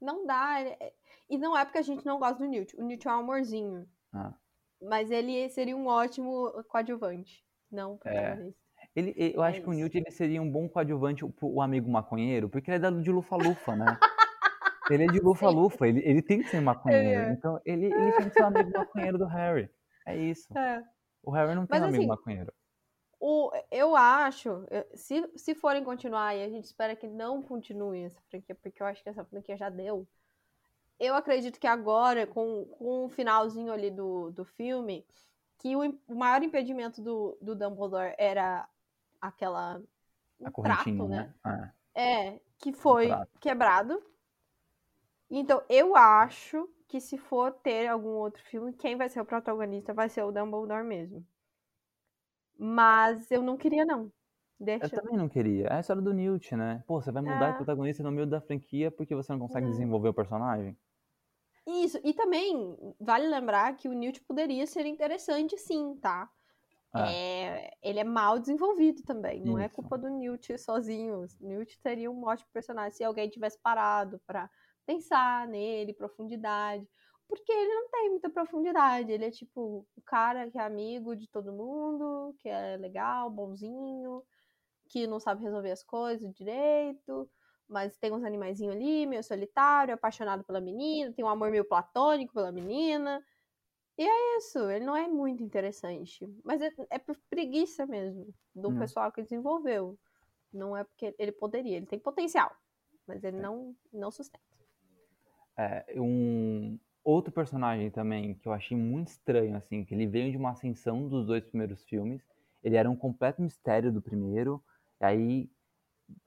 Não 0.00 0.26
dá. 0.26 0.60
É, 0.60 0.92
e 1.28 1.38
não 1.38 1.56
é 1.56 1.64
porque 1.64 1.78
a 1.78 1.82
gente 1.82 2.04
não 2.04 2.18
gosta 2.18 2.38
do 2.38 2.48
Newt. 2.48 2.76
O 2.76 2.84
Newt 2.84 3.06
é 3.06 3.10
um 3.10 3.20
amorzinho. 3.20 3.88
Ah. 4.12 4.34
Mas 4.82 5.10
ele 5.10 5.48
seria 5.48 5.76
um 5.76 5.86
ótimo 5.86 6.50
coadjuvante. 6.68 7.44
Não 7.70 7.94
é. 7.94 7.96
protagonista. 7.96 8.60
É. 8.60 8.66
Ele, 8.94 9.14
eu 9.34 9.42
acho 9.42 9.58
é 9.58 9.62
que 9.62 9.68
o 9.68 9.72
Newt 9.72 9.96
ele 9.96 10.10
seria 10.10 10.40
um 10.40 10.50
bom 10.50 10.68
coadjuvante 10.68 11.26
pro 11.32 11.48
o 11.48 11.60
amigo 11.60 11.90
maconheiro, 11.90 12.48
porque 12.48 12.70
ele 12.70 12.86
é 12.86 12.90
de 12.90 13.10
lufa-lufa, 13.10 13.76
né? 13.76 13.84
Ele 14.88 15.02
é 15.02 15.06
de 15.08 15.18
lufa-lufa, 15.18 15.88
ele, 15.88 16.00
ele 16.04 16.22
tem 16.22 16.40
que 16.40 16.48
ser 16.48 16.60
maconheiro. 16.60 17.28
É. 17.28 17.32
Então, 17.32 17.60
ele, 17.64 17.86
ele 17.86 18.12
tem 18.12 18.28
que 18.28 18.34
ser 18.34 18.44
um 18.44 18.46
amigo 18.46 18.70
maconheiro 18.70 19.18
do 19.18 19.26
Harry. 19.26 19.68
É 20.06 20.16
isso. 20.16 20.56
É. 20.56 20.80
O 21.24 21.32
Harry 21.32 21.56
não 21.56 21.66
tem 21.66 21.80
Mas, 21.80 21.82
um 21.82 21.88
amigo 21.88 22.02
assim, 22.04 22.06
maconheiro. 22.06 22.52
O, 23.18 23.50
eu 23.70 23.96
acho, 23.96 24.66
se, 24.94 25.26
se 25.36 25.54
forem 25.54 25.82
continuar, 25.82 26.34
e 26.34 26.44
a 26.44 26.48
gente 26.48 26.64
espera 26.64 26.94
que 26.94 27.06
não 27.06 27.42
continue 27.42 28.04
essa 28.04 28.20
franquia, 28.28 28.54
porque 28.54 28.82
eu 28.82 28.86
acho 28.86 29.02
que 29.02 29.08
essa 29.08 29.24
franquia 29.24 29.56
já 29.56 29.70
deu. 29.70 30.06
Eu 30.98 31.14
acredito 31.14 31.58
que 31.58 31.66
agora, 31.66 32.26
com, 32.26 32.66
com 32.78 33.04
o 33.06 33.08
finalzinho 33.08 33.72
ali 33.72 33.90
do, 33.90 34.30
do 34.30 34.44
filme, 34.44 35.06
que 35.58 35.74
o, 35.74 35.98
o 36.06 36.14
maior 36.14 36.42
impedimento 36.42 37.00
do, 37.02 37.36
do 37.40 37.54
Dumbledore 37.54 38.14
era 38.18 38.68
aquela. 39.20 39.80
Um 40.38 40.48
a 40.48 41.08
né? 41.08 41.34
né? 41.44 41.72
É. 41.94 42.28
é, 42.28 42.40
que 42.58 42.72
foi 42.72 43.08
quebrado 43.40 44.02
então, 45.30 45.62
eu 45.68 45.96
acho 45.96 46.68
que 46.86 47.00
se 47.00 47.18
for 47.18 47.52
ter 47.52 47.88
algum 47.88 48.10
outro 48.10 48.42
filme, 48.44 48.72
quem 48.72 48.96
vai 48.96 49.08
ser 49.08 49.20
o 49.20 49.24
protagonista 49.24 49.92
vai 49.92 50.08
ser 50.08 50.22
o 50.22 50.30
Dumbledore 50.30 50.84
mesmo. 50.84 51.26
Mas 52.58 53.30
eu 53.30 53.42
não 53.42 53.56
queria, 53.56 53.84
não. 53.84 54.10
Deixa. 54.58 54.86
Eu 54.86 54.90
também 54.90 55.16
não 55.16 55.28
queria. 55.28 55.66
É 55.66 55.74
a 55.74 55.80
história 55.80 56.00
do 56.00 56.14
Newt, 56.14 56.56
né? 56.56 56.82
Pô, 56.86 57.00
você 57.00 57.12
vai 57.12 57.22
mudar 57.22 57.48
é. 57.48 57.50
de 57.50 57.56
protagonista 57.58 58.02
no 58.02 58.10
meio 58.10 58.26
da 58.26 58.40
franquia 58.40 58.90
porque 58.90 59.14
você 59.14 59.32
não 59.32 59.38
consegue 59.38 59.66
é. 59.66 59.70
desenvolver 59.70 60.08
o 60.08 60.14
personagem? 60.14 60.76
Isso, 61.66 61.98
e 62.04 62.14
também 62.14 62.76
vale 63.00 63.26
lembrar 63.26 63.74
que 63.76 63.88
o 63.88 63.92
Newt 63.92 64.22
poderia 64.22 64.66
ser 64.66 64.86
interessante 64.86 65.58
sim, 65.58 65.96
tá? 66.00 66.30
É. 66.94 67.12
É, 67.12 67.70
ele 67.82 67.98
é 67.98 68.04
mal 68.04 68.38
desenvolvido 68.38 69.02
também, 69.02 69.42
não 69.42 69.58
é 69.58 69.66
Isso. 69.66 69.72
é 69.72 69.74
culpa 69.74 69.98
do 69.98 70.08
Newt 70.08 70.56
sozinho. 70.58 71.26
Newt 71.40 71.78
teria 71.80 72.10
um 72.10 72.24
ótimo 72.24 72.48
personagem 72.52 72.92
se 72.92 73.04
alguém 73.04 73.28
tivesse 73.28 73.58
parado 73.60 74.20
pra 74.26 74.48
pensar 74.86 75.46
nele, 75.48 75.92
profundidade. 75.92 76.88
Porque 77.28 77.50
ele 77.52 77.74
não 77.74 77.88
tem 77.90 78.10
muita 78.10 78.30
profundidade. 78.30 79.10
Ele 79.10 79.24
é 79.24 79.30
tipo 79.30 79.86
o 79.96 80.02
cara 80.02 80.50
que 80.50 80.58
é 80.58 80.62
amigo 80.62 81.16
de 81.16 81.28
todo 81.28 81.52
mundo, 81.52 82.34
que 82.38 82.48
é 82.48 82.76
legal, 82.76 83.28
bonzinho, 83.30 84.22
que 84.88 85.06
não 85.06 85.18
sabe 85.18 85.42
resolver 85.42 85.72
as 85.72 85.82
coisas 85.82 86.32
direito, 86.34 87.28
mas 87.68 87.96
tem 87.96 88.12
uns 88.12 88.24
animaizinhos 88.24 88.74
ali, 88.74 89.06
meio 89.06 89.22
solitário, 89.22 89.94
apaixonado 89.94 90.44
pela 90.44 90.60
menina, 90.60 91.12
tem 91.12 91.24
um 91.24 91.28
amor 91.28 91.50
meio 91.50 91.64
platônico 91.64 92.32
pela 92.32 92.52
menina. 92.52 93.22
isso, 93.98 94.70
ele 94.70 94.84
não 94.84 94.96
é 94.96 95.08
muito 95.08 95.42
interessante. 95.42 96.26
Mas 96.44 96.60
é, 96.62 96.70
é 96.90 96.98
por 96.98 97.16
preguiça 97.28 97.86
mesmo 97.86 98.32
do 98.54 98.70
Hum. 98.70 98.78
pessoal 98.78 99.10
que 99.10 99.22
desenvolveu. 99.22 99.98
Não 100.52 100.76
é 100.76 100.84
porque 100.84 101.14
ele 101.18 101.32
poderia, 101.32 101.76
ele 101.76 101.86
tem 101.86 101.98
potencial, 101.98 102.54
mas 103.06 103.22
ele 103.24 103.36
não, 103.38 103.74
não 103.92 104.10
sustenta. 104.10 104.44
É, 105.58 105.84
um 106.00 106.78
outro 107.06 107.32
personagem 107.32 107.90
também 107.90 108.34
que 108.36 108.48
eu 108.48 108.52
achei 108.54 108.76
muito 108.76 109.08
estranho, 109.08 109.56
assim, 109.56 109.84
que 109.84 109.94
ele 109.94 110.06
veio 110.06 110.30
de 110.32 110.36
uma 110.38 110.50
ascensão 110.52 111.08
dos 111.08 111.26
dois 111.26 111.44
primeiros 111.44 111.84
filmes. 111.84 112.22
Ele 112.64 112.76
era 112.76 112.90
um 112.90 112.96
completo 112.96 113.42
mistério 113.42 113.92
do 113.92 114.02
primeiro, 114.02 114.62
aí 115.00 115.50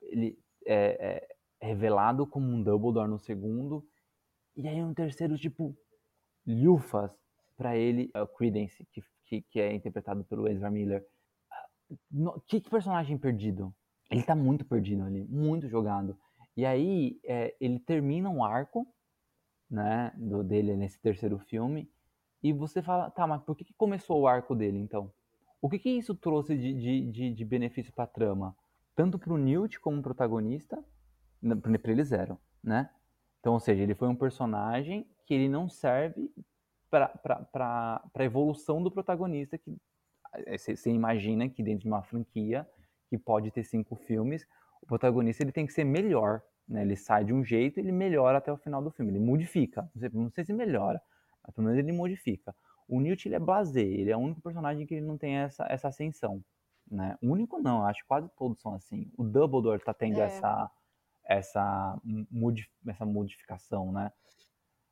ele 0.02 0.38
é, 0.66 1.28
é 1.62 1.66
revelado 1.66 2.26
como 2.26 2.46
um 2.46 2.62
Dumbledore 2.62 3.08
no 3.10 3.18
segundo, 3.18 3.86
e 4.56 4.68
aí 4.68 4.82
no 4.82 4.94
terceiro, 4.94 5.38
tipo, 5.38 5.76
lufas 6.46 7.12
pra 7.56 7.76
ele, 7.76 8.10
é 8.14 8.22
o 8.22 8.28
Credence, 8.28 8.86
que, 8.92 9.02
que, 9.26 9.42
que 9.42 9.60
é 9.60 9.74
interpretado 9.74 10.24
pelo 10.24 10.48
Ezra 10.48 10.70
Miller. 10.70 11.04
No- 12.10 12.40
Que, 12.46 12.60
que 12.60 12.70
personagem 12.70 13.18
perdido? 13.18 13.74
Ele 14.10 14.22
tá 14.22 14.34
muito 14.34 14.64
perdido 14.64 15.02
ali, 15.04 15.24
muito 15.24 15.68
jogado. 15.68 16.16
E 16.56 16.64
aí 16.66 17.18
é, 17.24 17.54
ele 17.60 17.78
termina 17.78 18.28
um 18.28 18.44
arco, 18.44 18.86
né, 19.70 20.12
do, 20.16 20.42
dele 20.42 20.76
nesse 20.76 21.00
terceiro 21.00 21.38
filme, 21.38 21.90
e 22.42 22.52
você 22.52 22.82
fala, 22.82 23.10
tá, 23.10 23.26
mas 23.26 23.42
por 23.42 23.54
que, 23.56 23.64
que 23.64 23.74
começou 23.74 24.20
o 24.20 24.26
arco 24.28 24.54
dele 24.54 24.78
então? 24.78 25.12
O 25.60 25.68
que, 25.68 25.78
que 25.78 25.90
isso 25.90 26.14
trouxe 26.14 26.56
de, 26.56 26.72
de, 26.74 27.10
de, 27.10 27.34
de 27.34 27.44
benefício 27.44 27.92
pra 27.92 28.06
trama? 28.06 28.56
Tanto 28.96 29.18
pro 29.18 29.36
Newt 29.36 29.78
como 29.80 30.02
protagonista, 30.02 30.82
na- 31.40 31.56
pra 31.56 31.92
eles 31.92 32.08
zero, 32.08 32.38
né? 32.62 32.90
Então, 33.40 33.54
ou 33.54 33.60
seja, 33.60 33.82
ele 33.82 33.94
foi 33.94 34.08
um 34.08 34.16
personagem 34.16 35.06
que 35.26 35.34
ele 35.34 35.48
não 35.48 35.68
serve 35.68 36.30
pra, 36.90 37.08
pra 37.08 38.24
evolução 38.24 38.82
do 38.82 38.90
protagonista, 38.90 39.56
que 39.56 39.76
eh, 40.46 40.58
você 40.58 40.90
imagina 40.90 41.48
que 41.48 41.62
dentro 41.62 41.82
de 41.82 41.88
uma 41.88 42.02
franquia 42.02 42.68
que 43.08 43.18
pode 43.18 43.50
ter 43.50 43.64
cinco 43.64 43.96
filmes, 43.96 44.46
o 44.82 44.86
protagonista 44.86 45.42
ele 45.42 45.52
tem 45.52 45.66
que 45.66 45.72
ser 45.72 45.84
melhor, 45.84 46.42
né? 46.70 46.82
Ele 46.82 46.96
sai 46.96 47.24
de 47.24 47.32
um 47.34 47.44
jeito 47.44 47.78
e 47.78 47.82
ele 47.82 47.92
melhora 47.92 48.38
até 48.38 48.52
o 48.52 48.56
final 48.56 48.82
do 48.82 48.90
filme, 48.90 49.12
ele 49.12 49.18
modifica, 49.20 49.82
não 49.94 50.00
sei, 50.00 50.10
não 50.14 50.30
sei 50.30 50.44
se 50.44 50.52
melhora, 50.52 51.02
mas 51.44 51.54
pelo 51.54 51.66
menos 51.66 51.78
ele 51.78 51.92
modifica. 51.92 52.54
O 52.88 53.00
Newt 53.00 53.26
ele 53.28 53.34
é 53.36 53.38
blasé, 53.40 53.82
ele 53.82 54.10
é 54.10 54.16
o 54.16 54.20
único 54.20 54.40
personagem 54.40 54.86
que 54.86 54.94
ele 54.94 55.06
não 55.06 55.18
tem 55.18 55.36
essa, 55.36 55.66
essa 55.68 55.88
ascensão, 55.88 56.42
né? 56.90 57.16
O 57.22 57.28
único 57.32 57.58
não, 57.60 57.84
acho 57.84 58.00
que 58.02 58.08
quase 58.08 58.28
todos 58.36 58.60
são 58.60 58.74
assim. 58.74 59.10
O 59.16 59.24
Dumbledore 59.24 59.82
tá 59.84 59.94
tendo 59.94 60.18
É. 60.20 60.24
essa 60.24 60.70
essa 61.24 62.00
modi- 62.30 62.68
essa 62.88 63.06
modificação, 63.06 63.92
né? 63.92 64.10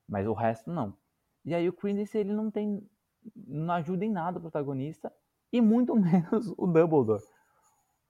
Mas 0.09 0.26
o 0.26 0.33
resto 0.33 0.70
não. 0.70 0.97
E 1.45 1.55
aí 1.55 1.68
o 1.68 1.72
Credence 1.72 2.16
ele 2.16 2.33
não 2.33 2.51
tem 2.51 2.89
não 3.35 3.74
ajuda 3.74 4.05
em 4.05 4.11
nada 4.11 4.39
o 4.39 4.43
protagonista 4.43 5.12
e 5.53 5.61
muito 5.61 5.95
menos 5.97 6.53
o 6.57 6.66
Dumbledore. 6.66 7.22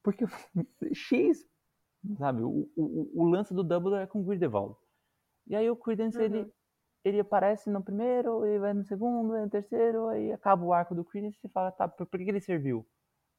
Porque 0.02 0.24
X, 0.94 1.46
sabe, 2.18 2.42
o, 2.42 2.68
o, 2.76 3.10
o 3.22 3.24
lance 3.28 3.54
do 3.54 3.62
Dumbledore 3.64 4.02
é 4.04 4.06
com 4.06 4.20
o 4.20 4.24
Grindelwald. 4.24 4.76
E 5.46 5.56
aí 5.56 5.68
o 5.70 5.76
Credence 5.76 6.20
ele 6.22 6.44
Uhum. 6.44 6.52
ele 7.04 7.20
aparece 7.20 7.70
no 7.70 7.82
primeiro, 7.82 8.44
ele 8.46 8.58
vai 8.58 8.74
no 8.74 8.84
segundo, 8.84 9.30
vai 9.30 9.42
no 9.42 9.50
terceiro, 9.50 10.08
aí 10.08 10.32
acaba 10.32 10.64
o 10.64 10.72
arco 10.74 10.94
do 10.94 11.04
Credence 11.04 11.38
e 11.38 11.40
você 11.40 11.48
fala, 11.48 11.72
tá, 11.72 11.88
por, 11.88 12.06
por 12.06 12.18
que 12.18 12.24
ele 12.30 12.40
serviu? 12.40 12.86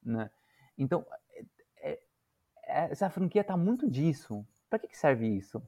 Né? 0.03 0.31
Então, 0.77 1.05
é- 1.77 1.99
é- 2.63 2.91
essa 2.91 3.09
franquia 3.09 3.43
tá 3.43 3.57
muito 3.57 3.89
disso. 3.89 4.45
Pra 4.69 4.79
que, 4.79 4.87
que 4.87 4.97
serve 4.97 5.27
isso? 5.27 5.61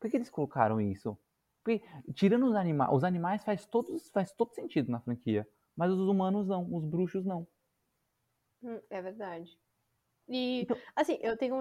Por 0.00 0.10
que 0.10 0.16
eles 0.16 0.30
colocaram 0.30 0.80
isso? 0.80 1.18
Porque, 1.64 1.82
tirando 2.14 2.46
os 2.46 2.56
animais, 2.56 2.92
os 2.92 3.04
animais 3.04 3.44
faz, 3.44 3.66
todos, 3.66 4.08
faz 4.10 4.32
todo 4.32 4.54
sentido 4.54 4.90
na 4.90 5.00
franquia, 5.00 5.48
mas 5.76 5.92
os 5.92 6.08
humanos 6.08 6.48
não, 6.48 6.66
os 6.74 6.84
bruxos 6.84 7.24
não. 7.24 7.46
Hum, 8.62 8.80
É 8.88 9.02
verdade. 9.02 9.58
E, 10.30 10.60
Então- 10.62 10.76
assim, 10.94 11.18
eu 11.20 11.36
tenho 11.36 11.60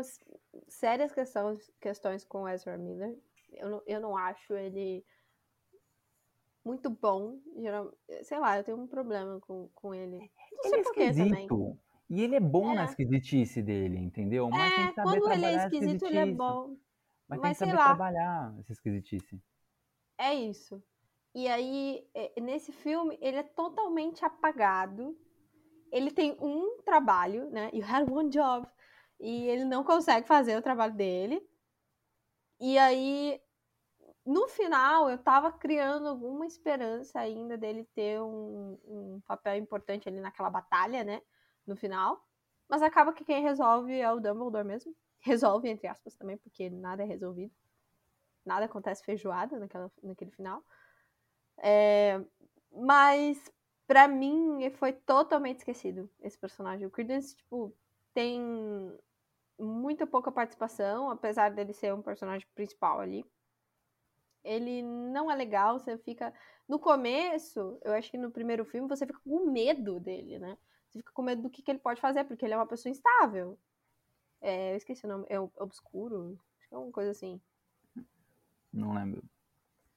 sérias 0.68 1.12
questões, 1.12 1.72
questões 1.82 2.24
com 2.24 2.44
o 2.44 2.48
Ezra 2.48 2.78
Miller. 2.78 3.18
Eu 3.54 3.70
não, 3.70 3.82
eu 3.88 4.00
não 4.00 4.16
acho 4.16 4.54
ele 4.54 5.04
muito 6.64 6.90
bom. 6.90 7.40
Geral, 7.58 7.92
sei 8.22 8.38
lá, 8.38 8.58
eu 8.58 8.64
tenho 8.64 8.78
um 8.78 8.86
problema 8.88 9.40
com, 9.42 9.68
com 9.74 9.94
ele. 9.94 10.18
Não 10.20 10.26
Ele 10.66 10.70
sei 10.70 10.78
é 10.78 10.82
esquisito. 10.82 11.80
E 12.12 12.22
ele 12.22 12.36
é 12.36 12.40
bom 12.40 12.74
na 12.76 12.84
É. 12.84 12.86
esquisitice 12.86 13.62
dele, 13.62 13.98
entendeu? 13.98 14.50
Mas 14.50 14.76
tem 14.76 14.84
É, 14.84 14.88
que 14.90 14.94
saber 14.96 15.20
quando 15.20 15.32
ele 15.34 15.46
é 15.46 15.56
esquisito, 15.56 16.06
ele 16.06 16.18
é 16.18 16.26
bom. 16.28 16.76
Mas, 17.28 17.40
mas 17.40 17.58
tem 17.58 17.68
que 17.68 17.72
saber 17.72 17.74
lá. 17.80 17.86
trabalhar 17.96 18.56
essa 18.60 18.72
esquisitice. 18.72 19.42
É 20.18 20.34
isso. 20.34 20.82
E 21.34 21.48
aí, 21.48 22.08
é, 22.14 22.40
nesse 22.42 22.72
filme, 22.72 23.18
ele 23.22 23.38
é 23.38 23.44
totalmente 23.44 24.26
apagado. 24.26 25.16
Ele 25.92 26.12
tem 26.12 26.38
um 26.40 26.82
trabalho, 26.84 27.50
né? 27.50 27.70
You 27.74 27.84
had 27.86 28.10
one 28.10 28.30
job. 28.30 28.68
E 29.20 29.48
ele 29.48 29.66
não 29.66 29.84
consegue 29.84 30.28
fazer 30.28 30.58
o 30.58 30.62
trabalho 30.62 30.94
dele. 30.94 31.42
E 32.60 32.78
aí, 32.78 33.42
no 34.26 34.48
final, 34.48 35.10
eu 35.10 35.18
tava 35.18 35.52
criando 35.52 36.08
alguma 36.08 36.46
esperança 36.46 37.20
ainda 37.20 37.58
dele 37.58 37.86
ter 37.96 38.22
um, 38.22 38.78
um 38.86 39.22
papel 39.26 39.56
importante 39.56 40.08
ali 40.08 40.20
naquela 40.20 40.50
batalha, 40.50 41.04
né? 41.04 41.22
No 41.66 41.76
final. 41.76 42.24
Mas 42.70 42.82
acaba 42.82 43.14
que 43.14 43.26
quem 43.26 43.42
resolve 43.42 44.00
é 44.00 44.12
o 44.12 44.20
Dumbledore 44.20 44.66
mesmo. 44.66 44.96
Resolve, 45.22 45.68
entre 45.70 45.88
aspas, 45.88 46.16
também, 46.16 46.38
porque 46.38 46.70
nada 46.70 47.04
é 47.04 47.06
resolvido. 47.06 47.54
Nada 48.46 48.66
acontece 48.66 49.04
feijoada 49.04 49.60
naquela, 49.60 49.92
naquele 50.02 50.32
final. 50.32 50.64
É, 51.58 52.24
mas, 52.72 53.52
pra 53.90 54.08
mim, 54.08 54.70
foi 54.78 54.94
totalmente 54.94 55.60
esquecido 55.60 56.10
esse 56.22 56.38
personagem. 56.40 56.88
O 56.88 56.92
Credence, 56.92 57.36
tipo, 57.36 57.76
tem 58.14 58.40
muita 59.60 60.08
pouca 60.08 60.32
participação, 60.32 61.10
apesar 61.12 61.52
dele 61.52 61.74
ser 61.74 61.94
um 61.94 62.02
personagem 62.02 62.48
principal 62.56 63.00
ali. 63.00 63.26
Ele 64.44 64.82
não 64.84 65.30
é 65.32 65.36
legal, 65.36 65.80
você 65.80 65.98
fica. 65.98 66.34
No 66.68 66.80
começo, 66.80 67.80
eu 67.84 67.94
acho 67.94 68.12
que 68.12 68.18
no 68.18 68.32
primeiro 68.32 68.64
filme, 68.66 68.88
você 68.88 69.06
fica 69.06 69.20
com 69.24 69.52
medo 69.52 70.00
dele, 70.00 70.40
né? 70.40 70.58
Você 70.90 71.00
fica 71.00 71.12
com 71.14 71.22
medo 71.22 71.42
do 71.44 71.50
que, 71.50 71.62
que 71.62 71.72
ele 71.72 71.80
pode 71.80 72.00
fazer, 72.02 72.24
porque 72.26 72.46
ele 72.46 72.54
é 72.54 72.58
uma 72.58 72.68
pessoa 72.68 72.92
instável. 72.92 73.58
É, 74.42 74.74
eu 74.74 74.78
esqueci 74.78 75.06
o 75.06 75.10
nome, 75.10 75.26
é 75.30 75.40
obscuro, 75.40 76.40
acho 76.60 76.70
que 76.70 76.76
é 76.76 76.78
uma 76.78 76.92
coisa 76.92 77.12
assim. 77.12 77.42
Não 78.74 78.94
lembro. 78.94 79.22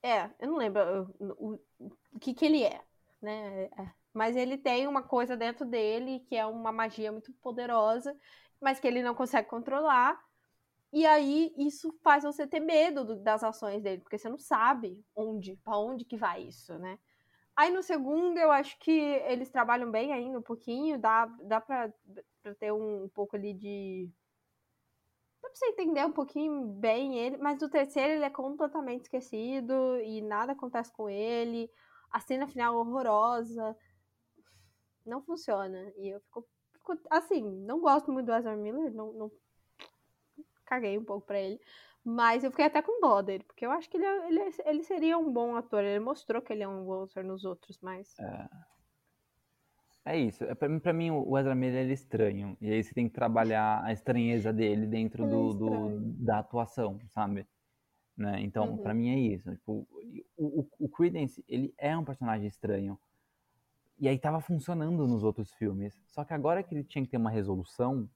É, 0.03 0.31
eu 0.41 0.49
não 0.49 0.57
lembro 0.57 1.15
o, 1.19 1.55
o- 1.55 1.89
o 2.13 2.19
que, 2.21 2.35
que 2.35 2.45
ele 2.45 2.63
é, 2.65 2.85
né? 3.23 3.65
É. 3.67 3.93
Mas 4.13 4.37
ele 4.37 4.59
tem 4.59 4.87
uma 4.87 5.03
coisa 5.03 5.37
dentro 5.37 5.65
dele 5.65 6.21
que 6.29 6.37
é 6.37 6.45
uma 6.47 6.73
magia 6.73 7.11
muito 7.13 7.33
poderosa, 7.35 8.17
mas 8.61 8.79
que 8.81 8.87
ele 8.87 9.03
não 9.03 9.15
consegue 9.15 9.49
controlar. 9.49 10.19
E 10.93 11.07
aí 11.07 11.53
isso 11.59 11.93
faz 12.03 12.25
você 12.25 12.47
ter 12.47 12.61
medo 12.61 13.05
do- 13.05 13.17
das 13.23 13.43
ações 13.45 13.83
dele, 13.83 14.03
porque 14.03 14.19
você 14.19 14.29
não 14.29 14.39
sabe 14.39 15.05
onde, 15.17 15.57
pra 15.65 15.79
onde 15.79 16.05
que 16.05 16.17
vai 16.17 16.43
isso, 16.45 16.79
né? 16.79 16.99
Aí 17.57 17.71
no 17.73 17.83
segundo 17.83 18.39
eu 18.39 18.51
acho 18.53 18.79
que 18.81 18.91
eles 18.93 19.51
trabalham 19.51 19.91
bem 19.91 20.13
ainda 20.13 20.39
um 20.39 20.43
pouquinho, 20.43 20.99
dá, 20.99 21.27
dá 21.43 21.61
pra, 21.61 21.93
pra 22.43 22.55
ter 22.57 22.73
um, 22.73 23.09
pouco 23.11 23.37
ali 23.37 23.55
de. 23.55 24.11
Dá 25.43 25.49
pra 25.49 25.57
você 25.57 25.67
entender 25.67 26.05
um 26.07 26.13
pouquinho 26.13 26.65
bem 26.67 27.19
ele, 27.19 27.37
mas 27.37 27.61
no 27.61 27.69
terceiro 27.69 28.15
ele 28.15 28.25
é 28.25 28.31
completamente 28.31 29.03
esquecido 29.03 29.99
e 30.01 30.23
nada 30.23 30.53
acontece 30.53 30.93
com 30.93 31.09
ele. 31.11 31.71
A 32.13 32.21
cena 32.21 32.47
final 32.47 32.75
é 32.75 32.77
horrorosa. 32.79 33.77
Não 35.05 35.23
funciona. 35.23 35.93
E 35.97 36.09
eu 36.11 36.21
fico, 36.21 36.47
fico- 36.73 36.99
assim, 37.11 37.43
não 37.65 37.81
gosto 37.81 38.13
muito 38.13 38.27
do 38.27 38.33
Ezra 38.35 38.55
Miller, 38.57 38.93
não, 38.95 39.13
não 39.13 39.33
caguei 40.65 40.97
um 40.99 41.05
pouco 41.05 41.27
pra 41.27 41.41
ele. 41.41 41.61
Mas 42.05 42.43
eu 42.43 42.51
fiquei 42.51 42.67
até 42.67 42.83
com 42.83 43.01
dó 43.01 43.23
dele, 43.23 43.45
porque 43.45 43.65
eu 43.65 43.71
acho 43.71 43.89
que 43.89 43.97
ele, 43.97 44.05
é- 44.05 44.29
ele, 44.29 44.41
é- 44.41 44.71
ele 44.71 44.83
seria 44.85 45.17
um 45.17 45.33
bom 45.33 45.55
ator. 45.57 45.83
Ele 45.85 46.01
mostrou 46.01 46.43
que 46.43 46.53
ele 46.53 46.63
é 46.63 46.69
um 46.69 46.85
bom 46.85 47.05
ator 47.05 47.23
nos 47.25 47.45
outros, 47.45 47.79
mas. 47.81 48.19
É 50.05 50.19
isso. 50.19 50.43
É, 50.45 50.55
pra, 50.55 50.69
mim- 50.69 50.81
pra 50.81 50.93
mim, 50.93 51.11
o 51.13 51.39
Ezra 51.39 51.55
Miller 51.55 51.83
ele 51.83 51.91
é 51.93 51.95
estranho. 51.95 52.57
E 52.61 52.69
aí 52.73 52.83
você 52.83 52.93
tem 52.93 53.09
que 53.09 53.15
trabalhar 53.15 53.85
a 53.85 53.93
estranheza 53.93 54.53
dele 54.53 54.85
dentro 54.85 55.25
é 55.25 55.29
do, 55.29 55.55
do- 55.55 56.01
da 56.25 56.41
atuação, 56.41 56.99
sabe? 57.11 57.47
Né? 58.17 58.41
Então, 58.43 58.73
Uhum. 58.73 58.79
pra 58.79 58.93
mim 58.95 59.11
é 59.11 59.19
isso. 59.19 59.51
Tipo, 59.53 59.87
o, 60.37 60.61
o, 60.61 60.69
o 60.81 60.89
Credence, 60.89 61.43
ele 61.49 61.73
é 61.79 61.97
um 61.97 62.05
personagem 62.05 62.47
estranho. 62.47 62.99
E 63.99 64.09
aí 64.09 64.19
tava 64.19 64.41
funcionando 64.41 65.07
nos 65.07 65.23
outros 65.23 65.53
filmes. 65.55 65.99
Só 66.09 66.25
que 66.25 66.35
agora 66.35 66.63
que 66.63 66.75
ele 66.75 66.85
tinha 66.85 67.05
que 67.05 67.11
ter 67.11 67.17
uma 67.17 67.31
resolução. 67.31 68.09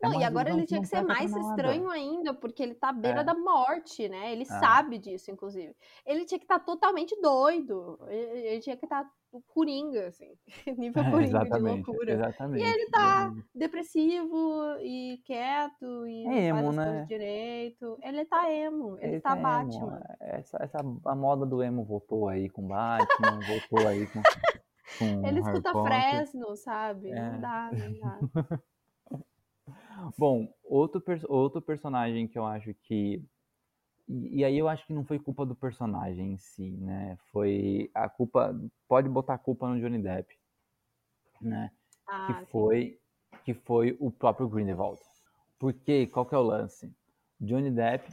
é 0.00 0.06
Não, 0.06 0.14
uma 0.14 0.20
e 0.20 0.24
agora 0.24 0.50
ele 0.50 0.66
tinha 0.66 0.80
que 0.80 0.86
ser 0.88 1.02
mais 1.02 1.30
nada. 1.30 1.48
estranho 1.50 1.88
ainda, 1.88 2.34
porque 2.34 2.62
ele 2.62 2.74
tá 2.74 2.88
à 2.88 2.92
beira 2.92 3.20
É. 3.20 3.24
da 3.24 3.34
morte, 3.34 4.08
né? 4.08 4.32
Ele 4.32 4.42
É. 4.42 4.46
sabe 4.46 4.98
disso, 4.98 5.30
inclusive. 5.30 5.74
Ele 6.04 6.24
tinha 6.24 6.38
que 6.38 6.44
estar 6.44 6.58
totalmente 6.58 7.18
doido. 7.20 7.98
Ele, 8.08 8.46
ele 8.48 8.60
tinha 8.60 8.76
que 8.76 8.84
estar 8.84 9.08
do 9.34 9.42
Coringa, 9.42 10.06
assim. 10.08 10.32
nível 10.78 11.02
É, 11.02 11.10
Coringa 11.10 11.44
de 11.44 11.58
loucura. 11.58 12.12
exatamente. 12.12 12.62
E 12.62 12.66
ele 12.66 12.90
tá 12.90 13.22
exatamente. 13.24 13.48
depressivo 13.54 14.76
e 14.80 15.20
quieto 15.24 16.06
e 16.06 16.24
É 16.24 16.28
não 16.28 16.32
emo, 16.36 16.54
faz 16.56 16.68
as 16.68 16.76
né? 16.76 16.84
coisas 16.84 17.08
direito. 17.08 17.98
Ele 18.02 18.24
tá 18.24 18.52
emo, 18.52 18.98
ele, 18.98 19.06
Ele 19.06 19.20
tá 19.20 19.32
emo, 19.32 19.42
Batman. 19.42 20.02
Essa, 20.20 20.58
essa, 20.62 20.78
a 20.78 21.14
moda 21.16 21.44
do 21.44 21.62
emo 21.62 21.84
voltou 21.84 22.28
aí 22.28 22.48
com 22.48 22.68
Batman, 22.68 23.40
voltou 23.46 23.88
aí 23.88 24.06
com, 24.06 24.22
com 24.98 25.26
Ele 25.26 25.40
escuta. 25.40 25.72
Fresno, 25.82 26.56
sabe? 26.56 27.10
É. 27.10 27.30
Não 27.32 27.40
dá, 27.40 27.70
não 27.72 27.98
dá. 27.98 28.18
Bom, 30.18 30.46
outro, 30.62 31.02
outro 31.28 31.60
personagem 31.62 32.28
que 32.28 32.38
eu 32.38 32.44
acho 32.44 32.72
que. 32.82 33.24
E, 34.08 34.40
e 34.40 34.44
aí 34.44 34.58
eu 34.58 34.68
acho 34.68 34.86
que 34.86 34.92
não 34.92 35.04
foi 35.04 35.18
culpa 35.18 35.46
do 35.46 35.54
personagem 35.54 36.32
em 36.32 36.38
si, 36.38 36.70
né? 36.72 37.16
Foi 37.32 37.90
a 37.94 38.08
culpa. 38.08 38.54
Pode 38.88 39.08
botar 39.08 39.34
a 39.34 39.38
culpa 39.38 39.68
no 39.68 39.80
Johnny 39.80 40.02
Depp, 40.02 40.34
né? 41.40 41.70
Ah, 42.06 42.26
que 42.26 42.34
sim. 42.34 42.46
foi 42.50 43.00
que 43.44 43.54
foi 43.54 43.96
o 44.00 44.10
próprio 44.10 44.48
Grindelwald. 44.48 45.00
Porque 45.58 46.06
qual 46.06 46.24
que 46.24 46.34
é 46.34 46.38
o 46.38 46.42
lance? 46.42 46.90
Johnny 47.40 47.70
Depp, 47.70 48.10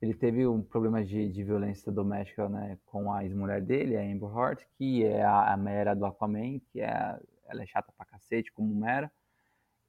ele 0.00 0.14
teve 0.14 0.46
um 0.46 0.60
problema 0.62 1.04
de, 1.04 1.28
de 1.28 1.44
violência 1.44 1.92
doméstica, 1.92 2.48
né, 2.48 2.78
com 2.86 3.12
a 3.12 3.24
ex-mulher 3.24 3.60
dele, 3.60 3.96
a 3.96 4.00
Amber 4.00 4.36
Heard, 4.36 4.66
que 4.76 5.04
é 5.04 5.22
a, 5.22 5.52
a 5.52 5.56
Mera 5.56 5.94
do 5.94 6.04
Aquaman, 6.04 6.58
que 6.72 6.80
é 6.80 7.18
ela 7.46 7.62
é 7.62 7.66
chata 7.66 7.92
pra 7.96 8.06
cacete 8.06 8.50
como 8.52 8.74
Mera. 8.74 9.12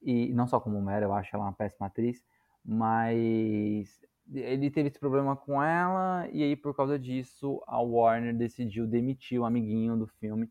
E 0.01 0.33
não 0.33 0.45
só 0.45 0.59
como 0.59 0.81
Mera, 0.81 1.05
eu 1.05 1.13
acho 1.13 1.35
ela 1.35 1.45
uma 1.45 1.53
péssima 1.53 1.87
atriz, 1.87 2.23
mas 2.63 4.05
ele 4.32 4.69
teve 4.71 4.89
esse 4.89 4.99
problema 4.99 5.36
com 5.36 5.61
ela 5.61 6.28
e 6.32 6.43
aí 6.43 6.55
por 6.55 6.76
causa 6.76 6.97
disso 6.97 7.61
a 7.67 7.80
Warner 7.80 8.36
decidiu 8.36 8.88
demitir 8.88 9.39
o 9.39 9.45
amiguinho 9.45 9.97
do 9.97 10.07
filme. 10.07 10.49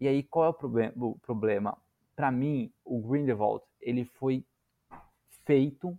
E 0.00 0.08
aí 0.08 0.22
qual 0.22 0.46
é 0.46 0.48
o, 0.48 0.54
proble 0.54 0.92
o 0.96 1.18
problema? 1.20 1.76
Para 2.14 2.30
mim, 2.30 2.72
o 2.84 3.00
Grindelwald, 3.00 3.64
ele 3.80 4.04
foi 4.04 4.44
feito 5.44 5.98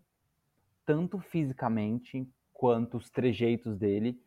tanto 0.86 1.20
fisicamente 1.20 2.28
quanto 2.54 2.98
os 2.98 3.10
trejeitos 3.10 3.78
dele 3.78 4.20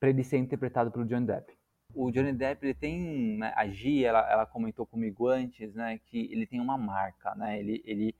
para 0.00 0.10
ele 0.10 0.24
ser 0.24 0.38
interpretado 0.38 0.90
pelo 0.90 1.04
Johnny 1.04 1.26
Depp. 1.26 1.52
O 1.94 2.10
Johnny 2.10 2.32
Depp, 2.32 2.64
ele 2.64 2.74
tem, 2.74 3.38
né, 3.38 3.52
a 3.56 3.66
Gi, 3.68 4.04
ela, 4.04 4.30
ela 4.30 4.46
comentou 4.46 4.86
comigo 4.86 5.26
antes, 5.26 5.74
né, 5.74 5.98
que 6.06 6.30
ele 6.30 6.46
tem 6.46 6.60
uma 6.60 6.76
marca, 6.76 7.34
né, 7.34 7.58
ele, 7.58 7.82
ele, 7.84 8.14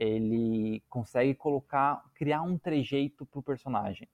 ele 0.00 0.82
consegue 0.90 1.34
colocar, 1.36 2.02
criar 2.16 2.42
um 2.42 2.58
trejeito 2.58 3.26
pro 3.26 3.42
personagem. 3.42 4.08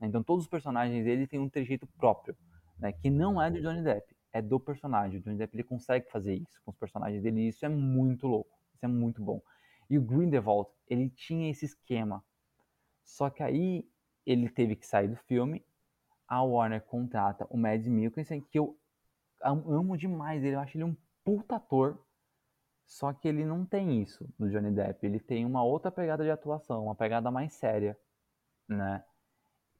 Então 0.00 0.22
todos 0.22 0.44
os 0.44 0.50
personagens 0.50 1.04
dele 1.04 1.26
têm 1.26 1.40
um 1.40 1.48
trejeito 1.48 1.86
próprio, 1.98 2.36
né, 2.78 2.92
que 2.92 3.10
não 3.10 3.40
é 3.40 3.50
do 3.50 3.60
Johnny 3.60 3.82
Depp, 3.82 4.14
é 4.32 4.42
do 4.42 4.60
personagem. 4.60 5.18
O 5.20 5.22
Johnny 5.22 5.38
Depp 5.38 5.56
ele 5.56 5.64
consegue 5.64 6.10
fazer 6.10 6.34
isso 6.34 6.60
com 6.64 6.70
os 6.70 6.76
personagens 6.76 7.22
dele 7.22 7.40
e 7.42 7.48
isso 7.48 7.64
é 7.64 7.68
muito 7.68 8.26
louco, 8.26 8.50
isso 8.74 8.84
é 8.84 8.88
muito 8.88 9.22
bom. 9.22 9.40
E 9.88 9.98
o 9.98 10.02
Grindelwald, 10.02 10.68
ele 10.88 11.08
tinha 11.10 11.50
esse 11.50 11.64
esquema. 11.64 12.24
Só 13.04 13.30
que 13.30 13.42
aí 13.42 13.86
ele 14.26 14.48
teve 14.48 14.76
que 14.76 14.86
sair 14.86 15.08
do 15.08 15.16
filme, 15.16 15.64
a 16.28 16.42
Warner 16.42 16.82
contrata 16.82 17.46
o 17.50 17.56
Mads 17.58 17.88
Mikkelsen, 17.88 18.40
que 18.42 18.58
eu 18.58 18.78
am- 19.42 19.64
amo 19.68 19.96
demais 19.98 20.44
ele, 20.44 20.56
eu 20.56 20.60
acho 20.60 20.76
ele 20.78 20.84
um 20.84 20.96
puta 21.24 21.56
ator. 21.56 21.98
Só 22.86 23.12
que 23.12 23.28
ele 23.28 23.44
não 23.44 23.66
tem 23.66 24.00
isso 24.02 24.28
do 24.38 24.48
Johnny 24.50 24.70
Depp, 24.72 25.04
ele 25.06 25.20
tem 25.20 25.44
uma 25.44 25.64
outra 25.64 25.90
pegada 25.90 26.24
de 26.24 26.30
atuação, 26.30 26.84
uma 26.84 26.94
pegada 26.94 27.30
mais 27.30 27.52
séria, 27.54 27.98
né? 28.68 29.04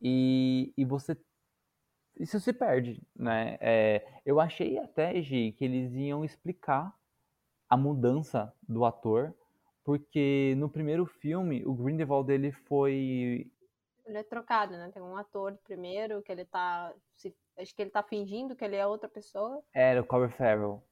E, 0.02 0.72
e 0.76 0.84
você 0.84 1.16
isso 2.18 2.40
se 2.40 2.52
perde, 2.52 3.02
né? 3.14 3.58
É, 3.60 4.20
eu 4.24 4.40
achei 4.40 4.78
até, 4.78 5.20
Gi, 5.20 5.52
que 5.52 5.64
eles 5.64 5.92
iam 5.94 6.24
explicar 6.24 6.94
a 7.68 7.76
mudança 7.76 8.54
do 8.68 8.84
ator, 8.84 9.34
porque 9.84 10.54
no 10.56 10.68
primeiro 10.70 11.06
filme 11.06 11.64
o 11.66 11.74
Grindelwald 11.74 12.32
ele 12.32 12.52
foi 12.52 13.50
Ele 14.04 14.18
é 14.18 14.22
trocado, 14.22 14.72
né? 14.72 14.90
Tem 14.92 15.02
um 15.02 15.16
ator 15.16 15.56
primeiro 15.64 16.22
que 16.22 16.32
ele 16.32 16.44
tá. 16.44 16.94
se- 17.14 17.36
acho 17.58 17.74
que 17.74 17.82
ele 17.82 17.90
tá 17.90 18.02
fingindo 18.02 18.56
que 18.56 18.64
ele 18.64 18.76
é 18.76 18.86
outra 18.86 19.08
pessoa. 19.08 19.62
era 19.72 20.00
o 20.00 20.04
Colin 20.06 20.30
Farrell. 20.30 20.82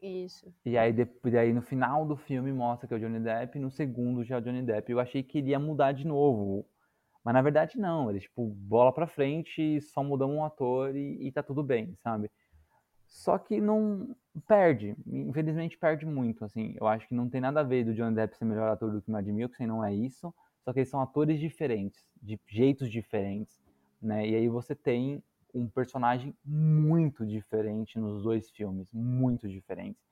Isso. 0.00 0.52
E 0.64 0.78
aí, 0.78 0.92
depois, 0.92 1.34
aí 1.34 1.52
no 1.52 1.62
final 1.62 2.06
do 2.06 2.16
filme 2.16 2.52
mostra 2.52 2.86
que 2.86 2.94
é 2.94 2.96
o 2.96 3.00
Johnny 3.00 3.18
Depp, 3.18 3.58
no 3.58 3.70
segundo 3.70 4.24
já 4.24 4.36
é 4.36 4.38
o 4.38 4.42
Johnny 4.42 4.62
Depp. 4.62 4.92
Eu 4.92 5.00
achei 5.00 5.22
que 5.22 5.38
ele 5.38 5.50
ia 5.50 5.58
mudar 5.58 5.92
de 5.92 6.06
novo. 6.06 6.64
Mas 7.24 7.34
na 7.34 7.42
verdade 7.42 7.78
não, 7.78 8.08
ele 8.08 8.20
tipo, 8.20 8.46
bola 8.46 8.92
pra 8.92 9.06
frente, 9.06 9.80
só 9.80 10.02
mudamos 10.02 10.36
um 10.36 10.44
ator 10.44 10.94
e, 10.94 11.26
e 11.26 11.32
tá 11.32 11.42
tudo 11.42 11.62
bem, 11.62 11.94
sabe? 12.02 12.30
Só 13.06 13.38
que 13.38 13.60
não 13.60 14.14
perde, 14.46 14.94
infelizmente 15.06 15.76
perde 15.76 16.06
muito, 16.06 16.44
assim. 16.44 16.74
Eu 16.80 16.86
acho 16.86 17.08
que 17.08 17.14
não 17.14 17.28
tem 17.28 17.40
nada 17.40 17.60
a 17.60 17.64
ver 17.64 17.84
do 17.84 17.94
Johnny 17.94 18.14
Depp 18.14 18.36
ser 18.36 18.44
melhor 18.44 18.70
ator 18.70 18.92
do 18.92 19.02
que 19.02 19.08
o 19.08 19.12
Mad 19.12 19.26
Mikkelsen, 19.26 19.66
não 19.66 19.84
é 19.84 19.92
isso. 19.92 20.32
Só 20.64 20.72
que 20.72 20.80
eles 20.80 20.90
são 20.90 21.00
atores 21.00 21.40
diferentes, 21.40 22.06
de 22.22 22.38
jeitos 22.46 22.90
diferentes, 22.90 23.58
né? 24.00 24.28
E 24.28 24.34
aí 24.34 24.48
você 24.48 24.74
tem 24.74 25.22
um 25.54 25.68
personagem 25.68 26.34
muito 26.44 27.26
diferente 27.26 27.98
nos 27.98 28.22
dois 28.22 28.50
filmes, 28.50 28.86
muito 28.92 29.48
diferentes. 29.48 30.02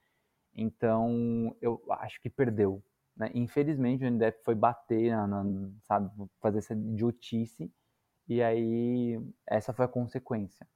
Então, 0.55 1.55
eu 1.61 1.83
acho 1.91 2.21
que 2.21 2.31
perdeu. 2.31 2.83
Né? 3.17 3.31
Infelizmente, 3.35 4.05
o 4.05 4.09
Johnny 4.11 4.33
foi 4.45 4.55
bater, 4.55 5.11
na, 5.13 5.27
na- 5.45 5.71
sabe, 5.85 6.11
fazer 6.41 6.59
essa 6.59 6.75
idiotice, 6.75 7.71
e 8.29 8.43
aí 8.43 9.21
essa 9.47 9.73
foi 9.73 9.85
a 9.85 9.89
consequência. 9.89 10.67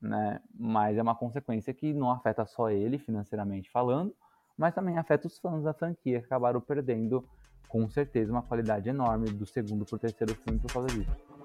Né? 0.00 0.40
Mas 0.54 0.96
é 0.96 1.02
uma 1.02 1.14
consequência 1.14 1.72
que 1.72 1.92
não 1.92 2.10
afeta 2.10 2.44
só 2.46 2.70
ele, 2.70 2.98
financeiramente 2.98 3.70
falando, 3.70 4.14
mas 4.56 4.74
também 4.74 4.96
afeta 4.98 5.26
os 5.26 5.38
fãs 5.38 5.62
da 5.62 5.74
franquia, 5.74 6.20
que 6.20 6.26
acabaram 6.26 6.60
perdendo, 6.60 7.26
com 7.68 7.88
certeza, 7.88 8.32
uma 8.32 8.42
qualidade 8.42 8.88
enorme 8.88 9.30
do 9.30 9.46
segundo 9.46 9.84
para 9.84 9.96
o 9.96 9.98
terceiro 9.98 10.34
filme 10.36 10.58
por 10.58 10.72
causa 10.72 10.88
disso. 10.88 11.35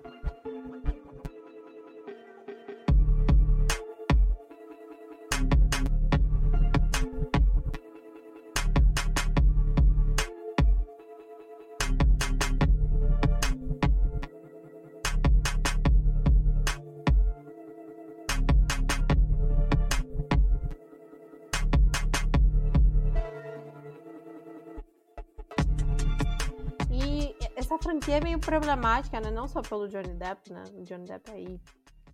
Problemática, 28.42 29.20
né? 29.22 29.30
Não 29.32 29.48
só 29.48 29.62
pelo 29.62 29.88
Johnny 29.88 30.14
Depp, 30.14 30.52
né? 30.52 30.64
O 30.74 30.84
Johnny 30.84 31.06
Depp 31.06 31.32
aí 31.32 31.62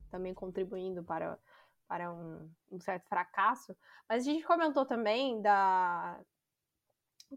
também 0.10 0.34
contribuindo 0.34 1.04
para, 1.04 1.40
para 1.88 2.14
um, 2.14 2.50
um 2.72 2.80
certo 2.80 3.08
fracasso. 3.08 3.76
Mas 4.08 4.24
a 4.24 4.32
gente 4.32 4.46
comentou 4.46 4.86
também 4.86 5.42
da. 5.42 6.20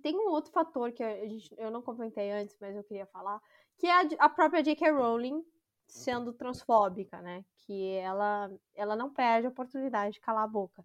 Tem 0.02 0.14
um 0.14 0.30
outro 0.30 0.52
fator 0.52 0.92
que 0.92 1.02
a 1.02 1.26
gente, 1.26 1.52
eu 1.58 1.70
não 1.70 1.82
comentei 1.82 2.30
antes, 2.30 2.56
mas 2.60 2.76
eu 2.76 2.84
queria 2.84 3.06
falar, 3.06 3.40
que 3.76 3.86
é 3.86 3.92
a, 3.92 4.08
a 4.20 4.28
própria 4.28 4.62
J.K. 4.62 4.90
Rowling 4.90 5.44
sendo 5.86 6.32
transfóbica, 6.32 7.20
né? 7.20 7.44
Que 7.58 7.94
ela, 7.96 8.50
ela 8.74 8.94
não 8.94 9.12
perde 9.12 9.46
a 9.46 9.50
oportunidade 9.50 10.14
de 10.14 10.20
calar 10.20 10.44
a 10.44 10.48
boca. 10.48 10.84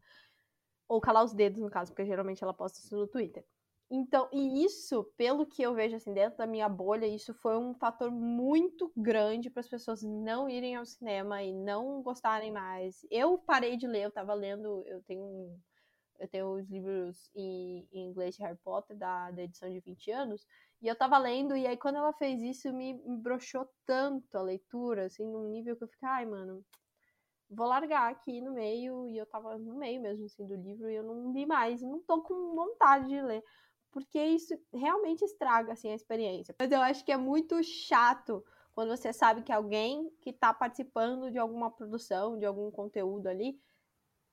Ou 0.87 1.01
calar 1.01 1.23
os 1.23 1.33
dedos, 1.33 1.61
no 1.61 1.69
caso, 1.69 1.91
porque 1.91 2.05
geralmente 2.05 2.43
ela 2.43 2.53
posta 2.53 2.79
isso 2.79 2.95
no 2.95 3.07
Twitter. 3.07 3.45
Então, 3.89 4.27
e 4.33 4.65
isso, 4.65 5.03
pelo 5.15 5.45
que 5.45 5.61
eu 5.61 5.75
vejo 5.75 5.95
assim 5.95 6.13
dentro 6.13 6.37
da 6.37 6.47
minha 6.47 6.67
bolha, 6.67 7.05
isso 7.05 7.33
foi 7.35 7.55
um 7.55 7.73
fator 7.75 8.09
muito 8.09 8.91
grande 8.97 9.49
para 9.49 9.59
as 9.59 9.69
pessoas 9.69 10.01
não 10.01 10.49
irem 10.49 10.75
ao 10.75 10.85
cinema 10.85 11.43
e 11.43 11.53
não 11.53 12.01
gostarem 12.01 12.51
mais. 12.51 13.05
Eu 13.11 13.37
parei 13.37 13.77
de 13.77 13.85
ler, 13.85 14.03
eu 14.05 14.11
tava 14.11 14.33
lendo, 14.33 14.83
eu 14.87 15.03
tenho 15.03 15.55
eu 16.17 16.27
tenho 16.29 16.47
os 16.53 16.69
livros 16.69 17.29
em, 17.35 17.87
em 17.91 18.07
inglês 18.07 18.35
de 18.35 18.41
Harry 18.41 18.57
Potter 18.63 18.97
da, 18.97 19.31
da 19.31 19.43
edição 19.43 19.69
de 19.69 19.81
20 19.81 20.11
anos, 20.11 20.47
e 20.81 20.87
eu 20.87 20.95
tava 20.95 21.17
lendo, 21.17 21.55
e 21.57 21.67
aí 21.67 21.77
quando 21.77 21.97
ela 21.97 22.13
fez 22.13 22.41
isso, 22.41 22.71
me, 22.73 22.93
broxou 23.21 23.67
tanto 23.85 24.37
a 24.37 24.41
leitura, 24.41 25.05
assim, 25.05 25.25
num 25.25 25.49
nível 25.49 25.75
que 25.75 25.83
eu 25.83 25.87
fiquei, 25.89 26.07
ai, 26.07 26.25
mano, 26.25 26.63
vou 27.49 27.67
largar 27.67 28.09
aqui 28.11 28.41
no 28.41 28.53
meio, 28.53 29.07
e 29.09 29.17
eu 29.17 29.25
tava 29.25 29.57
no 29.57 29.75
meio 29.75 30.01
mesmo, 30.01 30.25
assim, 30.25 30.47
do 30.47 30.55
livro, 30.55 30.89
e 30.89 30.95
eu 30.95 31.03
não 31.03 31.33
li 31.33 31.45
mais, 31.45 31.81
não 31.81 31.99
tô 32.01 32.21
com 32.21 32.55
vontade 32.55 33.07
de 33.07 33.21
ler 33.21 33.43
porque 33.95 34.21
isso 34.21 34.53
realmente 34.73 35.23
estraga 35.23 35.71
assim 35.71 35.89
a 35.89 35.95
experiência. 35.95 36.53
Mas 36.59 36.69
eu 36.69 36.81
acho 36.81 37.05
que 37.05 37.13
é 37.13 37.17
muito 37.17 37.63
chato 37.63 38.43
quando 38.73 38.89
você 38.89 39.13
sabe 39.13 39.41
que 39.41 39.53
alguém 39.53 40.11
que 40.19 40.31
está 40.31 40.53
participando 40.53 41.31
de 41.31 41.37
alguma 41.37 41.71
produção, 41.71 42.37
de 42.37 42.45
algum 42.45 42.69
conteúdo 42.69 43.27
ali, 43.27 43.57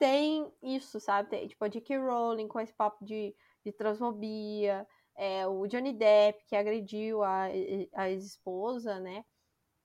tem 0.00 0.52
isso, 0.60 0.98
sabe? 0.98 1.30
Tem, 1.30 1.46
tipo 1.46 1.64
a 1.64 1.68
J.K. 1.68 1.96
Rowling 1.96 2.48
com 2.48 2.58
esse 2.58 2.74
papo 2.74 3.04
de, 3.04 3.32
de 3.64 3.70
transfobia, 3.70 4.84
é, 5.14 5.46
o 5.46 5.64
Johnny 5.68 5.92
Depp 5.92 6.44
que 6.48 6.56
agrediu 6.56 7.22
a, 7.22 7.44
a 7.94 8.10
ex-esposa, 8.10 8.98
né? 8.98 9.24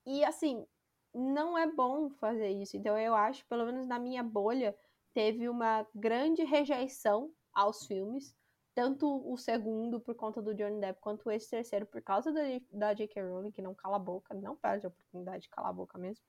E 0.04 0.24
assim, 0.24 0.66
não 1.14 1.56
é 1.56 1.68
bom 1.68 2.10
fazer 2.10 2.48
isso. 2.48 2.76
Então 2.76 2.98
eu 2.98 3.14
acho, 3.14 3.46
pelo 3.46 3.64
menos 3.64 3.86
na 3.86 4.00
minha 4.00 4.24
bolha, 4.24 4.76
teve 5.14 5.48
uma 5.48 5.86
grande 5.94 6.42
rejeição 6.42 7.32
aos 7.52 7.86
filmes, 7.86 8.34
tanto 8.78 9.28
o 9.28 9.36
segundo 9.36 9.98
por 9.98 10.14
conta 10.14 10.40
do 10.40 10.54
Johnny 10.54 10.78
Depp, 10.80 11.00
quanto 11.00 11.28
esse 11.32 11.50
terceiro 11.50 11.84
por 11.84 12.00
causa 12.00 12.32
da, 12.32 12.42
da 12.70 12.94
J.K. 12.94 13.20
Rowling, 13.24 13.50
que 13.50 13.60
não 13.60 13.74
cala 13.74 13.96
a 13.96 13.98
boca, 13.98 14.32
não 14.32 14.54
perde 14.54 14.86
a 14.86 14.88
oportunidade 14.88 15.42
de 15.42 15.48
calar 15.48 15.70
a 15.70 15.74
boca 15.74 15.98
mesmo. 15.98 16.24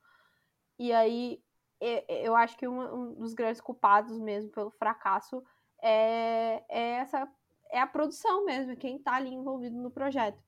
E 0.76 0.92
aí, 0.92 1.40
eu 2.08 2.34
acho 2.34 2.58
que 2.58 2.66
um 2.66 3.14
dos 3.14 3.34
grandes 3.34 3.60
culpados 3.60 4.18
mesmo 4.18 4.50
pelo 4.50 4.68
fracasso 4.68 5.44
é, 5.80 6.64
é 6.68 6.90
essa 6.96 7.32
é 7.70 7.80
a 7.80 7.86
produção 7.86 8.44
mesmo, 8.44 8.74
quem 8.74 8.96
está 8.96 9.14
ali 9.14 9.32
envolvido 9.32 9.76
no 9.76 9.88
projeto. 9.88 10.42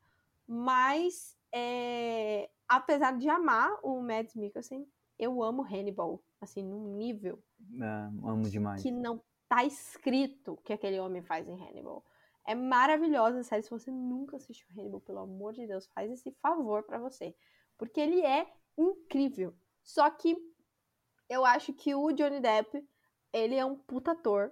Mas, 0.44 1.38
é, 1.54 2.50
apesar 2.66 3.16
de 3.16 3.28
amar 3.28 3.78
o 3.80 4.02
Mads 4.02 4.34
Mikkelsen, 4.34 4.84
eu 5.16 5.40
amo 5.40 5.62
Hannibal, 5.62 6.20
assim, 6.40 6.64
num 6.64 6.96
nível 6.96 7.40
é, 7.80 8.28
amo 8.28 8.50
demais. 8.50 8.82
que 8.82 8.90
não 8.90 9.22
tá 9.52 9.66
escrito 9.66 10.56
que 10.64 10.72
aquele 10.72 10.98
homem 10.98 11.20
faz 11.20 11.46
em 11.46 11.62
Hannibal. 11.62 12.02
É 12.46 12.54
maravilhosa 12.54 13.40
a 13.40 13.42
série. 13.42 13.62
Se 13.62 13.68
você 13.68 13.90
nunca 13.90 14.38
assistiu 14.38 14.66
Hannibal, 14.74 15.02
pelo 15.02 15.18
amor 15.18 15.52
de 15.52 15.66
Deus, 15.66 15.86
faz 15.88 16.10
esse 16.10 16.30
favor 16.40 16.82
para 16.84 16.98
você. 16.98 17.36
Porque 17.76 18.00
ele 18.00 18.24
é 18.24 18.50
incrível. 18.78 19.54
Só 19.82 20.08
que 20.08 20.34
eu 21.28 21.44
acho 21.44 21.74
que 21.74 21.94
o 21.94 22.12
Johnny 22.12 22.40
Depp, 22.40 22.82
ele 23.30 23.56
é 23.56 23.64
um 23.64 23.76
puta 23.76 24.12
ator. 24.12 24.50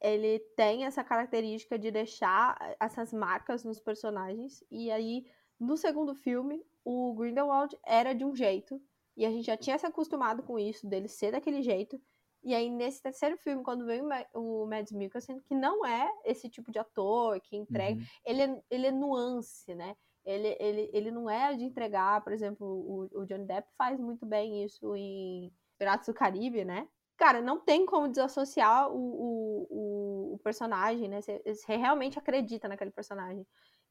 Ele 0.00 0.38
tem 0.56 0.86
essa 0.86 1.04
característica 1.04 1.78
de 1.78 1.90
deixar 1.90 2.56
essas 2.80 3.12
marcas 3.12 3.62
nos 3.62 3.78
personagens. 3.78 4.64
E 4.70 4.90
aí, 4.90 5.26
no 5.58 5.76
segundo 5.76 6.14
filme, 6.14 6.64
o 6.82 7.12
Grindelwald 7.12 7.78
era 7.84 8.14
de 8.14 8.24
um 8.24 8.34
jeito. 8.34 8.80
E 9.14 9.26
a 9.26 9.30
gente 9.30 9.44
já 9.44 9.56
tinha 9.58 9.76
se 9.76 9.84
acostumado 9.84 10.42
com 10.42 10.58
isso, 10.58 10.86
dele 10.88 11.08
ser 11.08 11.32
daquele 11.32 11.60
jeito. 11.60 12.00
E 12.42 12.54
aí, 12.54 12.70
nesse 12.70 13.02
terceiro 13.02 13.36
filme, 13.36 13.62
quando 13.62 13.84
vem 13.84 14.02
o 14.34 14.66
Mads 14.66 14.92
Mikkelsen, 14.92 15.40
que 15.40 15.54
não 15.54 15.84
é 15.84 16.10
esse 16.24 16.48
tipo 16.48 16.70
de 16.70 16.78
ator 16.78 17.38
que 17.40 17.56
entrega, 17.56 18.00
uhum. 18.00 18.06
ele, 18.24 18.42
é, 18.42 18.62
ele 18.70 18.86
é 18.86 18.92
nuance, 18.92 19.74
né? 19.74 19.94
Ele, 20.24 20.56
ele, 20.58 20.90
ele 20.92 21.10
não 21.10 21.28
é 21.28 21.54
de 21.54 21.64
entregar, 21.64 22.22
por 22.22 22.32
exemplo, 22.32 22.66
o, 22.66 23.20
o 23.20 23.26
Johnny 23.26 23.44
Depp 23.44 23.68
faz 23.76 23.98
muito 23.98 24.24
bem 24.24 24.64
isso 24.64 24.94
em 24.94 25.52
Piratas 25.78 26.06
do 26.06 26.14
Caribe, 26.14 26.64
né? 26.64 26.88
Cara, 27.16 27.42
não 27.42 27.58
tem 27.60 27.84
como 27.84 28.08
desassociar 28.08 28.90
o, 28.90 28.96
o, 28.96 30.34
o, 30.34 30.38
personagem, 30.38 31.08
né? 31.08 31.20
Você, 31.20 31.42
você, 31.44 31.76
realmente 31.76 32.18
acredita 32.18 32.68
naquele 32.68 32.90
personagem. 32.90 33.46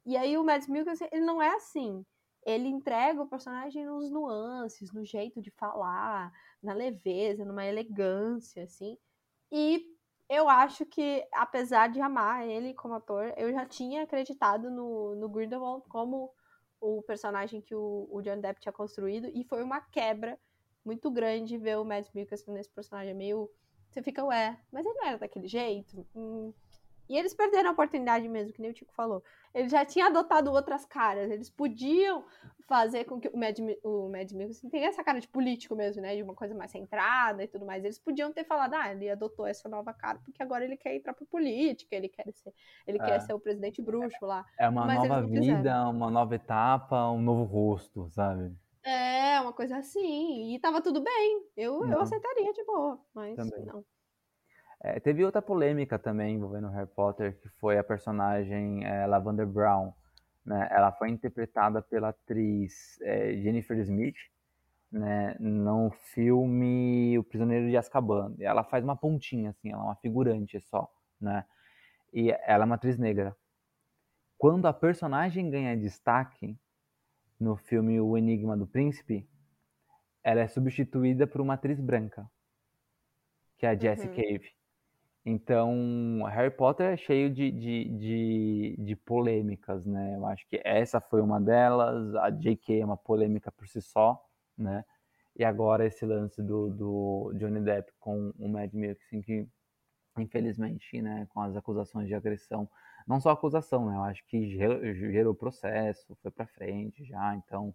E 0.06 0.18
aí 0.18 0.38
o 0.38 0.44
Mads 0.44 0.68
Mikkelsen, 0.68 1.08
ele 1.12 1.26
não 1.26 1.40
é 1.42 1.54
assim 1.54 2.04
ele 2.46 2.68
entrega 2.68 3.22
o 3.22 3.28
personagem 3.28 3.86
nos 3.86 4.10
nuances, 4.10 4.92
no 4.92 5.04
jeito 5.04 5.42
de 5.42 5.52
falar, 5.52 6.32
na 6.62 6.74
leveza, 6.74 7.46
numa 7.46 7.66
elegância, 7.66 8.64
assim. 8.64 8.98
E 9.52 9.86
eu 10.30 10.48
acho 10.48 10.86
que, 10.86 11.28
apesar 11.34 11.90
de 11.90 12.00
amar 12.00 12.48
ele 12.48 12.74
como 12.74 12.94
ator, 12.94 13.34
eu 13.36 13.52
já 13.52 13.66
tinha 13.66 14.04
acreditado 14.04 14.70
no, 14.70 15.16
no 15.16 15.28
Grindelwald 15.28 15.84
como 15.90 16.32
o 16.80 17.02
personagem 17.02 17.62
que 17.62 17.76
o, 17.76 18.08
o 18.12 18.22
John 18.22 18.40
Depp 18.40 18.62
tinha 18.62 18.72
construído, 18.72 19.28
e 19.34 19.44
foi 19.44 19.64
uma 19.64 19.82
quebra 19.82 20.40
muito 20.86 21.12
grande 21.12 21.58
ver 21.58 21.78
o 21.78 21.86
Mads 21.86 22.12
Mikkelsen 22.14 22.54
nesse 22.54 22.70
personagem 22.70 23.14
meio... 23.14 23.50
Você 23.90 24.04
fica, 24.04 24.24
ué, 24.24 24.60
mas 24.72 24.86
ele 24.86 24.96
não 24.96 25.06
era 25.06 25.18
daquele 25.18 25.48
jeito? 25.48 26.06
Hum, 26.16 26.54
e 27.10 27.18
eles 27.18 27.34
perderam 27.34 27.70
a 27.70 27.74
oportunidade 27.74 28.30
mesmo, 28.30 28.54
que 28.54 28.62
nem 28.62 28.70
o 28.70 28.74
Tico 28.74 28.94
falou. 28.94 29.24
Ele 29.52 29.68
já 29.68 29.84
tinha 29.84 30.06
adotado 30.06 30.52
outras 30.52 30.86
caras. 30.86 31.32
Eles 31.32 31.50
podiam 31.50 32.24
fazer 32.68 33.06
com 33.06 33.20
que 33.20 33.28
o 33.30 33.36
Mad, 33.36 33.58
o 33.84 34.10
Mad 34.10 34.32
Mikkelsen 34.32 34.70
tenha 34.70 34.88
essa 34.88 35.04
cara 35.04 35.20
de 35.20 35.28
político 35.28 35.76
mesmo, 35.76 36.04
né? 36.04 36.16
De 36.16 36.22
uma 36.22 36.36
coisa 36.36 36.54
mais 36.54 36.70
centrada 36.70 37.44
e 37.44 37.48
tudo 37.48 37.66
mais. 37.66 37.84
Eles 37.84 37.98
podiam 37.98 38.32
ter 38.32 38.44
falado, 38.44 38.76
ah, 38.76 38.92
ele 38.92 39.10
adotou 39.10 39.48
essa 39.48 39.68
nova 39.68 39.92
cara 39.92 40.20
porque 40.24 40.44
agora 40.44 40.64
ele 40.64 40.78
quer 40.78 40.96
entrar 40.96 41.16
pra 41.16 41.26
política, 41.26 41.96
ele 41.96 42.08
quer 42.08 42.32
ser, 42.32 42.54
ele 42.86 43.00
é. 43.02 43.04
quer 43.04 43.20
ser 43.22 43.34
o 43.34 43.40
presidente 43.40 43.82
bruxo 43.82 44.24
lá. 44.24 44.46
É 44.60 44.70
uma 44.70 44.86
Mas 44.86 45.00
nova 45.00 45.26
vida, 45.26 45.90
uma 45.90 46.12
nova 46.12 46.36
etapa, 46.36 47.10
um 47.10 47.22
novo 47.22 47.44
rosto, 47.44 48.08
sabe? 48.12 48.56
É, 48.84 49.42
uma 49.42 49.52
coisa 49.52 49.78
assim. 49.78 50.54
E 50.54 50.60
tava 50.60 50.80
tudo 50.80 51.02
bem. 51.02 51.44
Eu, 51.58 51.84
eu 51.88 52.02
aceitaria 52.02 52.54
de 52.54 52.64
boa, 52.66 53.00
mas 53.16 53.36
Também. 53.36 53.66
não. 53.66 53.84
É, 54.82 55.00
teve 55.00 55.26
outra 55.26 55.42
polêmica 55.42 56.00
também 56.00 56.36
envolvendo 56.36 56.70
Harry 56.70 56.88
Potter, 56.88 57.38
que 57.40 57.50
foi 57.50 57.78
a 57.78 57.84
personagem 57.84 58.86
é, 58.86 59.06
Lavender 59.06 59.46
Brown. 59.46 59.92
Né? 60.46 60.68
Ela 60.72 60.92
foi 60.92 61.10
interpretada 61.10 61.82
pela 61.82 62.10
atriz 62.10 63.00
é, 63.02 63.36
Jennifer 63.36 63.78
Smith, 63.80 64.16
né, 64.92 65.36
no 65.40 65.92
filme 65.92 67.18
O 67.20 67.24
Prisioneiro 67.24 67.70
de 67.70 67.78
Azkaban. 67.78 68.36
Ela 68.40 68.64
faz 68.64 68.84
uma 68.84 68.96
pontinha, 68.96 69.52
assim, 69.52 69.72
ela 69.72 69.82
é 69.82 69.86
uma 69.86 69.96
figurante 69.98 70.60
só, 70.62 70.92
né? 71.22 71.46
E 72.12 72.32
ela 72.32 72.64
é 72.64 72.66
uma 72.66 72.76
atriz 72.76 72.98
negra. 72.98 73.36
Quando 74.38 74.66
a 74.68 74.74
personagem 74.74 75.50
ganha 75.50 75.78
destaque 75.78 76.58
no 77.40 77.56
filme 77.56 78.02
O 78.02 78.18
Enigma 78.18 78.58
do 78.58 78.66
Príncipe, 78.66 79.30
ela 80.24 80.42
é 80.42 80.48
substituída 80.48 81.28
por 81.28 81.42
uma 81.42 81.54
atriz 81.54 81.80
branca, 81.80 82.30
que 83.58 83.66
é 83.66 83.70
a 83.70 83.76
Jessie 83.76 84.10
uhum. 84.10 84.16
Cave. 84.16 84.59
Então, 85.26 86.24
Harry 86.30 86.50
Potter 86.50 86.94
é 86.94 86.98
cheio 86.98 87.30
de, 87.30 87.52
de, 87.52 87.86
de, 87.90 88.76
de, 88.80 88.96
polêmicas, 88.96 89.86
né? 89.86 90.16
Eu 90.16 90.26
acho 90.26 90.48
que 90.48 90.62
essa 90.64 91.02
foi 91.02 91.22
uma 91.22 91.40
delas, 91.40 92.16
a 92.16 92.30
J.K. 92.30 92.80
é 92.82 92.86
uma 92.86 92.98
polêmica 92.98 93.52
por 93.52 93.68
si 93.68 93.82
só, 93.82 94.20
né? 94.58 94.84
E 95.38 95.44
agora 95.44 95.86
esse 95.86 96.06
lance 96.06 96.42
do, 96.42 96.70
do 96.70 97.34
Johnny 97.36 97.62
Depp 97.62 97.92
com 98.00 98.34
o 98.38 98.50
Mad 98.50 98.74
Mikkelsen, 98.74 99.22
que 99.22 99.48
infelizmente, 100.18 101.02
né, 101.02 101.28
com 101.30 101.42
as 101.42 101.56
acusações 101.56 102.08
de 102.08 102.14
agressão, 102.14 102.70
não 103.08 103.20
só 103.20 103.32
acusação, 103.32 103.86
né? 103.86 103.96
Eu 103.96 104.04
acho 104.04 104.26
que 104.28 104.50
gerou, 104.50 105.34
processo, 105.34 106.16
foi 106.22 106.32
para 106.32 106.48
frente 106.48 107.04
já, 107.06 107.36
então 107.36 107.74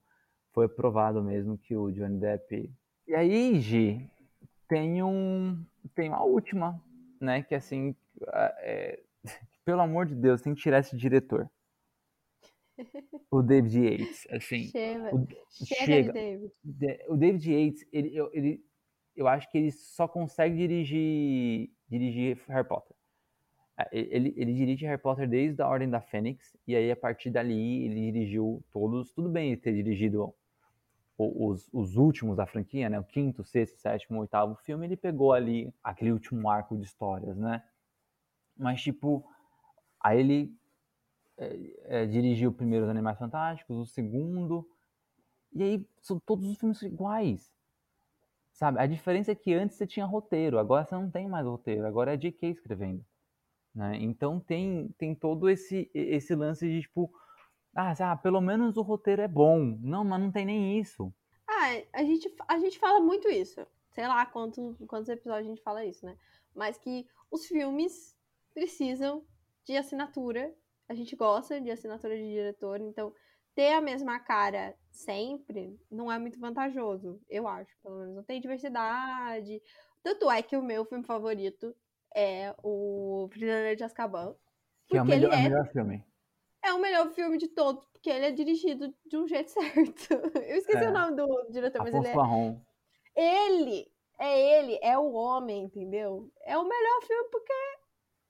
foi 0.52 0.68
provado 0.68 1.22
mesmo 1.22 1.58
que 1.58 1.76
o 1.76 1.90
Johnny 1.90 2.18
Depp... 2.18 2.72
E 3.06 3.14
aí, 3.14 3.60
Gi, 3.60 4.10
tem 4.68 5.02
um... 5.02 5.64
tem 5.94 6.08
uma 6.08 6.22
última 6.22 6.80
né? 7.20 7.42
Que 7.42 7.54
assim, 7.54 7.94
é, 8.60 9.00
pelo 9.64 9.80
amor 9.80 10.06
de 10.06 10.14
Deus, 10.14 10.42
tem 10.42 10.54
que 10.54 10.62
tirar 10.62 10.80
esse 10.80 10.96
diretor. 10.96 11.50
O 13.30 13.42
David 13.42 13.78
Yates, 13.78 14.26
assim. 14.30 14.64
Chega, 14.64 15.14
o, 15.14 15.26
chega, 15.64 15.84
chega 15.84 16.12
David. 16.12 16.52
O 17.08 17.16
David 17.16 17.52
Yates, 17.52 17.86
ele, 17.92 18.12
ele, 18.32 18.64
eu 19.14 19.28
acho 19.28 19.50
que 19.50 19.58
ele 19.58 19.70
só 19.70 20.08
consegue 20.08 20.56
dirigir, 20.56 21.70
dirigir 21.88 22.40
Harry 22.48 22.66
Potter. 22.66 22.96
Ele, 23.90 24.32
ele 24.36 24.54
dirige 24.54 24.86
Harry 24.86 25.00
Potter 25.00 25.28
desde 25.28 25.60
a 25.60 25.68
Ordem 25.68 25.90
da 25.90 26.00
Fênix, 26.00 26.56
e 26.66 26.76
aí 26.76 26.90
a 26.90 26.96
partir 26.96 27.30
dali 27.30 27.84
ele 27.84 28.12
dirigiu 28.12 28.64
todos. 28.70 29.12
Tudo 29.12 29.28
bem 29.28 29.52
ele 29.52 29.60
ter 29.60 29.72
dirigido 29.72 30.34
os, 31.16 31.68
os 31.72 31.96
últimos 31.96 32.36
da 32.36 32.46
franquia, 32.46 32.88
né? 32.88 32.98
O 32.98 33.04
quinto, 33.04 33.44
sexto, 33.44 33.78
sétimo, 33.78 34.20
oitavo 34.20 34.56
filme, 34.56 34.86
ele 34.86 34.96
pegou 34.96 35.32
ali 35.32 35.72
aquele 35.82 36.12
último 36.12 36.48
arco 36.48 36.76
de 36.76 36.84
histórias, 36.84 37.36
né? 37.36 37.62
Mas, 38.56 38.82
tipo, 38.82 39.24
aí 40.00 40.20
ele 40.20 40.56
é, 41.36 42.02
é, 42.02 42.06
dirigiu 42.06 42.52
primeiro 42.52 42.88
Animais 42.88 43.18
Fantásticos, 43.18 43.76
o 43.76 43.86
segundo, 43.86 44.68
e 45.52 45.62
aí 45.62 45.88
são 46.00 46.18
todos 46.18 46.46
os 46.48 46.58
filmes 46.58 46.82
iguais, 46.82 47.52
sabe? 48.52 48.78
A 48.80 48.86
diferença 48.86 49.32
é 49.32 49.34
que 49.34 49.52
antes 49.52 49.76
você 49.76 49.86
tinha 49.86 50.06
roteiro, 50.06 50.58
agora 50.58 50.84
você 50.84 50.94
não 50.94 51.10
tem 51.10 51.28
mais 51.28 51.46
roteiro, 51.46 51.86
agora 51.86 52.14
é 52.14 52.16
J.K. 52.16 52.48
escrevendo, 52.48 53.04
né? 53.74 53.96
Então 54.00 54.40
tem, 54.40 54.88
tem 54.98 55.14
todo 55.14 55.48
esse, 55.48 55.90
esse 55.94 56.34
lance 56.34 56.68
de, 56.68 56.82
tipo, 56.82 57.12
ah, 57.74 57.92
ah, 57.98 58.16
pelo 58.16 58.40
menos 58.40 58.76
o 58.76 58.82
roteiro 58.82 59.22
é 59.22 59.28
bom. 59.28 59.76
Não, 59.80 60.04
mas 60.04 60.20
não 60.20 60.30
tem 60.30 60.46
nem 60.46 60.78
isso. 60.78 61.12
Ah, 61.48 61.82
a 61.92 62.02
gente, 62.04 62.32
a 62.46 62.58
gente 62.58 62.78
fala 62.78 63.00
muito 63.00 63.28
isso. 63.28 63.66
Sei 63.90 64.06
lá 64.06 64.24
quantos, 64.26 64.76
quantos 64.86 65.08
episódios 65.08 65.46
a 65.46 65.50
gente 65.50 65.62
fala 65.62 65.84
isso, 65.84 66.06
né? 66.06 66.16
Mas 66.54 66.78
que 66.78 67.06
os 67.30 67.46
filmes 67.46 68.16
precisam 68.52 69.24
de 69.64 69.76
assinatura. 69.76 70.54
A 70.88 70.94
gente 70.94 71.16
gosta 71.16 71.60
de 71.60 71.70
assinatura 71.70 72.16
de 72.16 72.28
diretor, 72.28 72.80
então 72.80 73.12
ter 73.54 73.72
a 73.72 73.80
mesma 73.80 74.18
cara 74.18 74.76
sempre 74.90 75.78
não 75.90 76.12
é 76.12 76.18
muito 76.18 76.38
vantajoso, 76.38 77.20
eu 77.28 77.48
acho, 77.48 77.72
pelo 77.82 77.98
menos. 77.98 78.14
Não 78.14 78.22
tem 78.22 78.40
diversidade. 78.40 79.62
Tanto 80.02 80.30
é 80.30 80.42
que 80.42 80.56
o 80.56 80.62
meu 80.62 80.84
filme 80.84 81.04
favorito 81.04 81.74
é 82.14 82.54
o 82.62 83.26
Prisioneiro 83.30 83.76
de 83.76 83.84
Azkaban. 83.84 84.36
Que 84.86 84.98
é 84.98 85.02
o 85.02 85.06
melhor, 85.06 85.32
é... 85.32 85.42
melhor 85.42 85.66
filme 85.72 86.04
é 86.64 86.72
o 86.72 86.80
melhor 86.80 87.10
filme 87.10 87.36
de 87.38 87.48
todos, 87.48 87.84
porque 87.86 88.10
ele 88.10 88.26
é 88.26 88.30
dirigido 88.30 88.92
de 89.06 89.16
um 89.16 89.28
jeito 89.28 89.50
certo. 89.52 90.14
Eu 90.14 90.56
esqueci 90.56 90.84
é. 90.84 90.88
o 90.88 90.92
nome 90.92 91.16
do 91.16 91.46
diretor, 91.50 91.82
mas 91.82 91.94
ele 91.94 92.08
é. 92.08 92.56
Ele, 93.16 93.92
é 94.18 94.58
ele, 94.58 94.78
é 94.82 94.98
o 94.98 95.12
homem, 95.12 95.64
entendeu? 95.64 96.32
É 96.42 96.56
o 96.58 96.66
melhor 96.66 97.02
filme 97.02 97.28
porque 97.30 97.52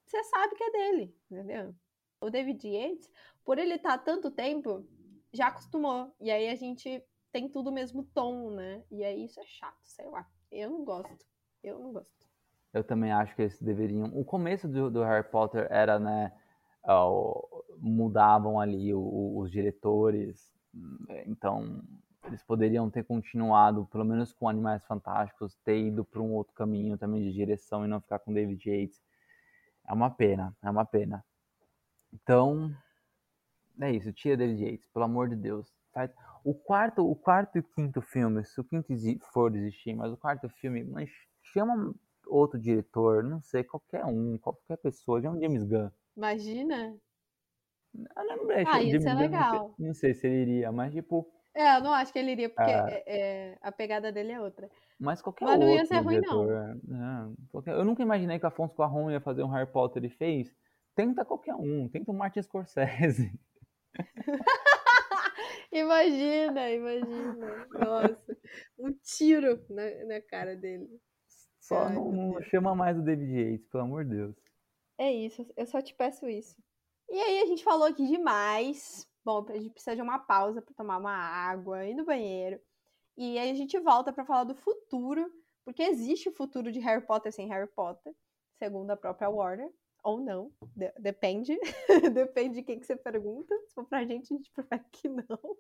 você 0.07 0.23
sabe 0.25 0.55
que 0.55 0.65
é 0.65 0.71
dele, 0.71 1.17
entendeu? 1.31 1.75
O 2.21 2.31
David 2.31 2.67
Yates, 2.67 3.11
por 3.45 3.59
ele 3.59 3.75
estar 3.75 3.99
tá 3.99 4.05
tanto 4.05 4.31
tempo, 4.31 4.87
já 5.33 5.49
acostumou. 5.49 6.15
E 6.21 6.31
aí 6.31 6.49
a 6.49 6.55
gente 6.55 7.03
tem 7.33 7.49
tudo 7.49 7.71
o 7.71 7.73
mesmo 7.73 8.05
tom, 8.15 8.51
né? 8.51 8.83
E 8.91 9.03
aí 9.05 9.25
isso 9.25 9.41
é 9.41 9.45
chato, 9.45 9.81
sei 9.83 10.07
lá. 10.07 10.27
Eu 10.51 10.71
não 10.71 10.85
gosto. 10.85 11.27
Eu 11.63 11.79
não 11.79 11.93
gosto. 11.93 12.29
Eu 12.73 12.85
também 12.85 13.13
acho 13.13 13.35
que 13.35 13.43
eles 13.43 13.61
deveriam. 13.61 14.07
O 14.15 14.25
começo 14.25 14.69
do, 14.69 14.91
do 14.91 15.03
Harry 15.03 15.29
Potter 15.29 15.67
era, 15.71 15.99
né? 15.99 16.33
Mudavam 17.79 18.61
ali 18.61 18.93
o, 18.95 19.39
os 19.39 19.51
diretores, 19.51 20.53
então 21.27 21.83
eles 22.27 22.43
poderiam 22.43 22.91
ter 22.91 23.05
continuado, 23.05 23.87
pelo 23.87 24.05
menos 24.05 24.33
com 24.33 24.49
Animais 24.49 24.85
Fantásticos, 24.87 25.57
ter 25.65 25.79
ido 25.79 26.05
para 26.05 26.21
um 26.21 26.33
outro 26.33 26.55
caminho 26.55 26.97
também 26.97 27.23
de 27.23 27.33
direção 27.33 27.85
e 27.85 27.89
não 27.89 28.01
ficar 28.01 28.19
com 28.19 28.33
David 28.33 28.69
Yates. 28.69 29.03
É 29.87 29.93
uma 29.93 30.11
pena, 30.11 30.57
é 30.63 30.71
uma 30.71 30.85
pena. 30.87 31.25
Então, 32.13 32.75
é 33.81 33.91
isso, 33.91 34.13
tira 34.13 34.37
David 34.37 34.65
Yates, 34.65 34.89
pelo 34.89 35.05
amor 35.05 35.29
de 35.29 35.37
Deus. 35.37 35.71
O 36.43 36.55
quarto, 36.55 37.09
o 37.09 37.15
quarto 37.15 37.59
e 37.59 37.63
quinto 37.63 38.01
filme, 38.01 38.45
se 38.45 38.61
o 38.61 38.65
quinto 38.65 38.93
for 39.33 39.55
existir, 39.55 39.95
mas 39.95 40.13
o 40.13 40.17
quarto 40.17 40.49
filme, 40.49 40.83
mas 40.85 41.11
chama 41.53 41.95
outro 42.27 42.59
diretor, 42.59 43.23
não 43.23 43.41
sei, 43.43 43.63
qualquer 43.63 44.05
um, 44.05 44.39
qualquer 44.39 44.77
pessoa, 44.79 45.21
um 45.21 45.41
James 45.41 45.63
Gunn. 45.65 45.91
Imagina. 46.17 46.97
Eu 47.95 48.25
lembrei, 48.25 48.65
ah, 48.67 48.83
isso 48.83 49.09
é 49.09 49.15
legal. 49.15 49.53
Não 49.53 49.75
sei, 49.77 49.87
não 49.87 49.95
sei, 49.95 50.15
se 50.15 50.27
ele 50.27 50.43
iria, 50.43 50.73
mas 50.73 50.93
tipo. 50.93 51.31
É, 51.55 51.77
eu 51.77 51.83
não 51.83 51.93
acho 51.93 52.13
que 52.13 52.19
ele 52.19 52.33
iria, 52.33 52.49
porque 52.49 52.71
ah. 52.71 52.87
é, 52.91 53.05
é, 53.07 53.59
a 53.63 53.71
pegada 53.71 54.11
dele 54.11 54.33
é 54.33 54.41
outra. 54.41 54.69
Mas 54.99 55.23
qualquer 55.23 55.45
mas 55.45 55.61
não 55.61 55.69
ia 55.69 55.85
ser 55.85 55.99
ruim, 55.99 56.21
diretor, 56.21 56.81
não. 56.83 57.35
qualquer, 57.51 57.75
eu 57.75 57.85
nunca 57.85 58.03
imaginei 58.03 58.41
que 58.41 58.47
Afonso 58.47 58.75
Cuarón 58.75 59.11
ia 59.11 59.21
fazer 59.21 59.45
um 59.45 59.49
Harry 59.49 59.71
Potter 59.71 60.05
e 60.05 60.11
fez. 60.11 60.53
Tenta 60.97 61.25
qualquer 61.25 61.55
um, 61.55 61.89
tenta 61.89 62.11
o 62.11 62.15
Martin 62.15 62.43
Scorsese. 62.43 63.33
imagina, 65.73 66.71
imagina. 66.71 67.67
Nossa, 67.73 68.39
um 68.79 68.93
tiro 68.93 69.65
na, 69.71 69.83
na 70.07 70.21
cara 70.21 70.57
dele. 70.57 70.89
Só 71.61 71.89
não, 71.89 72.13
não 72.13 72.43
chama 72.43 72.75
mais 72.75 72.99
o 72.99 73.03
David 73.03 73.33
Yates, 73.33 73.67
pelo 73.69 73.85
amor 73.85 74.05
de 74.05 74.11
Deus. 74.11 74.37
É 74.99 75.13
isso, 75.13 75.47
eu 75.57 75.67
só 75.67 75.81
te 75.83 75.95
peço 75.95 76.29
isso. 76.29 76.57
E 77.09 77.19
aí 77.19 77.41
a 77.41 77.47
gente 77.47 77.65
falou 77.65 77.87
aqui 77.87 78.07
demais. 78.07 79.07
Bom, 79.25 79.45
a 79.49 79.57
gente 79.59 79.71
precisa 79.71 79.97
de 79.97 80.03
uma 80.03 80.19
pausa 80.19 80.63
para 80.63 80.75
tomar 80.75 80.99
uma 80.99 81.13
água, 81.15 81.85
ir 81.85 81.95
no 81.95 82.05
banheiro. 82.05 82.61
E 83.17 83.39
aí 83.39 83.51
a 83.51 83.55
gente 83.55 83.79
volta 83.79 84.13
para 84.13 84.25
falar 84.25 84.45
do 84.45 84.55
futuro, 84.55 85.31
porque 85.65 85.83
existe 85.83 86.29
o 86.29 86.33
futuro 86.33 86.71
de 86.71 86.81
Harry 86.81 87.05
Potter 87.07 87.33
sem 87.33 87.49
Harry 87.49 87.69
Potter, 87.69 88.15
segundo 88.59 88.91
a 88.91 88.97
própria 88.97 89.31
Warner, 89.31 89.73
ou 90.05 90.21
não, 90.21 90.53
de 90.77 90.93
depende, 90.99 91.59
depende 92.13 92.57
de 92.57 92.63
quem 92.63 92.79
que 92.79 92.87
você 92.87 92.95
pergunta. 92.95 93.59
Se 93.67 93.75
for 93.75 93.87
pra 93.87 94.05
gente, 94.05 94.33
a 94.33 94.37
gente 94.37 94.51
prefere 94.51 94.85
que 94.93 95.09
não. 95.09 95.57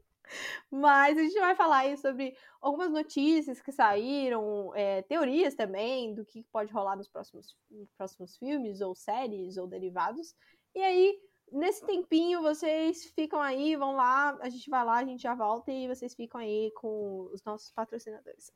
Mas 0.70 1.16
a 1.16 1.22
gente 1.22 1.38
vai 1.40 1.56
falar 1.56 1.78
aí 1.78 1.96
sobre 1.96 2.36
algumas 2.60 2.90
notícias 2.90 3.62
que 3.62 3.72
saíram, 3.72 4.70
é, 4.74 5.00
teorias 5.02 5.54
também 5.54 6.14
do 6.14 6.26
que 6.26 6.44
pode 6.52 6.70
rolar 6.70 6.94
nos 6.94 7.08
próximos, 7.08 7.56
nos 7.70 7.90
próximos 7.92 8.36
filmes, 8.36 8.82
ou 8.82 8.94
séries, 8.94 9.56
ou 9.56 9.66
derivados. 9.66 10.36
E 10.74 10.82
aí, 10.82 11.18
nesse 11.50 11.84
tempinho, 11.86 12.42
vocês 12.42 13.06
ficam 13.14 13.40
aí, 13.40 13.76
vão 13.76 13.96
lá, 13.96 14.36
a 14.42 14.50
gente 14.50 14.68
vai 14.68 14.84
lá, 14.84 14.98
a 14.98 15.04
gente 15.04 15.22
já 15.22 15.34
volta 15.34 15.72
e 15.72 15.88
vocês 15.88 16.14
ficam 16.14 16.38
aí 16.38 16.70
com 16.76 17.30
os 17.32 17.42
nossos 17.44 17.72
patrocinadores. 17.72 18.52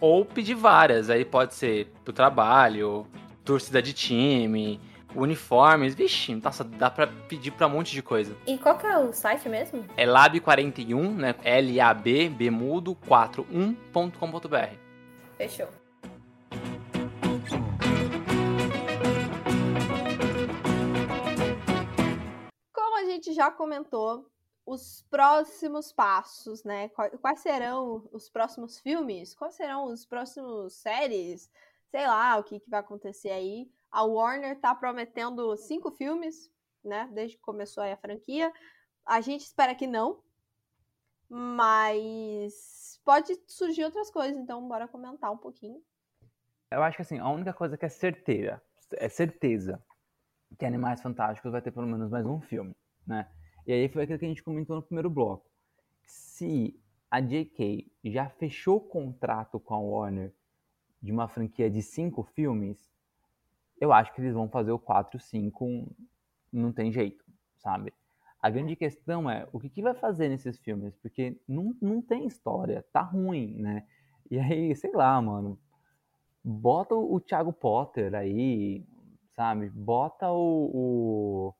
ou 0.00 0.24
pedir 0.24 0.54
várias. 0.54 1.10
Aí 1.10 1.24
pode 1.24 1.54
ser 1.54 1.92
pro 2.04 2.12
trabalho, 2.12 3.06
torcida 3.44 3.82
de 3.82 3.92
time, 3.92 4.80
uniformes. 5.14 5.94
Vixe, 5.94 6.34
nossa, 6.34 6.64
dá 6.64 6.90
pra 6.90 7.06
pedir 7.06 7.50
pra 7.52 7.66
um 7.66 7.70
monte 7.70 7.92
de 7.92 8.02
coisa. 8.02 8.36
E 8.46 8.56
qual 8.58 8.78
que 8.78 8.86
é 8.86 8.98
o 8.98 9.12
site 9.12 9.48
mesmo? 9.48 9.84
É 9.96 10.06
lab41, 10.06 11.14
né? 11.14 11.34
L-A-B, 11.44 12.30
B 12.30 12.50
mudo, 12.50 12.96
41.com.br. 13.06 14.74
Fechou. 15.36 15.68
Como 22.72 22.98
a 22.98 23.04
gente 23.04 23.32
já 23.32 23.50
comentou, 23.50 24.26
os 24.64 25.02
próximos 25.10 25.92
passos, 25.92 26.62
né? 26.64 26.88
Quais 27.20 27.40
serão 27.40 28.08
os 28.12 28.28
próximos 28.28 28.78
filmes? 28.78 29.34
Quais 29.34 29.54
serão 29.54 29.86
os 29.86 30.04
próximos 30.04 30.74
séries? 30.74 31.50
Sei 31.90 32.06
lá, 32.06 32.36
o 32.36 32.44
que, 32.44 32.60
que 32.60 32.70
vai 32.70 32.80
acontecer 32.80 33.30
aí. 33.30 33.70
A 33.90 34.04
Warner 34.04 34.60
tá 34.60 34.74
prometendo 34.74 35.56
cinco 35.56 35.90
filmes, 35.90 36.50
né? 36.84 37.08
Desde 37.12 37.36
que 37.36 37.42
começou 37.42 37.82
a 37.82 37.96
franquia. 37.96 38.52
A 39.04 39.20
gente 39.20 39.42
espera 39.42 39.74
que 39.74 39.86
não, 39.86 40.22
mas 41.28 43.00
pode 43.04 43.36
surgir 43.46 43.84
outras 43.84 44.10
coisas, 44.10 44.36
então 44.36 44.68
bora 44.68 44.86
comentar 44.86 45.32
um 45.32 45.38
pouquinho. 45.38 45.82
Eu 46.70 46.82
acho 46.82 46.96
que 46.96 47.02
assim, 47.02 47.18
a 47.18 47.28
única 47.28 47.52
coisa 47.52 47.76
que 47.76 47.84
é 47.84 47.88
certeira, 47.88 48.62
é 48.92 49.08
certeza 49.08 49.82
que 50.58 50.64
Animais 50.64 51.00
Fantásticos 51.00 51.50
vai 51.50 51.62
ter 51.62 51.70
pelo 51.72 51.86
menos 51.86 52.10
mais 52.10 52.26
um 52.26 52.40
filme, 52.40 52.74
né? 53.06 53.28
E 53.66 53.72
aí 53.72 53.88
foi 53.88 54.04
aquilo 54.04 54.18
que 54.18 54.24
a 54.24 54.28
gente 54.28 54.42
comentou 54.42 54.76
no 54.76 54.82
primeiro 54.82 55.10
bloco. 55.10 55.48
Se 56.04 56.78
a 57.10 57.20
JK 57.20 57.90
já 58.04 58.28
fechou 58.28 58.80
contrato 58.80 59.58
com 59.58 59.74
a 59.74 59.78
Warner 59.78 60.32
de 61.02 61.12
uma 61.12 61.28
franquia 61.28 61.70
de 61.70 61.82
cinco 61.82 62.22
filmes, 62.22 62.90
eu 63.80 63.92
acho 63.92 64.12
que 64.14 64.20
eles 64.20 64.34
vão 64.34 64.48
fazer 64.48 64.70
o 64.70 64.78
4, 64.78 65.18
5, 65.18 65.86
não 66.52 66.72
tem 66.72 66.92
jeito, 66.92 67.24
sabe? 67.56 67.92
A 68.40 68.48
grande 68.48 68.76
questão 68.76 69.28
é 69.28 69.48
o 69.52 69.58
que, 69.58 69.68
que 69.68 69.82
vai 69.82 69.94
fazer 69.94 70.28
nesses 70.28 70.58
filmes, 70.58 70.94
porque 70.96 71.38
não, 71.48 71.74
não 71.80 72.00
tem 72.00 72.26
história, 72.26 72.84
tá 72.92 73.02
ruim, 73.02 73.54
né? 73.56 73.86
E 74.30 74.38
aí, 74.38 74.74
sei 74.76 74.92
lá, 74.92 75.20
mano, 75.20 75.58
bota 76.44 76.94
o 76.94 77.20
Thiago 77.20 77.52
Potter 77.52 78.14
aí, 78.14 78.84
sabe? 79.34 79.68
Bota 79.70 80.30
o, 80.30 80.70
o 80.72 81.54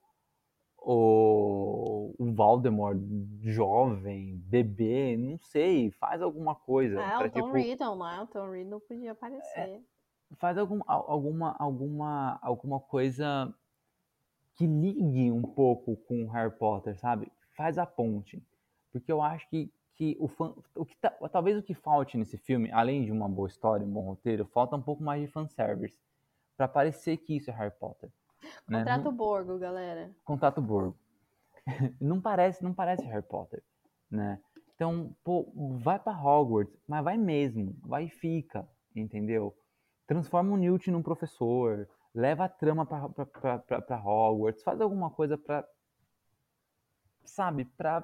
o, 0.82 2.14
o 2.18 2.32
Voldemort 2.32 2.98
jovem, 3.42 4.36
bebê, 4.46 5.16
não 5.16 5.38
sei, 5.38 5.90
faz 5.92 6.22
alguma 6.22 6.54
coisa. 6.54 7.00
É, 7.00 7.16
pra, 7.16 7.26
o 7.26 7.30
Tom 7.30 7.42
tipo, 7.42 7.52
Riddle, 7.52 7.96
né? 7.96 8.20
O 8.22 8.26
Tom 8.26 8.50
Riddle 8.50 8.80
podia 8.80 9.12
aparecer. 9.12 9.60
É, 9.60 9.80
faz 10.36 10.56
algum, 10.56 10.80
alguma, 10.86 11.54
alguma, 11.58 12.38
alguma 12.42 12.80
coisa 12.80 13.54
que 14.54 14.66
ligue 14.66 15.30
um 15.30 15.42
pouco 15.42 15.96
com 15.96 16.26
Harry 16.28 16.54
Potter, 16.54 16.98
sabe? 16.98 17.30
Faz 17.56 17.78
a 17.78 17.86
ponte. 17.86 18.42
Porque 18.92 19.12
eu 19.12 19.22
acho 19.22 19.48
que, 19.48 19.72
que 19.94 20.16
o 20.18 20.28
fã, 20.28 20.54
o 20.74 20.84
que 20.84 20.96
tá, 20.96 21.10
talvez 21.30 21.58
o 21.58 21.62
que 21.62 21.74
falte 21.74 22.16
nesse 22.16 22.36
filme, 22.38 22.70
além 22.72 23.04
de 23.04 23.12
uma 23.12 23.28
boa 23.28 23.48
história, 23.48 23.86
um 23.86 23.92
bom 23.92 24.00
roteiro, 24.00 24.46
falta 24.46 24.76
um 24.76 24.82
pouco 24.82 25.02
mais 25.02 25.20
de 25.20 25.28
fanservice. 25.28 25.98
Pra 26.56 26.66
parecer 26.68 27.18
que 27.18 27.36
isso 27.36 27.50
é 27.50 27.54
Harry 27.54 27.74
Potter. 27.78 28.10
Né? 28.68 28.78
Contrato 28.78 29.04
Não- 29.04 29.14
Borgo, 29.14 29.58
galera. 29.58 30.10
Contato 30.24 30.60
Borgo. 30.60 30.96
não 32.00 32.20
parece, 32.20 32.62
não 32.62 32.72
parece 32.74 33.04
Harry 33.04 33.26
Potter, 33.26 33.62
né? 34.10 34.40
Então, 34.74 35.14
pô, 35.22 35.52
vai 35.82 35.98
pra 35.98 36.18
Hogwarts, 36.18 36.74
mas 36.88 37.04
vai 37.04 37.18
mesmo, 37.18 37.76
vai 37.82 38.04
e 38.04 38.08
fica, 38.10 38.66
entendeu? 38.96 39.54
Transforma 40.06 40.52
o 40.52 40.56
Newt 40.56 40.90
num 40.90 41.02
professor, 41.02 41.86
leva 42.14 42.44
a 42.46 42.48
trama 42.48 42.86
pra 42.86 44.02
Hogwarts, 44.02 44.62
faz 44.62 44.80
alguma 44.80 45.10
coisa 45.10 45.36
pra, 45.36 45.66
sabe, 47.24 47.66
pra 47.76 48.02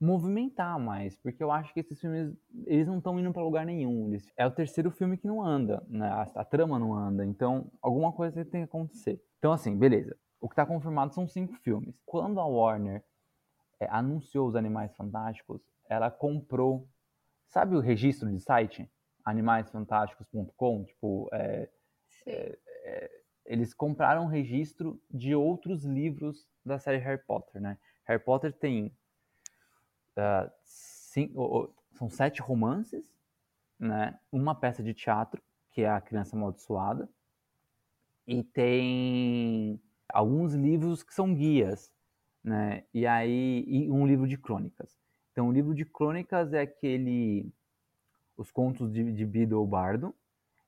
movimentar 0.00 0.78
mais, 0.78 1.16
porque 1.16 1.42
eu 1.42 1.50
acho 1.50 1.72
que 1.74 1.80
esses 1.80 2.00
filmes, 2.00 2.32
eles 2.66 2.86
não 2.86 2.98
estão 2.98 3.18
indo 3.18 3.32
pra 3.32 3.42
lugar 3.42 3.66
nenhum. 3.66 4.08
Eles- 4.08 4.32
é 4.36 4.46
o 4.46 4.50
terceiro 4.50 4.90
filme 4.90 5.16
que 5.16 5.26
não 5.26 5.42
anda, 5.42 5.84
né? 5.88 6.08
A, 6.08 6.22
a 6.40 6.44
trama 6.44 6.78
não 6.78 6.94
anda, 6.94 7.24
então 7.24 7.70
alguma 7.82 8.12
coisa 8.12 8.44
tem 8.44 8.62
que 8.62 8.68
acontecer. 8.68 9.20
Então, 9.38 9.52
assim, 9.52 9.76
beleza. 9.76 10.16
O 10.40 10.48
que 10.48 10.54
tá 10.54 10.64
confirmado 10.64 11.12
são 11.12 11.26
cinco 11.26 11.54
filmes. 11.56 12.00
Quando 12.06 12.38
a 12.40 12.46
Warner 12.46 13.02
é, 13.80 13.86
anunciou 13.90 14.46
os 14.48 14.54
Animais 14.54 14.94
Fantásticos, 14.94 15.60
ela 15.88 16.10
comprou, 16.10 16.88
sabe 17.48 17.74
o 17.74 17.80
registro 17.80 18.30
de 18.30 18.40
site? 18.40 18.88
animaisfantásticos.com, 19.24 20.84
tipo, 20.84 21.28
é, 21.32 21.68
Sim. 22.08 22.30
eles 23.44 23.74
compraram 23.74 24.24
um 24.24 24.28
registro 24.28 24.98
de 25.10 25.34
outros 25.34 25.84
livros 25.84 26.46
da 26.64 26.78
série 26.78 26.96
Harry 26.98 27.22
Potter, 27.26 27.60
né? 27.60 27.78
Harry 28.06 28.22
Potter 28.22 28.52
tem 28.52 28.96
ah, 30.18 30.50
cin- 30.64 31.32
o- 31.34 31.60
o- 31.64 31.74
são 31.94 32.08
sete 32.10 32.42
romances, 32.42 33.10
né? 33.78 34.18
Uma 34.32 34.54
peça 34.54 34.82
de 34.82 34.94
teatro 34.94 35.42
que 35.72 35.82
é 35.82 35.90
a 35.90 36.00
Criança 36.00 36.36
Amaldiçoada 36.36 37.08
e 38.26 38.42
tem 38.44 39.80
alguns 40.12 40.54
livros 40.54 41.02
que 41.02 41.14
são 41.14 41.34
guias, 41.34 41.92
né? 42.44 42.84
E 42.92 43.06
aí 43.06 43.64
e 43.66 43.90
um 43.90 44.06
livro 44.06 44.26
de 44.26 44.36
crônicas. 44.36 44.96
Então 45.32 45.48
o 45.48 45.52
livro 45.52 45.74
de 45.74 45.84
crônicas 45.84 46.52
é 46.52 46.60
aquele 46.62 47.50
os 48.36 48.50
contos 48.50 48.92
de, 48.92 49.12
de 49.12 49.26
Bido 49.26 49.64
Bardo 49.66 50.14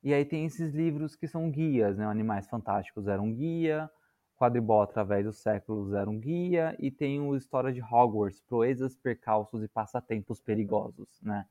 e 0.03 0.13
aí 0.13 0.25
tem 0.25 0.45
esses 0.45 0.73
livros 0.73 1.15
que 1.15 1.27
são 1.27 1.49
guias, 1.51 1.97
né? 1.97 2.05
Animais 2.05 2.47
Fantásticos 2.47 3.07
era 3.07 3.21
um 3.21 3.33
guia, 3.33 3.89
Quadribol 4.41 4.81
através 4.81 5.23
dos 5.23 5.37
séculos 5.37 5.93
era 5.93 6.09
um 6.09 6.19
guia, 6.19 6.75
e 6.79 6.89
tem 6.89 7.19
o 7.19 7.35
História 7.35 7.71
de 7.71 7.79
Hogwarts, 7.79 8.41
Proezas, 8.41 8.95
Percalços 8.95 9.63
e 9.63 9.67
Passatempos 9.67 10.41
Perigosos, 10.41 11.21
né? 11.21 11.45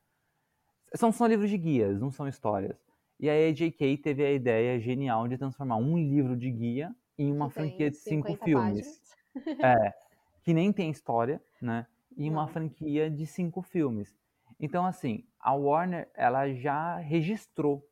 São 0.96 1.12
só 1.12 1.24
livros 1.26 1.48
de 1.48 1.56
guias, 1.56 2.00
não 2.00 2.10
são 2.10 2.26
histórias. 2.26 2.76
E 3.20 3.30
aí 3.30 3.48
a 3.48 3.52
J.K. 3.52 3.98
teve 3.98 4.24
a 4.24 4.32
ideia 4.32 4.80
genial 4.80 5.28
de 5.28 5.38
transformar 5.38 5.76
um 5.76 5.96
livro 5.96 6.36
de 6.36 6.50
guia 6.50 6.92
em 7.16 7.32
uma 7.32 7.48
franquia 7.48 7.92
de 7.92 7.96
cinco 7.96 8.26
50 8.26 8.44
filmes. 8.44 8.80
páginas. 8.80 9.10
É, 9.64 9.94
que 10.42 10.52
nem 10.52 10.72
tem 10.72 10.90
história, 10.90 11.40
né? 11.62 11.86
E 12.16 12.28
uma 12.28 12.42
Não. 12.46 12.48
franquia 12.48 13.08
de 13.08 13.24
cinco 13.24 13.62
filmes. 13.62 14.12
Então, 14.58 14.84
assim, 14.84 15.24
a 15.38 15.54
Warner, 15.54 16.10
ela 16.12 16.52
já 16.52 16.96
registrou, 16.96 17.88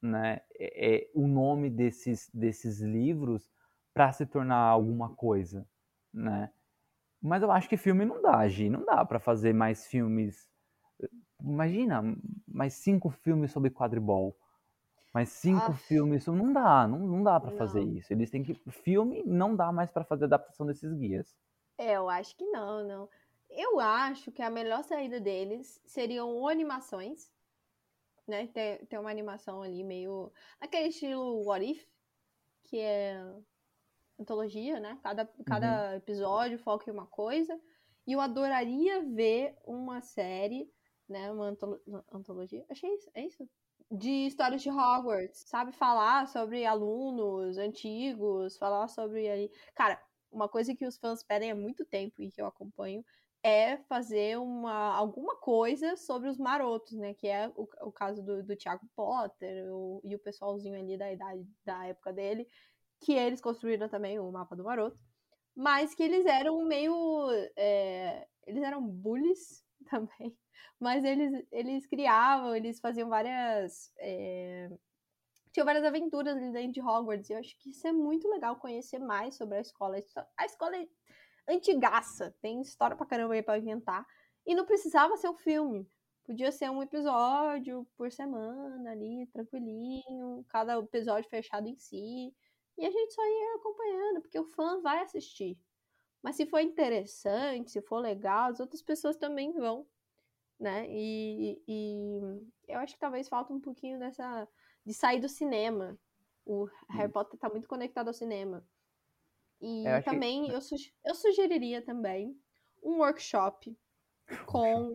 né, 0.00 0.40
é, 0.54 0.94
é, 0.94 1.10
o 1.12 1.26
nome 1.26 1.68
desses, 1.68 2.30
desses 2.32 2.80
livros 2.80 3.50
para 3.94 4.12
se 4.12 4.26
tornar 4.26 4.58
alguma 4.58 5.14
coisa, 5.14 5.66
né? 6.12 6.50
Mas 7.22 7.42
eu 7.42 7.50
acho 7.52 7.68
que 7.68 7.76
filme 7.76 8.04
não 8.04 8.22
dá, 8.22 8.46
Gi, 8.48 8.68
não 8.70 8.84
dá 8.84 9.04
para 9.04 9.20
fazer 9.20 9.54
mais 9.54 9.86
filmes. 9.86 10.48
Imagina, 11.42 12.02
mais 12.46 12.74
cinco 12.74 13.10
filmes 13.10 13.52
sobre 13.52 13.70
quadribol. 13.70 14.36
Mais 15.14 15.28
cinco 15.30 15.72
Aff. 15.72 15.86
filmes, 15.86 16.24
sobre- 16.24 16.42
não 16.42 16.52
dá, 16.52 16.86
não, 16.88 16.98
não 16.98 17.22
dá 17.22 17.40
para 17.40 17.50
fazer 17.52 17.82
isso. 17.82 18.12
Eles 18.12 18.30
têm 18.30 18.42
que 18.42 18.54
filme 18.70 19.22
não 19.24 19.54
dá 19.56 19.72
mais 19.72 19.90
para 19.90 20.04
fazer 20.04 20.24
adaptação 20.24 20.66
desses 20.66 20.92
guias. 20.94 21.34
É, 21.78 21.92
eu 21.96 22.08
acho 22.08 22.36
que 22.36 22.44
não, 22.46 22.86
não. 22.86 23.08
Eu 23.50 23.78
acho 23.80 24.32
que 24.32 24.42
a 24.42 24.50
melhor 24.50 24.82
saída 24.84 25.20
deles 25.20 25.80
seriam 25.86 26.46
animações, 26.48 27.30
né? 28.26 28.46
Tem, 28.48 28.84
tem 28.86 28.98
uma 28.98 29.10
animação 29.10 29.62
ali 29.62 29.84
meio. 29.84 30.32
aquele 30.60 30.88
estilo 30.88 31.44
What 31.44 31.64
If, 31.64 31.86
que 32.64 32.78
é 32.80 33.16
antologia, 34.18 34.80
né? 34.80 34.98
Cada, 35.02 35.26
cada 35.44 35.96
episódio 35.96 36.58
foca 36.58 36.90
em 36.90 36.92
uma 36.92 37.06
coisa. 37.06 37.58
E 38.06 38.12
eu 38.12 38.20
adoraria 38.20 39.02
ver 39.02 39.56
uma 39.64 40.00
série, 40.00 40.70
né? 41.08 41.30
Uma 41.30 41.46
antolo- 41.48 41.80
antologia. 42.12 42.64
Achei 42.68 42.92
isso, 42.94 43.10
é 43.14 43.26
isso? 43.26 43.48
De 43.90 44.26
histórias 44.26 44.62
de 44.62 44.70
Hogwarts, 44.70 45.44
sabe? 45.46 45.72
Falar 45.72 46.26
sobre 46.28 46.64
alunos 46.64 47.58
antigos, 47.58 48.56
falar 48.56 48.88
sobre 48.88 49.28
aí. 49.28 49.50
Cara, 49.74 50.02
uma 50.30 50.48
coisa 50.48 50.74
que 50.74 50.86
os 50.86 50.96
fãs 50.98 51.22
pedem 51.22 51.50
há 51.50 51.54
muito 51.54 51.84
tempo 51.84 52.22
e 52.22 52.30
que 52.30 52.40
eu 52.40 52.46
acompanho 52.46 53.04
é 53.42 53.76
fazer 53.76 54.38
uma, 54.38 54.94
alguma 54.94 55.36
coisa 55.36 55.96
sobre 55.96 56.28
os 56.30 56.38
marotos, 56.38 56.92
né? 56.94 57.12
Que 57.14 57.28
é 57.28 57.48
o, 57.54 57.68
o 57.82 57.92
caso 57.92 58.22
do, 58.22 58.42
do 58.42 58.56
Tiago 58.56 58.86
Potter 58.96 59.66
o- 59.72 60.00
e 60.02 60.14
o 60.14 60.18
pessoalzinho 60.18 60.78
ali 60.78 60.96
da 60.96 61.12
idade, 61.12 61.46
da 61.64 61.86
época 61.86 62.12
dele, 62.12 62.48
que 63.04 63.12
eles 63.12 63.40
construíram 63.40 63.88
também 63.88 64.18
o 64.18 64.32
mapa 64.32 64.56
do 64.56 64.64
maroto, 64.64 64.98
mas 65.54 65.94
que 65.94 66.02
eles 66.02 66.26
eram 66.26 66.64
meio. 66.64 66.94
é, 67.56 68.26
eles 68.46 68.62
eram 68.62 68.82
bullies 68.82 69.64
também, 69.90 70.36
mas 70.80 71.04
eles, 71.04 71.46
eles 71.52 71.86
criavam, 71.86 72.56
eles 72.56 72.80
faziam 72.80 73.08
várias. 73.08 73.92
é, 73.98 74.70
tinham 75.52 75.64
várias 75.66 75.84
aventuras 75.84 76.36
ali 76.36 76.50
dentro 76.50 76.72
de 76.72 76.80
Hogwarts. 76.80 77.30
E 77.30 77.32
eu 77.32 77.38
acho 77.38 77.56
que 77.60 77.70
isso 77.70 77.86
é 77.86 77.92
muito 77.92 78.28
legal 78.28 78.56
conhecer 78.56 78.98
mais 78.98 79.36
sobre 79.36 79.58
a 79.58 79.60
escola. 79.60 79.96
A 80.36 80.44
escola 80.44 80.76
é 80.76 80.88
antigaça, 81.48 82.34
tem 82.42 82.60
história 82.60 82.96
pra 82.96 83.06
caramba 83.06 83.34
aí 83.34 83.42
pra 83.42 83.58
inventar. 83.58 84.04
E 84.44 84.54
não 84.54 84.66
precisava 84.66 85.16
ser 85.16 85.28
um 85.28 85.36
filme. 85.36 85.88
Podia 86.24 86.50
ser 86.50 86.70
um 86.70 86.82
episódio 86.82 87.86
por 87.96 88.10
semana 88.10 88.90
ali, 88.90 89.28
tranquilinho, 89.32 90.44
cada 90.48 90.78
episódio 90.78 91.30
fechado 91.30 91.68
em 91.68 91.76
si. 91.76 92.34
E 92.76 92.84
a 92.84 92.90
gente 92.90 93.12
só 93.14 93.22
ia 93.24 93.56
acompanhando, 93.56 94.20
porque 94.20 94.38
o 94.38 94.44
fã 94.44 94.80
vai 94.80 95.02
assistir. 95.02 95.58
Mas 96.22 96.36
se 96.36 96.46
for 96.46 96.60
interessante, 96.60 97.70
se 97.70 97.82
for 97.82 97.98
legal, 97.98 98.50
as 98.50 98.60
outras 98.60 98.82
pessoas 98.82 99.16
também 99.16 99.52
vão, 99.52 99.86
né? 100.58 100.86
E, 100.88 101.62
e 101.68 102.20
eu 102.66 102.78
acho 102.80 102.94
que 102.94 103.00
talvez 103.00 103.28
falta 103.28 103.52
um 103.52 103.60
pouquinho 103.60 103.98
dessa 103.98 104.48
de 104.84 104.92
sair 104.94 105.20
do 105.20 105.28
cinema. 105.28 105.98
O 106.44 106.66
Harry 106.90 107.10
Potter 107.10 107.38
tá 107.38 107.48
muito 107.48 107.68
conectado 107.68 108.08
ao 108.08 108.14
cinema. 108.14 108.66
E 109.60 109.86
Eu 109.86 109.92
acho 109.94 110.04
que- 110.04 110.10
também 110.10 110.50
eu, 110.50 110.58
eu 111.04 111.14
sugeriria 111.14 111.82
também 111.82 112.38
um 112.82 112.98
workshop 112.98 113.76
com 114.46 114.94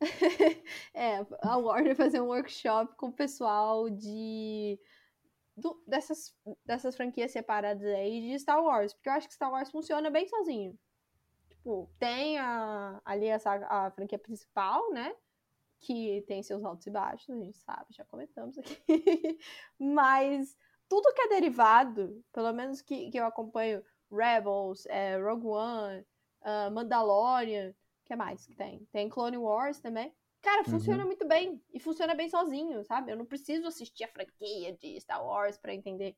é, 0.94 1.24
a 1.42 1.56
Warner 1.56 1.96
fazer 1.96 2.20
um 2.20 2.26
workshop 2.26 2.94
com 2.96 3.08
o 3.08 3.12
pessoal 3.12 3.88
de 3.88 4.78
do- 5.56 5.82
dessas, 5.86 6.34
dessas 6.64 6.96
franquias 6.96 7.30
separadas 7.32 7.84
aí 7.84 8.20
de 8.30 8.38
Star 8.38 8.62
Wars, 8.62 8.92
porque 8.94 9.08
eu 9.08 9.12
acho 9.14 9.28
que 9.28 9.34
Star 9.34 9.50
Wars 9.50 9.70
funciona 9.70 10.10
bem 10.10 10.28
sozinho. 10.28 10.78
Tipo, 11.50 11.90
tem 11.98 12.38
a, 12.38 13.00
ali 13.04 13.30
a, 13.30 13.38
saga- 13.38 13.68
a 13.68 13.90
franquia 13.90 14.18
principal, 14.18 14.92
né? 14.92 15.14
Que 15.80 16.22
tem 16.26 16.42
seus 16.42 16.64
altos 16.64 16.86
e 16.86 16.90
baixos, 16.90 17.30
a 17.30 17.38
gente 17.40 17.58
sabe, 17.58 17.86
já 17.94 18.04
comentamos 18.04 18.58
aqui. 18.58 18.78
Mas 19.78 20.56
tudo 20.88 21.12
que 21.14 21.22
é 21.22 21.28
derivado, 21.28 22.24
pelo 22.32 22.52
menos 22.52 22.80
que, 22.82 23.10
que 23.10 23.18
eu 23.18 23.26
acompanho, 23.26 23.82
Rebels, 24.10 24.86
é, 24.86 25.16
Rogue 25.18 25.46
One, 25.48 26.06
ah, 26.42 26.70
Mandalorian, 26.70 27.74
que 28.04 28.14
mais 28.16 28.46
que 28.46 28.54
tem? 28.54 28.84
Tem 28.92 29.08
Clone 29.08 29.36
Wars 29.36 29.80
também. 29.80 30.14
Cara, 30.46 30.62
funciona 30.62 31.04
muito 31.04 31.26
bem. 31.26 31.60
E 31.74 31.80
funciona 31.80 32.14
bem 32.14 32.28
sozinho, 32.28 32.84
sabe? 32.84 33.10
Eu 33.10 33.16
não 33.16 33.26
preciso 33.26 33.66
assistir 33.66 34.04
a 34.04 34.08
franquia 34.08 34.76
de 34.76 35.00
Star 35.00 35.20
Wars 35.20 35.58
pra 35.58 35.74
entender 35.74 36.16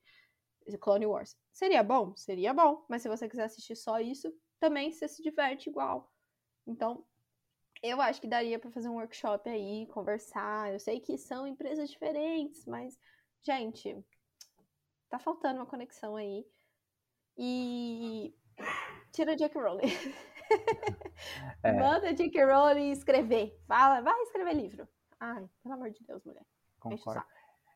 Clone 0.80 1.06
Wars. 1.06 1.34
Seria 1.50 1.82
bom? 1.82 2.14
Seria 2.14 2.52
bom. 2.52 2.84
Mas 2.90 3.00
se 3.00 3.08
você 3.08 3.26
quiser 3.26 3.44
assistir 3.44 3.74
só 3.74 3.98
isso, 3.98 4.30
também 4.60 4.92
você 4.92 5.08
se 5.08 5.22
diverte 5.22 5.70
igual. 5.70 6.12
Então, 6.66 7.06
eu 7.82 8.02
acho 8.02 8.20
que 8.20 8.28
daria 8.28 8.58
pra 8.58 8.70
fazer 8.70 8.90
um 8.90 8.96
workshop 8.96 9.48
aí, 9.48 9.86
conversar. 9.86 10.74
Eu 10.74 10.78
sei 10.78 11.00
que 11.00 11.16
são 11.16 11.46
empresas 11.46 11.88
diferentes, 11.88 12.66
mas, 12.66 12.98
gente, 13.40 13.96
tá 15.08 15.18
faltando 15.18 15.60
uma 15.60 15.66
conexão 15.66 16.16
aí. 16.16 16.44
E 17.34 18.34
tira 19.12 19.36
Jack 19.36 19.56
Rowling. 19.56 19.88
É. 21.62 21.72
Manda 21.72 22.14
J.K. 22.14 22.44
Rowling 22.44 22.90
escrever. 22.90 23.60
Fala, 23.66 24.00
vai 24.00 24.18
escrever 24.22 24.54
livro. 24.54 24.88
Ai, 25.20 25.44
pelo 25.62 25.74
amor 25.74 25.90
de 25.90 26.02
Deus, 26.06 26.24
mulher. 26.24 26.44
O 26.78 26.80
Concordo. 26.80 27.22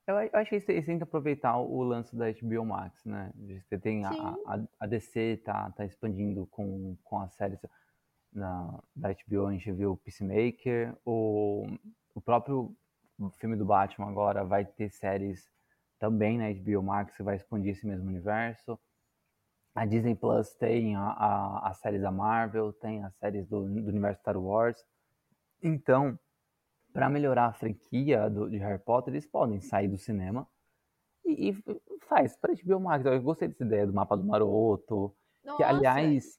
Eu, 0.07 0.17
eu 0.17 0.31
acho 0.35 0.49
que 0.51 0.73
eles 0.73 0.87
têm 0.87 0.97
que 0.97 1.05
aproveitar 1.05 1.59
o 1.59 1.83
lance 1.83 2.15
da 2.17 2.27
HBO 2.33 2.65
Max, 2.65 3.05
né? 3.05 3.33
Você 3.37 3.79
tem 3.79 4.05
a, 4.05 4.11
a, 4.11 4.61
a 4.81 4.87
DC 4.87 5.43
tá, 5.45 5.71
tá 5.71 5.85
expandindo 5.85 6.47
com, 6.47 6.97
com 7.05 7.21
a 7.21 7.29
série. 7.29 7.59
na, 8.33 8.81
da 8.97 9.11
HBO, 9.13 9.47
a 9.47 9.53
gente 9.53 9.71
viu 9.71 9.97
Peacemaker, 9.97 10.97
o, 11.05 11.67
o 12.15 12.21
próprio 12.21 12.75
filme 13.39 13.55
do 13.55 13.65
Batman 13.65 14.09
agora 14.09 14.45
vai 14.45 14.65
ter 14.65 14.91
séries 14.91 15.49
também 16.01 16.37
na 16.37 16.53
HBO 16.53 16.83
Max 16.83 17.17
que 17.17 17.23
vai 17.23 17.37
expandir 17.37 17.73
esse 17.73 17.87
mesmo 17.87 18.09
universo. 18.09 18.79
A 19.75 19.87
Disney 19.87 20.15
Plus 20.15 20.55
tem 20.55 20.95
a, 20.97 21.03
a, 21.03 21.69
as 21.71 21.79
séries 21.79 22.03
da 22.03 22.11
Marvel, 22.11 22.73
tem 22.75 23.03
as 23.03 23.15
séries 23.17 23.47
do, 23.47 23.61
do 23.65 23.89
universo 23.89 24.21
Star 24.21 24.37
Wars. 24.37 24.85
Então, 25.63 26.19
para 26.93 27.09
melhorar 27.09 27.47
a 27.47 27.53
franquia 27.53 28.29
do, 28.29 28.51
de 28.51 28.59
Harry 28.59 28.79
Potter, 28.79 29.15
eles 29.15 29.27
podem 29.27 29.61
sair 29.61 29.89
do 29.89 29.97
cinema 29.97 30.47
e, 31.25 31.51
e 31.51 31.99
faz 32.07 32.37
para 32.37 32.53
HBO 32.53 32.81
Max. 32.81 33.05
Eu 33.05 33.23
gostei 33.23 33.49
dessa 33.49 33.65
ideia 33.65 33.87
do 33.87 33.95
mapa 33.95 34.17
do 34.17 34.25
Maroto. 34.25 35.15
Nossa, 35.43 35.57
que, 35.57 35.63
aliás, 35.63 36.39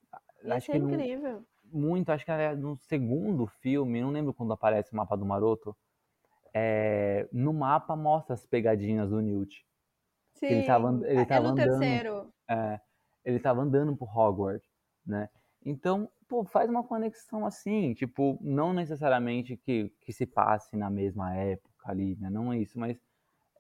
acho 0.50 0.72
é 0.72 0.76
que 0.76 0.80
no, 0.80 0.94
incrível. 0.94 1.44
muito, 1.66 2.12
acho 2.12 2.24
que 2.24 2.32
aliás, 2.32 2.60
no 2.60 2.78
segundo 2.78 3.48
filme, 3.48 4.02
não 4.02 4.12
lembro 4.12 4.34
quando 4.34 4.54
aparece 4.54 4.94
o 4.94 4.96
mapa 4.96 5.18
do 5.18 5.26
Maroto, 5.26 5.76
é, 6.54 7.28
no 7.34 7.52
mapa 7.52 7.96
mostra 7.96 8.36
as 8.36 8.46
pegadinhas 8.46 9.10
do 9.10 9.20
Newt. 9.20 9.66
Sim, 10.34 10.46
ele 10.46 10.68
tava, 10.68 11.00
ele 11.08 11.22
é 11.22 11.26
tava 11.26 11.48
no 11.48 11.50
andando, 11.50 11.80
terceiro. 11.80 12.34
é, 12.50 12.80
ele 13.24 13.40
tava 13.40 13.62
andando 13.62 13.96
por 13.96 14.10
Hogwarts, 14.18 14.68
né? 15.06 15.30
Então, 15.66 16.10
pô, 16.28 16.44
faz 16.44 16.70
uma 16.70 16.84
conexão 16.84 17.46
assim, 17.46 17.94
tipo, 17.94 18.38
não 18.42 18.74
necessariamente 18.74 19.56
que, 19.58 19.90
que 20.02 20.12
se 20.12 20.26
passe 20.26 20.76
na 20.76 20.90
mesma 20.90 21.34
época 21.36 21.74
ali, 21.86 22.16
né? 22.18 22.30
Não 22.30 22.52
é 22.52 22.58
isso, 22.60 22.78
mas 22.78 23.00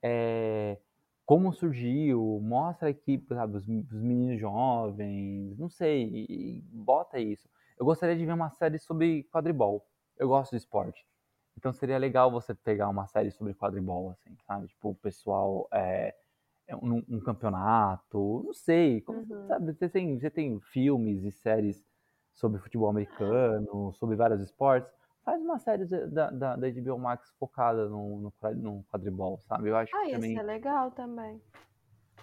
é, 0.02 0.78
como 1.26 1.54
surgiu, 1.54 2.40
mostra 2.42 2.90
aqui, 2.90 3.24
sabe, 3.30 3.56
os, 3.58 3.64
os 3.64 4.02
meninos 4.02 4.40
jovens, 4.40 5.58
não 5.58 5.70
sei, 5.70 6.04
e, 6.04 6.58
e 6.58 6.62
bota 6.74 7.20
isso. 7.20 7.48
Eu 7.80 7.86
gostaria 7.86 8.16
de 8.16 8.26
ver 8.26 8.34
uma 8.34 8.50
série 8.52 8.78
sobre 8.78 9.24
quadribol. 9.32 9.86
Eu 10.18 10.28
gosto 10.28 10.52
de 10.52 10.58
esporte. 10.58 11.06
Então 11.58 11.72
seria 11.72 11.98
legal 11.98 12.32
você 12.32 12.54
pegar 12.54 12.90
uma 12.90 13.08
série 13.08 13.32
sobre 13.32 13.54
quadribol, 13.54 14.12
assim, 14.12 14.36
sabe? 14.46 14.68
Tipo, 14.68 14.90
o 14.90 14.96
pessoal 14.96 15.68
é 15.72 16.14
um, 16.72 17.04
um 17.10 17.20
campeonato, 17.20 18.44
não 18.46 18.54
sei, 18.54 19.02
como, 19.02 19.20
Uhum. 19.20 19.48
sabe? 19.48 19.74
Você 19.74 19.90
tem, 19.90 20.20
você 20.20 20.30
tem 20.30 20.60
filmes 20.60 21.24
e 21.24 21.32
séries 21.32 21.84
sobre 22.34 22.60
futebol 22.60 22.90
americano, 22.90 23.94
sobre 23.94 24.16
vários 24.16 24.42
esportes. 24.42 24.92
Faz 25.24 25.42
uma 25.42 25.58
série 25.60 25.86
da, 25.86 26.30
da, 26.32 26.56
da 26.56 26.68
HBO 26.68 26.98
Max 27.00 27.32
focada 27.40 27.88
no, 27.88 28.20
no, 28.22 28.34
no 28.56 28.84
quadribol, 28.92 29.40
sabe? 29.40 29.70
Eu 29.70 29.78
acho 29.78 29.94
Ah, 29.96 30.02
que 30.02 30.08
isso 30.12 30.16
também 30.16 30.38
é 30.38 30.44
legal 30.44 30.92
também. 30.92 31.42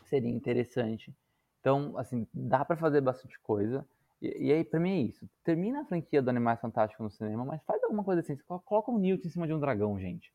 seria 0.05 0.31
interessante. 0.31 1.15
Então, 1.61 1.97
assim, 1.97 2.27
dá 2.33 2.65
pra 2.65 2.77
fazer 2.77 3.01
bastante 3.01 3.39
coisa. 3.41 3.87
E, 4.21 4.49
e 4.49 4.53
aí, 4.53 4.65
pra 4.65 4.81
mim 4.81 4.91
é 4.91 5.01
isso. 5.03 5.29
Termina 5.45 5.81
a 5.83 5.85
franquia 5.85 6.21
do 6.23 6.29
Animais 6.31 6.61
Fantásticos 6.61 7.05
no 7.05 7.11
cinema, 7.11 7.45
mas 7.45 7.63
faz 7.65 7.83
alguma 7.85 8.05
coisa 8.05 8.21
assim. 8.21 8.37
Colo- 8.47 8.61
Coloca 8.65 8.91
o 8.91 8.99
Newt 8.99 9.27
em 9.27 9.31
cima 9.31 9.47
de 9.47 9.55
um 9.55 9.61
dragão, 9.61 9.99
gente. 9.99 10.33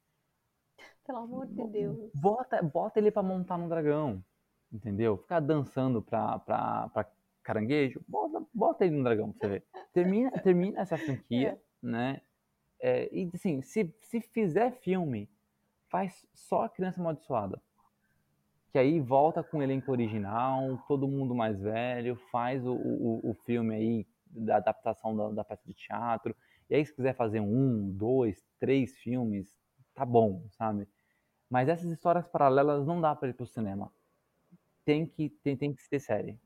Pelo 1.06 1.20
amor 1.20 1.46
de 1.46 1.64
Deus. 1.68 2.12
Bota, 2.16 2.62
bota 2.62 3.00
ele 3.00 3.12
pra 3.12 3.22
montar 3.22 3.58
no 3.58 3.70
dragão. 3.70 4.24
Entendeu? 4.72 5.18
Ficar 5.18 5.40
dançando 5.40 6.02
pra, 6.02 6.40
pra, 6.40 6.90
pra 6.90 7.10
caranguejo. 7.44 8.04
Bota, 8.08 8.44
bota 8.54 8.86
ele 8.86 8.98
no 8.98 9.04
dragão 9.04 9.32
pra 9.32 9.40
você 9.40 9.48
ver. 9.48 9.64
Termina, 9.94 10.32
termina 10.42 10.82
essa 10.82 10.98
franquia, 10.98 11.60
né? 11.82 12.22
É, 12.82 13.10
e 13.16 13.30
assim, 13.34 13.62
se, 13.62 13.94
se 14.02 14.20
fizer 14.20 14.72
filme, 14.72 15.30
faz 15.88 16.28
só 16.34 16.64
a 16.64 16.70
criança 16.70 17.00
amaldiçoada. 17.00 17.62
Que 18.72 18.80
aí 18.80 19.00
volta 19.00 19.42
com 19.42 19.60
o 19.60 19.64
elenco 19.64 19.92
original, 19.92 20.78
todo 20.88 21.08
mundo 21.08 21.34
mais 21.34 21.62
velho, 21.62 22.18
faz 22.32 22.66
o, 22.66 22.74
o, 22.74 23.30
o 23.32 23.34
filme 23.46 23.74
aí 23.74 24.08
da 24.26 24.58
adaptação 24.58 25.16
da, 25.16 25.30
da 25.30 25.44
peça 25.46 25.64
de 25.66 25.74
teatro. 25.74 26.36
E 26.70 26.76
aí, 26.76 26.86
se 26.86 26.94
quiser 26.94 27.16
fazer 27.16 27.40
um, 27.40 27.92
dois, 27.92 28.44
três 28.60 28.98
filmes, 28.98 29.56
tá 29.94 30.04
bom, 30.06 30.44
sabe? 30.50 30.88
Mas 31.56 31.70
essas 31.70 31.90
histórias 31.90 32.28
paralelas 32.28 32.86
não 32.86 33.00
dá 33.00 33.16
pra 33.16 33.30
ir 33.30 33.34
pro 33.34 33.48
cinema. 33.48 33.90
Tem 34.84 35.08
que, 35.08 35.30
tem, 35.42 35.56
tem 35.56 35.74
que 35.74 35.90
ter 35.90 36.02
série. 36.02 36.38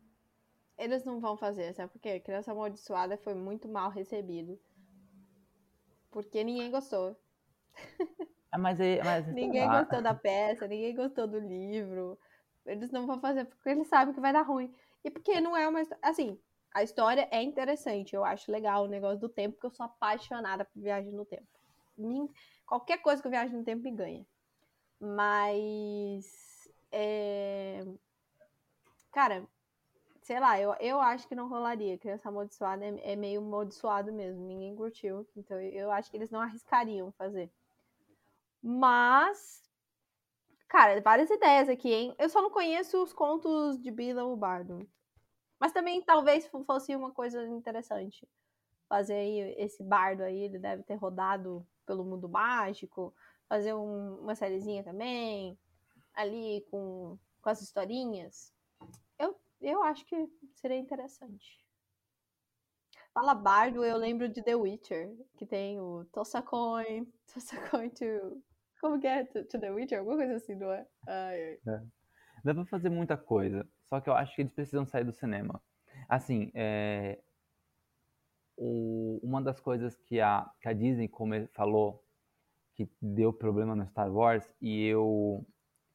Eles 0.77 1.03
não 1.03 1.19
vão 1.19 1.35
fazer, 1.35 1.73
sabe 1.73 1.91
por 1.91 1.99
quê? 1.99 2.19
Criança 2.19 2.51
Amaldiçoada 2.51 3.17
foi 3.17 3.33
muito 3.33 3.67
mal 3.67 3.89
recebido. 3.89 4.59
Porque 6.11 6.43
ninguém 6.43 6.69
gostou. 6.69 7.19
Ah, 8.51 8.59
mas 8.59 8.79
aí, 8.79 9.01
mas, 9.03 9.25
sei 9.25 9.33
Ninguém 9.33 9.65
lá. 9.65 9.79
gostou 9.79 9.99
da 10.03 10.13
peça, 10.13 10.67
ninguém 10.67 10.95
gostou 10.95 11.25
do 11.25 11.39
livro. 11.39 12.15
Eles 12.63 12.91
não 12.91 13.07
vão 13.07 13.19
fazer 13.19 13.45
porque 13.45 13.67
eles 13.67 13.87
sabem 13.87 14.13
que 14.13 14.21
vai 14.21 14.31
dar 14.31 14.43
ruim. 14.43 14.71
E 15.03 15.09
porque 15.09 15.41
não 15.41 15.57
é 15.57 15.67
uma 15.67 15.81
história. 15.81 16.03
Assim, 16.03 16.39
a 16.71 16.83
história 16.83 17.27
é 17.31 17.41
interessante. 17.41 18.15
Eu 18.15 18.23
acho 18.23 18.51
legal 18.51 18.83
o 18.83 18.87
negócio 18.87 19.19
do 19.19 19.27
tempo, 19.27 19.55
porque 19.55 19.65
eu 19.65 19.71
sou 19.71 19.87
apaixonada 19.87 20.65
por 20.65 20.79
viagem 20.79 21.11
no 21.11 21.25
tempo. 21.25 21.47
Qualquer 22.67 23.01
coisa 23.01 23.19
que 23.19 23.27
eu 23.27 23.31
viaje 23.31 23.55
no 23.55 23.63
tempo 23.63 23.81
me 23.81 23.91
ganha. 23.91 24.23
Mas. 24.99 26.69
é, 26.91 27.83
Cara, 29.11 29.47
sei 30.23 30.39
lá, 30.39 30.59
eu, 30.59 30.73
eu 30.79 30.99
acho 31.01 31.27
que 31.27 31.35
não 31.35 31.49
rolaria. 31.49 31.97
Criança 31.99 32.29
amaldiçoada 32.29 32.85
é, 32.85 33.13
é 33.13 33.15
meio 33.15 33.41
amaldiçoado 33.41 34.11
mesmo. 34.13 34.45
Ninguém 34.45 34.75
curtiu. 34.75 35.27
Então 35.35 35.59
eu, 35.61 35.91
acho 35.91 36.09
que 36.11 36.17
eles 36.17 36.31
não 36.31 36.41
arriscariam 36.41 37.11
fazer. 37.13 37.51
Mas. 38.63 39.67
Cara, 40.67 41.01
várias 41.01 41.29
ideias 41.29 41.67
aqui, 41.67 41.91
hein? 41.91 42.15
Eu 42.19 42.29
só 42.29 42.41
não 42.41 42.51
conheço 42.51 43.01
os 43.01 43.11
contos 43.11 43.79
de 43.81 43.89
Bila 43.91 44.23
o 44.25 44.35
Bardo. 44.37 44.87
Mas 45.59 45.73
também 45.73 46.01
talvez 46.03 46.47
fo- 46.47 46.63
fosse 46.65 46.95
uma 46.95 47.11
coisa 47.11 47.47
interessante. 47.49 48.27
Fazer 48.89 49.15
aí 49.15 49.55
esse 49.57 49.83
bardo 49.83 50.23
aí, 50.23 50.39
ele 50.43 50.59
deve 50.59 50.83
ter 50.83 50.95
rodado 50.95 51.65
pelo 51.85 52.05
mundo 52.05 52.29
mágico. 52.29 53.13
Fazer 53.49 53.73
um- 53.73 54.19
uma 54.21 54.35
sériezinha 54.35 54.83
também. 54.83 55.57
Ali 56.13 56.65
com, 56.71 57.17
com 57.41 57.49
as 57.49 57.61
historinhas. 57.61 58.53
Eu, 59.17 59.35
eu 59.59 59.83
acho 59.83 60.05
que 60.05 60.15
seria 60.55 60.77
interessante. 60.77 61.59
Fala 63.13 63.33
bardo, 63.33 63.83
eu 63.83 63.97
lembro 63.97 64.29
de 64.29 64.41
The 64.43 64.55
Witcher, 64.55 65.11
que 65.35 65.45
tem 65.45 65.79
o 65.79 66.05
Toss 66.13 66.35
a 66.35 66.41
Coin, 66.41 67.05
Toss 67.33 67.53
a 67.53 67.69
Coin 67.69 67.89
to... 67.89 68.41
Como 68.79 68.99
que 68.99 69.07
é? 69.07 69.25
To, 69.25 69.43
to 69.45 69.59
The 69.59 69.71
Witcher? 69.71 69.99
Alguma 69.99 70.17
coisa 70.17 70.35
assim, 70.35 70.55
não 70.55 70.71
é? 70.71 70.87
Ai, 71.07 71.59
ai. 71.67 71.87
Dá 72.45 72.53
pra 72.53 72.65
fazer 72.65 72.89
muita 72.89 73.17
coisa, 73.17 73.67
só 73.83 73.99
que 73.99 74.09
eu 74.09 74.13
acho 74.13 74.33
que 74.33 74.41
eles 74.41 74.53
precisam 74.53 74.85
sair 74.85 75.03
do 75.03 75.11
cinema. 75.11 75.61
Assim, 76.07 76.49
é, 76.53 77.19
o- 78.55 79.19
uma 79.21 79.41
das 79.41 79.59
coisas 79.59 79.95
que 79.97 80.21
a, 80.21 80.49
que 80.61 80.69
a 80.69 80.73
Disney 80.73 81.09
come- 81.09 81.47
falou 81.47 82.01
que 82.85 82.89
deu 83.01 83.33
problema 83.33 83.75
no 83.75 83.85
Star 83.87 84.09
Wars, 84.11 84.47
e 84.61 84.85
eu, 84.85 85.45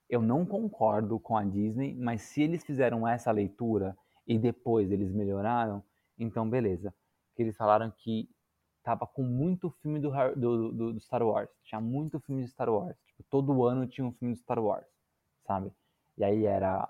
eu 0.08 0.20
não 0.20 0.44
concordo 0.44 1.18
com 1.18 1.36
a 1.36 1.42
Disney, 1.44 1.94
mas 1.94 2.22
se 2.22 2.42
eles 2.42 2.64
fizeram 2.64 3.06
essa 3.08 3.30
leitura 3.30 3.96
e 4.26 4.38
depois 4.38 4.90
eles 4.90 5.10
melhoraram, 5.12 5.82
então 6.18 6.48
beleza. 6.48 6.94
Que 7.34 7.42
eles 7.42 7.56
falaram 7.56 7.90
que 7.90 8.28
tava 8.82 9.06
com 9.06 9.22
muito 9.22 9.70
filme 9.70 9.98
do, 9.98 10.10
do- 10.36 10.92
do 10.92 11.00
Star 11.00 11.22
Wars. 11.22 11.48
Tinha 11.62 11.80
muito 11.80 12.20
filme 12.20 12.42
de 12.44 12.48
Star 12.50 12.68
Wars. 12.68 12.96
Tipo, 13.06 13.22
todo 13.30 13.64
ano 13.64 13.86
tinha 13.86 14.06
um 14.06 14.12
filme 14.12 14.34
de 14.34 14.40
Star 14.40 14.62
Wars, 14.62 14.86
sabe? 15.46 15.72
E 16.18 16.22
aí 16.24 16.44
era 16.44 16.86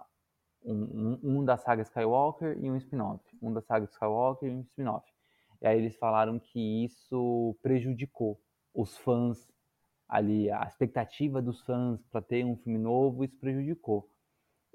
um, 0.65 0.75
um, 0.75 1.21
um 1.39 1.45
da 1.45 1.57
saga 1.57 1.83
Skywalker 1.83 2.59
e 2.61 2.69
um 2.71 2.77
spin-off. 2.77 3.23
Um 3.41 3.53
da 3.53 3.61
saga 3.63 3.85
Skywalker 3.87 4.49
e 4.51 4.55
um 4.57 4.61
spin-off. 4.63 5.07
E 5.63 5.67
aí 5.69 5.79
eles 5.79 5.97
falaram 5.97 6.39
que 6.39 6.85
isso 6.85 7.57
prejudicou 7.63 8.41
os 8.75 8.99
fãs 8.99 9.49
ali, 10.09 10.51
a 10.51 10.65
expectativa 10.65 11.41
dos 11.43 11.61
fãs 11.63 12.01
para 12.11 12.23
ter 12.23 12.45
um 12.45 12.57
filme 12.57 12.79
novo, 12.79 13.25
isso 13.25 13.37
prejudicou. 13.39 14.09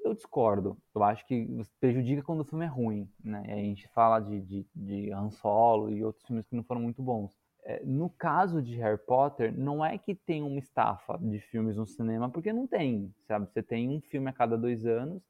Eu 0.03 0.13
discordo. 0.13 0.77
Eu 0.95 1.03
acho 1.03 1.25
que 1.27 1.47
prejudica 1.79 2.23
quando 2.23 2.41
o 2.41 2.45
filme 2.45 2.65
é 2.65 2.67
ruim, 2.67 3.09
né? 3.23 3.43
A 3.47 3.57
gente 3.57 3.87
fala 3.89 4.19
de, 4.19 4.41
de, 4.41 4.67
de 4.73 5.11
Han 5.11 5.29
Solo 5.29 5.89
e 5.89 6.03
outros 6.03 6.25
filmes 6.25 6.47
que 6.47 6.55
não 6.55 6.63
foram 6.63 6.81
muito 6.81 7.01
bons. 7.01 7.37
É, 7.65 7.83
no 7.83 8.09
caso 8.09 8.61
de 8.61 8.75
Harry 8.77 8.97
Potter, 9.05 9.53
não 9.57 9.85
é 9.85 9.97
que 9.97 10.15
tem 10.15 10.41
uma 10.41 10.57
estafa 10.57 11.17
de 11.19 11.39
filmes 11.39 11.75
no 11.75 11.85
cinema, 11.85 12.29
porque 12.29 12.53
não 12.53 12.65
tem, 12.65 13.13
sabe? 13.27 13.47
Você 13.51 13.61
tem 13.61 13.89
um 13.89 14.01
filme 14.01 14.29
a 14.29 14.33
cada 14.33 14.57
dois 14.57 14.85
anos. 14.85 15.21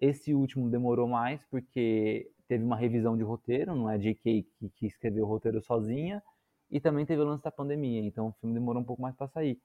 Esse 0.00 0.34
último 0.34 0.68
demorou 0.70 1.06
mais 1.06 1.44
porque 1.44 2.30
teve 2.48 2.64
uma 2.64 2.76
revisão 2.76 3.16
de 3.16 3.22
roteiro, 3.22 3.74
não 3.74 3.88
é 3.88 3.98
J.K. 3.98 4.42
que, 4.58 4.68
que 4.70 4.86
escreveu 4.86 5.24
o 5.24 5.28
roteiro 5.28 5.62
sozinha, 5.62 6.22
e 6.70 6.80
também 6.80 7.06
teve 7.06 7.22
o 7.22 7.24
lance 7.24 7.42
da 7.42 7.50
pandemia, 7.50 8.00
então 8.00 8.28
o 8.28 8.32
filme 8.32 8.54
demorou 8.54 8.82
um 8.82 8.84
pouco 8.84 9.02
mais 9.02 9.14
para 9.14 9.28
sair. 9.28 9.60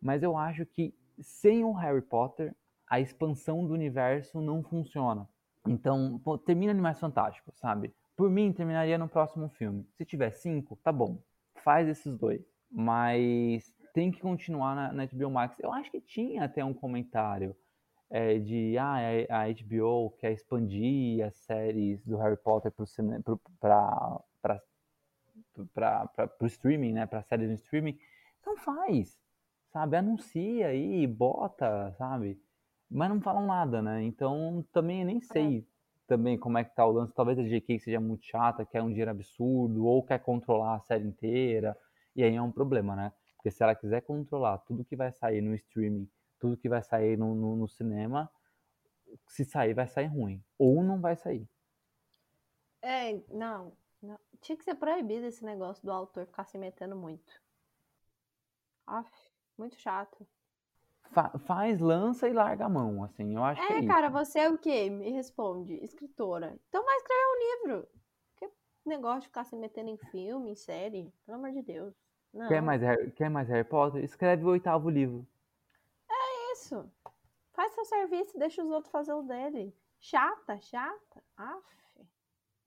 Mas 0.00 0.22
eu 0.22 0.36
acho 0.36 0.64
que 0.66 0.94
sem 1.20 1.64
o 1.64 1.72
Harry 1.72 2.00
Potter, 2.00 2.54
a 2.88 3.00
expansão 3.00 3.66
do 3.66 3.74
universo 3.74 4.40
não 4.40 4.62
funciona. 4.62 5.28
Então, 5.66 6.18
pô, 6.24 6.38
termina 6.38 6.72
Animais 6.72 6.98
Fantásticos, 6.98 7.54
sabe? 7.58 7.94
Por 8.16 8.30
mim, 8.30 8.52
terminaria 8.52 8.98
no 8.98 9.08
próximo 9.08 9.48
filme. 9.48 9.86
Se 9.96 10.04
tiver 10.04 10.30
cinco, 10.30 10.78
tá 10.82 10.90
bom. 10.90 11.22
Faz 11.62 11.88
esses 11.88 12.16
dois. 12.16 12.42
Mas 12.70 13.74
tem 13.92 14.10
que 14.10 14.20
continuar 14.20 14.74
na, 14.74 14.92
na 14.92 15.06
HBO 15.06 15.30
Max. 15.30 15.58
Eu 15.60 15.72
acho 15.72 15.90
que 15.90 16.00
tinha 16.00 16.44
até 16.44 16.64
um 16.64 16.74
comentário 16.74 17.54
é, 18.10 18.38
de 18.38 18.76
ah, 18.76 18.96
a 19.28 19.44
a 19.44 19.52
HBO 19.52 20.10
quer 20.18 20.32
expandir 20.32 21.24
as 21.24 21.36
séries 21.36 22.04
do 22.04 22.16
Harry 22.16 22.36
Potter 22.36 22.72
para 23.60 24.62
para 25.74 26.10
o 26.40 26.46
streaming, 26.46 26.92
né? 26.92 27.06
Para 27.06 27.22
séries 27.22 27.48
no 27.48 27.54
streaming. 27.54 27.98
Então 28.40 28.56
faz, 28.56 29.18
sabe? 29.72 29.96
Anuncia 29.96 30.68
aí, 30.68 31.06
bota, 31.06 31.92
sabe? 31.98 32.40
Mas 32.90 33.08
não 33.08 33.20
falam 33.20 33.46
nada, 33.46 33.80
né? 33.80 34.02
Então 34.02 34.64
também 34.72 35.04
nem 35.04 35.20
sei 35.20 35.58
é. 35.58 35.62
também 36.06 36.38
como 36.38 36.58
é 36.58 36.64
que 36.64 36.74
tá 36.74 36.84
o 36.84 36.92
lance. 36.92 37.14
Talvez 37.14 37.38
a 37.38 37.42
GK 37.42 37.78
seja 37.78 38.00
muito 38.00 38.26
chata, 38.26 38.64
quer 38.64 38.82
um 38.82 38.88
dinheiro 38.88 39.10
absurdo, 39.10 39.84
ou 39.84 40.02
quer 40.02 40.18
controlar 40.18 40.76
a 40.76 40.80
série 40.80 41.06
inteira. 41.06 41.76
E 42.16 42.24
aí 42.24 42.34
é 42.34 42.42
um 42.42 42.50
problema, 42.50 42.96
né? 42.96 43.12
Porque 43.36 43.50
se 43.50 43.62
ela 43.62 43.74
quiser 43.74 44.02
controlar 44.02 44.58
tudo 44.58 44.84
que 44.84 44.96
vai 44.96 45.12
sair 45.12 45.40
no 45.40 45.54
streaming, 45.54 46.08
tudo 46.38 46.56
que 46.56 46.68
vai 46.68 46.82
sair 46.82 47.16
no, 47.16 47.34
no, 47.34 47.56
no 47.56 47.68
cinema, 47.68 48.30
se 49.28 49.44
sair, 49.44 49.74
vai 49.74 49.86
sair 49.86 50.06
ruim. 50.06 50.42
Ou 50.58 50.82
não 50.82 51.00
vai 51.00 51.16
sair. 51.16 51.48
É, 52.82 53.20
não. 53.30 53.72
Tinha 54.40 54.56
que 54.56 54.64
ser 54.64 54.74
proibido 54.74 55.26
esse 55.26 55.44
negócio 55.44 55.84
do 55.84 55.92
autor 55.92 56.26
ficar 56.26 56.44
se 56.44 56.56
metendo 56.56 56.96
muito. 56.96 57.40
Aff, 58.86 59.10
muito 59.56 59.76
chato. 59.76 60.26
Fa 61.10 61.30
faz, 61.38 61.80
lança 61.80 62.28
e 62.28 62.32
larga 62.32 62.66
a 62.66 62.68
mão, 62.68 63.02
assim, 63.04 63.34
eu 63.34 63.42
acho 63.42 63.60
é, 63.62 63.66
que 63.66 63.72
é 63.72 63.86
cara, 63.86 64.08
você 64.08 64.40
é 64.40 64.48
o 64.48 64.56
quê? 64.56 64.88
Me 64.88 65.10
responde, 65.10 65.74
escritora. 65.84 66.56
Então 66.68 66.84
vai 66.84 66.96
escrever 66.96 67.24
um 67.26 67.38
livro. 67.38 67.88
Que 68.36 68.50
negócio 68.86 69.22
de 69.22 69.26
ficar 69.26 69.44
se 69.44 69.56
metendo 69.56 69.90
em 69.90 69.96
filme, 69.96 70.50
em 70.50 70.54
série, 70.54 71.12
pelo 71.26 71.38
amor 71.38 71.50
de 71.50 71.62
Deus. 71.62 71.94
Não. 72.32 72.48
Quer 72.48 72.62
mais, 72.62 72.80
Harry, 72.80 73.10
quer 73.10 73.28
mais 73.28 73.48
Harry 73.48 73.68
Potter? 73.68 74.04
Escreve 74.04 74.44
o 74.44 74.48
oitavo 74.50 74.88
livro. 74.88 75.26
É 76.08 76.52
isso. 76.52 76.88
Faz 77.52 77.72
seu 77.72 77.84
serviço, 77.84 78.38
deixa 78.38 78.62
os 78.62 78.70
outros 78.70 78.92
fazer 78.92 79.12
o 79.12 79.22
dele. 79.22 79.76
Chata, 80.00 80.60
chata. 80.60 81.22
Aff. 81.36 81.66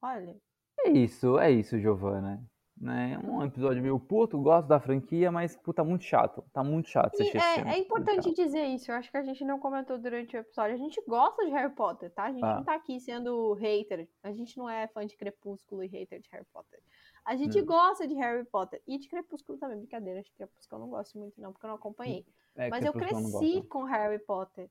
Olha. 0.01 0.39
É 0.79 0.89
isso, 0.89 1.37
é 1.39 1.51
isso, 1.51 1.79
Giovana 1.79 2.43
né? 2.83 3.13
É 3.13 3.27
um 3.27 3.43
episódio 3.43 3.81
meio 3.81 3.99
puto, 3.99 4.37
gosto 4.37 4.67
da 4.67 4.79
franquia, 4.79 5.31
mas 5.31 5.55
puta, 5.55 5.83
muito 5.83 6.03
chato. 6.03 6.43
Tá 6.51 6.63
muito 6.63 6.89
chato 6.89 7.13
assistir 7.13 7.37
é, 7.37 7.75
é 7.75 7.79
importante 7.79 8.33
dizer 8.33 8.65
isso, 8.65 8.91
eu 8.91 8.95
acho 8.95 9.09
que 9.09 9.17
a 9.17 9.23
gente 9.23 9.43
não 9.45 9.57
comentou 9.57 9.97
durante 9.97 10.35
o 10.35 10.39
episódio. 10.39 10.75
A 10.75 10.77
gente 10.77 11.01
gosta 11.07 11.45
de 11.45 11.51
Harry 11.51 11.73
Potter, 11.73 12.11
tá? 12.11 12.25
A 12.25 12.31
gente 12.31 12.43
ah. 12.43 12.55
não 12.55 12.63
tá 12.63 12.75
aqui 12.75 12.99
sendo 12.99 13.53
hater. 13.53 14.07
A 14.21 14.31
gente 14.31 14.57
não 14.57 14.69
é 14.69 14.87
fã 14.87 15.05
de 15.05 15.15
Crepúsculo 15.15 15.83
e 15.83 15.87
hater 15.87 16.19
de 16.19 16.29
Harry 16.31 16.45
Potter. 16.51 16.79
A 17.25 17.35
gente 17.35 17.59
hum. 17.61 17.65
gosta 17.65 18.05
de 18.05 18.15
Harry 18.15 18.45
Potter 18.45 18.81
e 18.85 18.97
de 18.97 19.07
Crepúsculo 19.07 19.57
também, 19.57 19.77
brincadeira. 19.77 20.19
Acho 20.19 20.29
que 20.29 20.37
Crepúsculo 20.37 20.81
eu 20.81 20.85
não 20.85 20.91
gosto 20.91 21.17
muito, 21.17 21.39
não, 21.39 21.53
porque 21.53 21.65
eu 21.65 21.69
não 21.69 21.75
acompanhei. 21.75 22.25
É, 22.55 22.69
mas 22.69 22.85
eu 22.85 22.91
cresci 22.91 23.61
com 23.63 23.83
Harry 23.83 24.19
Potter. 24.19 24.69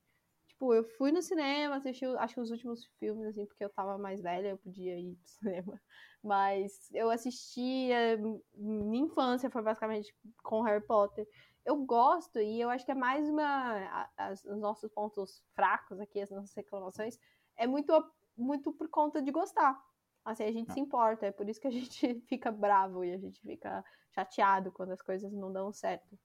Tipo, 0.62 0.74
eu 0.74 0.84
fui 0.84 1.10
no 1.10 1.20
cinema, 1.20 1.74
assisti, 1.74 2.04
acho 2.04 2.34
que 2.34 2.40
os 2.40 2.52
últimos 2.52 2.86
filmes, 3.00 3.26
assim, 3.26 3.44
porque 3.46 3.64
eu 3.64 3.68
tava 3.68 3.98
mais 3.98 4.22
velha, 4.22 4.50
eu 4.50 4.58
podia 4.58 4.96
ir 4.96 5.16
pro 5.16 5.26
cinema. 5.26 5.80
Mas 6.22 6.88
eu 6.92 7.10
assistia, 7.10 8.16
minha 8.54 9.04
infância 9.04 9.50
foi 9.50 9.60
basicamente 9.60 10.14
com 10.40 10.62
Harry 10.62 10.86
Potter. 10.86 11.26
Eu 11.66 11.84
gosto, 11.84 12.38
e 12.38 12.60
eu 12.60 12.70
acho 12.70 12.84
que 12.84 12.92
é 12.92 12.94
mais 12.94 13.28
uma. 13.28 14.06
As, 14.16 14.44
os 14.44 14.60
nossos 14.60 14.88
pontos 14.92 15.42
fracos 15.52 15.98
aqui, 15.98 16.20
as 16.20 16.30
nossas 16.30 16.54
reclamações, 16.54 17.18
é 17.56 17.66
muito, 17.66 17.92
muito 18.36 18.72
por 18.72 18.88
conta 18.88 19.20
de 19.20 19.32
gostar. 19.32 19.76
Assim, 20.24 20.44
a 20.44 20.52
gente 20.52 20.70
ah. 20.70 20.74
se 20.74 20.80
importa, 20.80 21.26
é 21.26 21.32
por 21.32 21.48
isso 21.48 21.60
que 21.60 21.66
a 21.66 21.72
gente 21.72 22.20
fica 22.28 22.52
bravo 22.52 23.04
e 23.04 23.12
a 23.12 23.18
gente 23.18 23.40
fica 23.40 23.84
chateado 24.12 24.70
quando 24.70 24.92
as 24.92 25.02
coisas 25.02 25.32
não 25.32 25.52
dão 25.52 25.72
certo. 25.72 26.16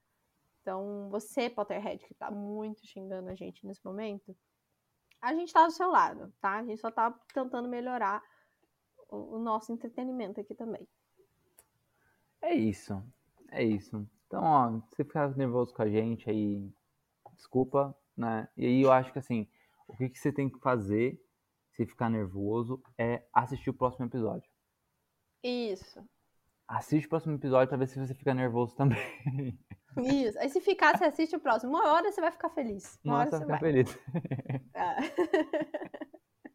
Então, 0.67 1.07
você, 1.09 1.49
Potterhead, 1.49 2.05
que 2.05 2.13
tá 2.13 2.29
muito 2.29 2.85
xingando 2.85 3.29
a 3.29 3.35
gente 3.35 3.65
nesse 3.65 3.79
momento, 3.85 4.35
a 5.21 5.33
gente 5.33 5.53
tá 5.53 5.65
do 5.65 5.71
seu 5.71 5.89
lado, 5.89 6.29
tá? 6.41 6.57
A 6.57 6.65
gente 6.65 6.81
só 6.81 6.91
tá 6.91 7.09
tentando 7.33 7.69
melhorar 7.69 8.21
o, 9.07 9.39
nosso 9.39 9.71
entretenimento 9.71 10.41
aqui 10.41 10.53
também. 10.53 10.85
É 12.41 12.53
isso. 12.53 13.01
É 13.49 13.63
isso. 13.63 14.05
Então, 14.25 14.43
ó, 14.43 14.81
se 14.93 15.05
ficar 15.05 15.33
nervoso 15.37 15.73
com 15.73 15.83
a 15.83 15.89
gente 15.89 16.29
aí, 16.29 16.69
desculpa, 17.37 17.97
né? 18.17 18.49
E 18.57 18.65
aí 18.65 18.81
eu 18.81 18.91
acho 18.91 19.13
que 19.13 19.19
assim, 19.19 19.47
o 19.87 19.95
que, 19.95 20.09
que 20.09 20.19
você 20.19 20.33
tem 20.33 20.49
que 20.49 20.59
fazer 20.59 21.17
se 21.77 21.85
ficar 21.85 22.09
nervoso 22.09 22.83
é 22.97 23.25
assistir 23.31 23.69
o 23.69 23.73
próximo 23.73 24.05
episódio. 24.05 24.51
Isso. 25.41 26.05
Assiste 26.67 27.05
o 27.05 27.09
próximo 27.09 27.35
episódio 27.35 27.69
pra 27.69 27.77
ver 27.77 27.87
se 27.87 27.97
você 27.99 28.13
fica 28.13 28.33
nervoso 28.33 28.75
também. 28.75 28.97
Isso. 30.03 30.37
Aí 30.39 30.49
se 30.49 30.59
ficar, 30.59 30.97
você 30.97 31.05
assiste 31.05 31.35
o 31.35 31.39
próximo. 31.39 31.71
Uma 31.71 31.93
hora 31.93 32.11
você 32.11 32.19
vai 32.19 32.31
ficar 32.31 32.49
feliz. 32.49 32.99
Uma 33.03 33.25
Nossa, 33.25 33.37
hora 33.37 33.45
você 33.45 33.45
vai 33.45 33.57
ficar 33.57 33.67
feliz. 33.67 33.99
É. 34.73 34.97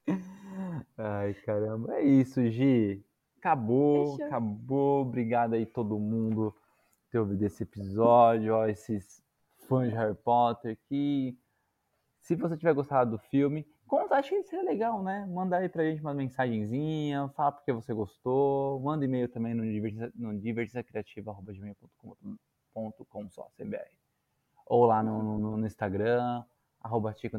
Ai, 0.98 1.34
caramba. 1.34 1.94
É 1.94 2.02
isso, 2.02 2.46
Gi. 2.50 3.04
Acabou, 3.38 4.12
Fechou. 4.12 4.26
acabou. 4.26 5.02
Obrigado 5.02 5.54
aí 5.54 5.66
todo 5.66 5.98
mundo 5.98 6.52
por 6.52 7.10
ter 7.10 7.18
ouvido 7.18 7.42
esse 7.42 7.62
episódio. 7.62 8.54
Ó, 8.54 8.66
esses 8.66 9.22
fãs 9.66 9.88
de 9.90 9.96
Harry 9.96 10.14
Potter 10.14 10.78
que 10.88 11.36
se 12.20 12.36
você 12.36 12.56
tiver 12.56 12.74
gostado 12.74 13.12
do 13.12 13.18
filme, 13.18 13.66
conta, 13.92 14.16
acho 14.16 14.30
que 14.30 14.42
seria 14.44 14.64
legal, 14.64 15.02
né? 15.02 15.26
Manda 15.26 15.58
aí 15.58 15.68
pra 15.68 15.84
gente 15.84 16.00
uma 16.00 16.14
mensagenzinha, 16.14 17.28
fala 17.36 17.52
porque 17.52 17.70
você 17.70 17.92
gostou, 17.92 18.80
manda 18.80 19.04
e-mail 19.04 19.28
também 19.28 19.52
no, 19.52 19.62
no 20.14 20.40
divertisacriativa.com 20.40 23.28
só, 23.28 23.50
CBR. 23.54 23.90
Ou 24.64 24.86
lá 24.86 25.02
no, 25.02 25.38
no, 25.38 25.58
no 25.58 25.66
Instagram, 25.66 26.42
arroba 26.80 27.12
Tico 27.12 27.36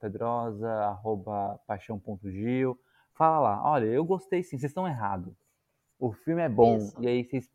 Pedrosa, 0.00 0.68
arroba 0.68 1.60
paixão.gil. 1.64 2.76
Fala 3.12 3.38
lá, 3.38 3.70
olha, 3.70 3.86
eu 3.86 4.04
gostei 4.04 4.42
sim, 4.42 4.58
vocês 4.58 4.70
estão 4.70 4.88
errados. 4.88 5.32
O 5.96 6.10
filme 6.10 6.42
é 6.42 6.48
bom. 6.48 6.78
Isso. 6.78 7.00
E 7.00 7.06
aí 7.06 7.22
vocês 7.22 7.48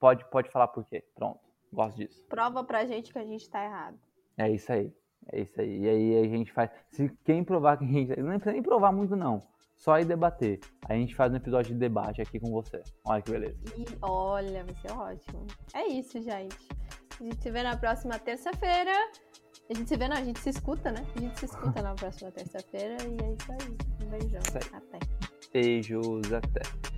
pode, 0.00 0.28
pode 0.30 0.50
falar 0.50 0.66
por 0.66 0.84
quê. 0.84 1.04
Pronto, 1.14 1.38
gosto 1.72 1.98
disso. 1.98 2.26
Prova 2.26 2.64
pra 2.64 2.84
gente 2.86 3.12
que 3.12 3.20
a 3.20 3.24
gente 3.24 3.48
tá 3.48 3.64
errado. 3.64 4.00
É 4.36 4.50
isso 4.50 4.72
aí. 4.72 4.92
É 5.32 5.40
isso 5.40 5.60
aí. 5.60 5.80
E 5.80 5.88
aí 5.88 6.24
a 6.24 6.28
gente 6.28 6.52
faz. 6.52 6.70
Se 6.90 7.08
quem 7.24 7.44
provar 7.44 7.76
que 7.76 7.84
a 7.84 7.88
gente. 7.88 8.20
Não 8.20 8.30
precisa 8.30 8.52
nem 8.52 8.62
provar 8.62 8.92
muito, 8.92 9.14
não. 9.16 9.42
Só 9.76 9.98
ir 9.98 10.04
debater. 10.04 10.58
Aí 10.88 10.96
a 10.96 11.00
gente 11.00 11.14
faz 11.14 11.32
um 11.32 11.36
episódio 11.36 11.72
de 11.72 11.78
debate 11.78 12.20
aqui 12.20 12.40
com 12.40 12.50
você. 12.50 12.82
Olha 13.04 13.22
que 13.22 13.30
beleza. 13.30 13.56
E 13.76 13.84
olha, 14.02 14.64
vai 14.64 14.74
ser 14.74 14.92
ótimo. 14.92 15.46
É 15.72 15.86
isso, 15.86 16.20
gente. 16.20 16.56
A 17.20 17.24
gente 17.24 17.40
se 17.40 17.50
vê 17.50 17.62
na 17.62 17.76
próxima 17.76 18.18
terça-feira. 18.18 18.92
A 19.70 19.74
gente 19.74 19.88
se 19.88 19.96
vê, 19.96 20.08
não, 20.08 20.16
a 20.16 20.24
gente 20.24 20.40
se 20.40 20.50
escuta, 20.50 20.90
né? 20.90 21.04
A 21.14 21.20
gente 21.20 21.38
se 21.38 21.44
escuta 21.44 21.82
na 21.82 21.94
próxima 21.94 22.30
terça-feira 22.32 22.96
e 23.04 23.24
é 23.24 23.34
isso 23.34 23.52
aí. 23.52 24.06
Um 24.06 24.10
beijão. 24.10 24.40
Até. 24.72 24.98
Beijos, 25.52 26.32
até. 26.32 26.97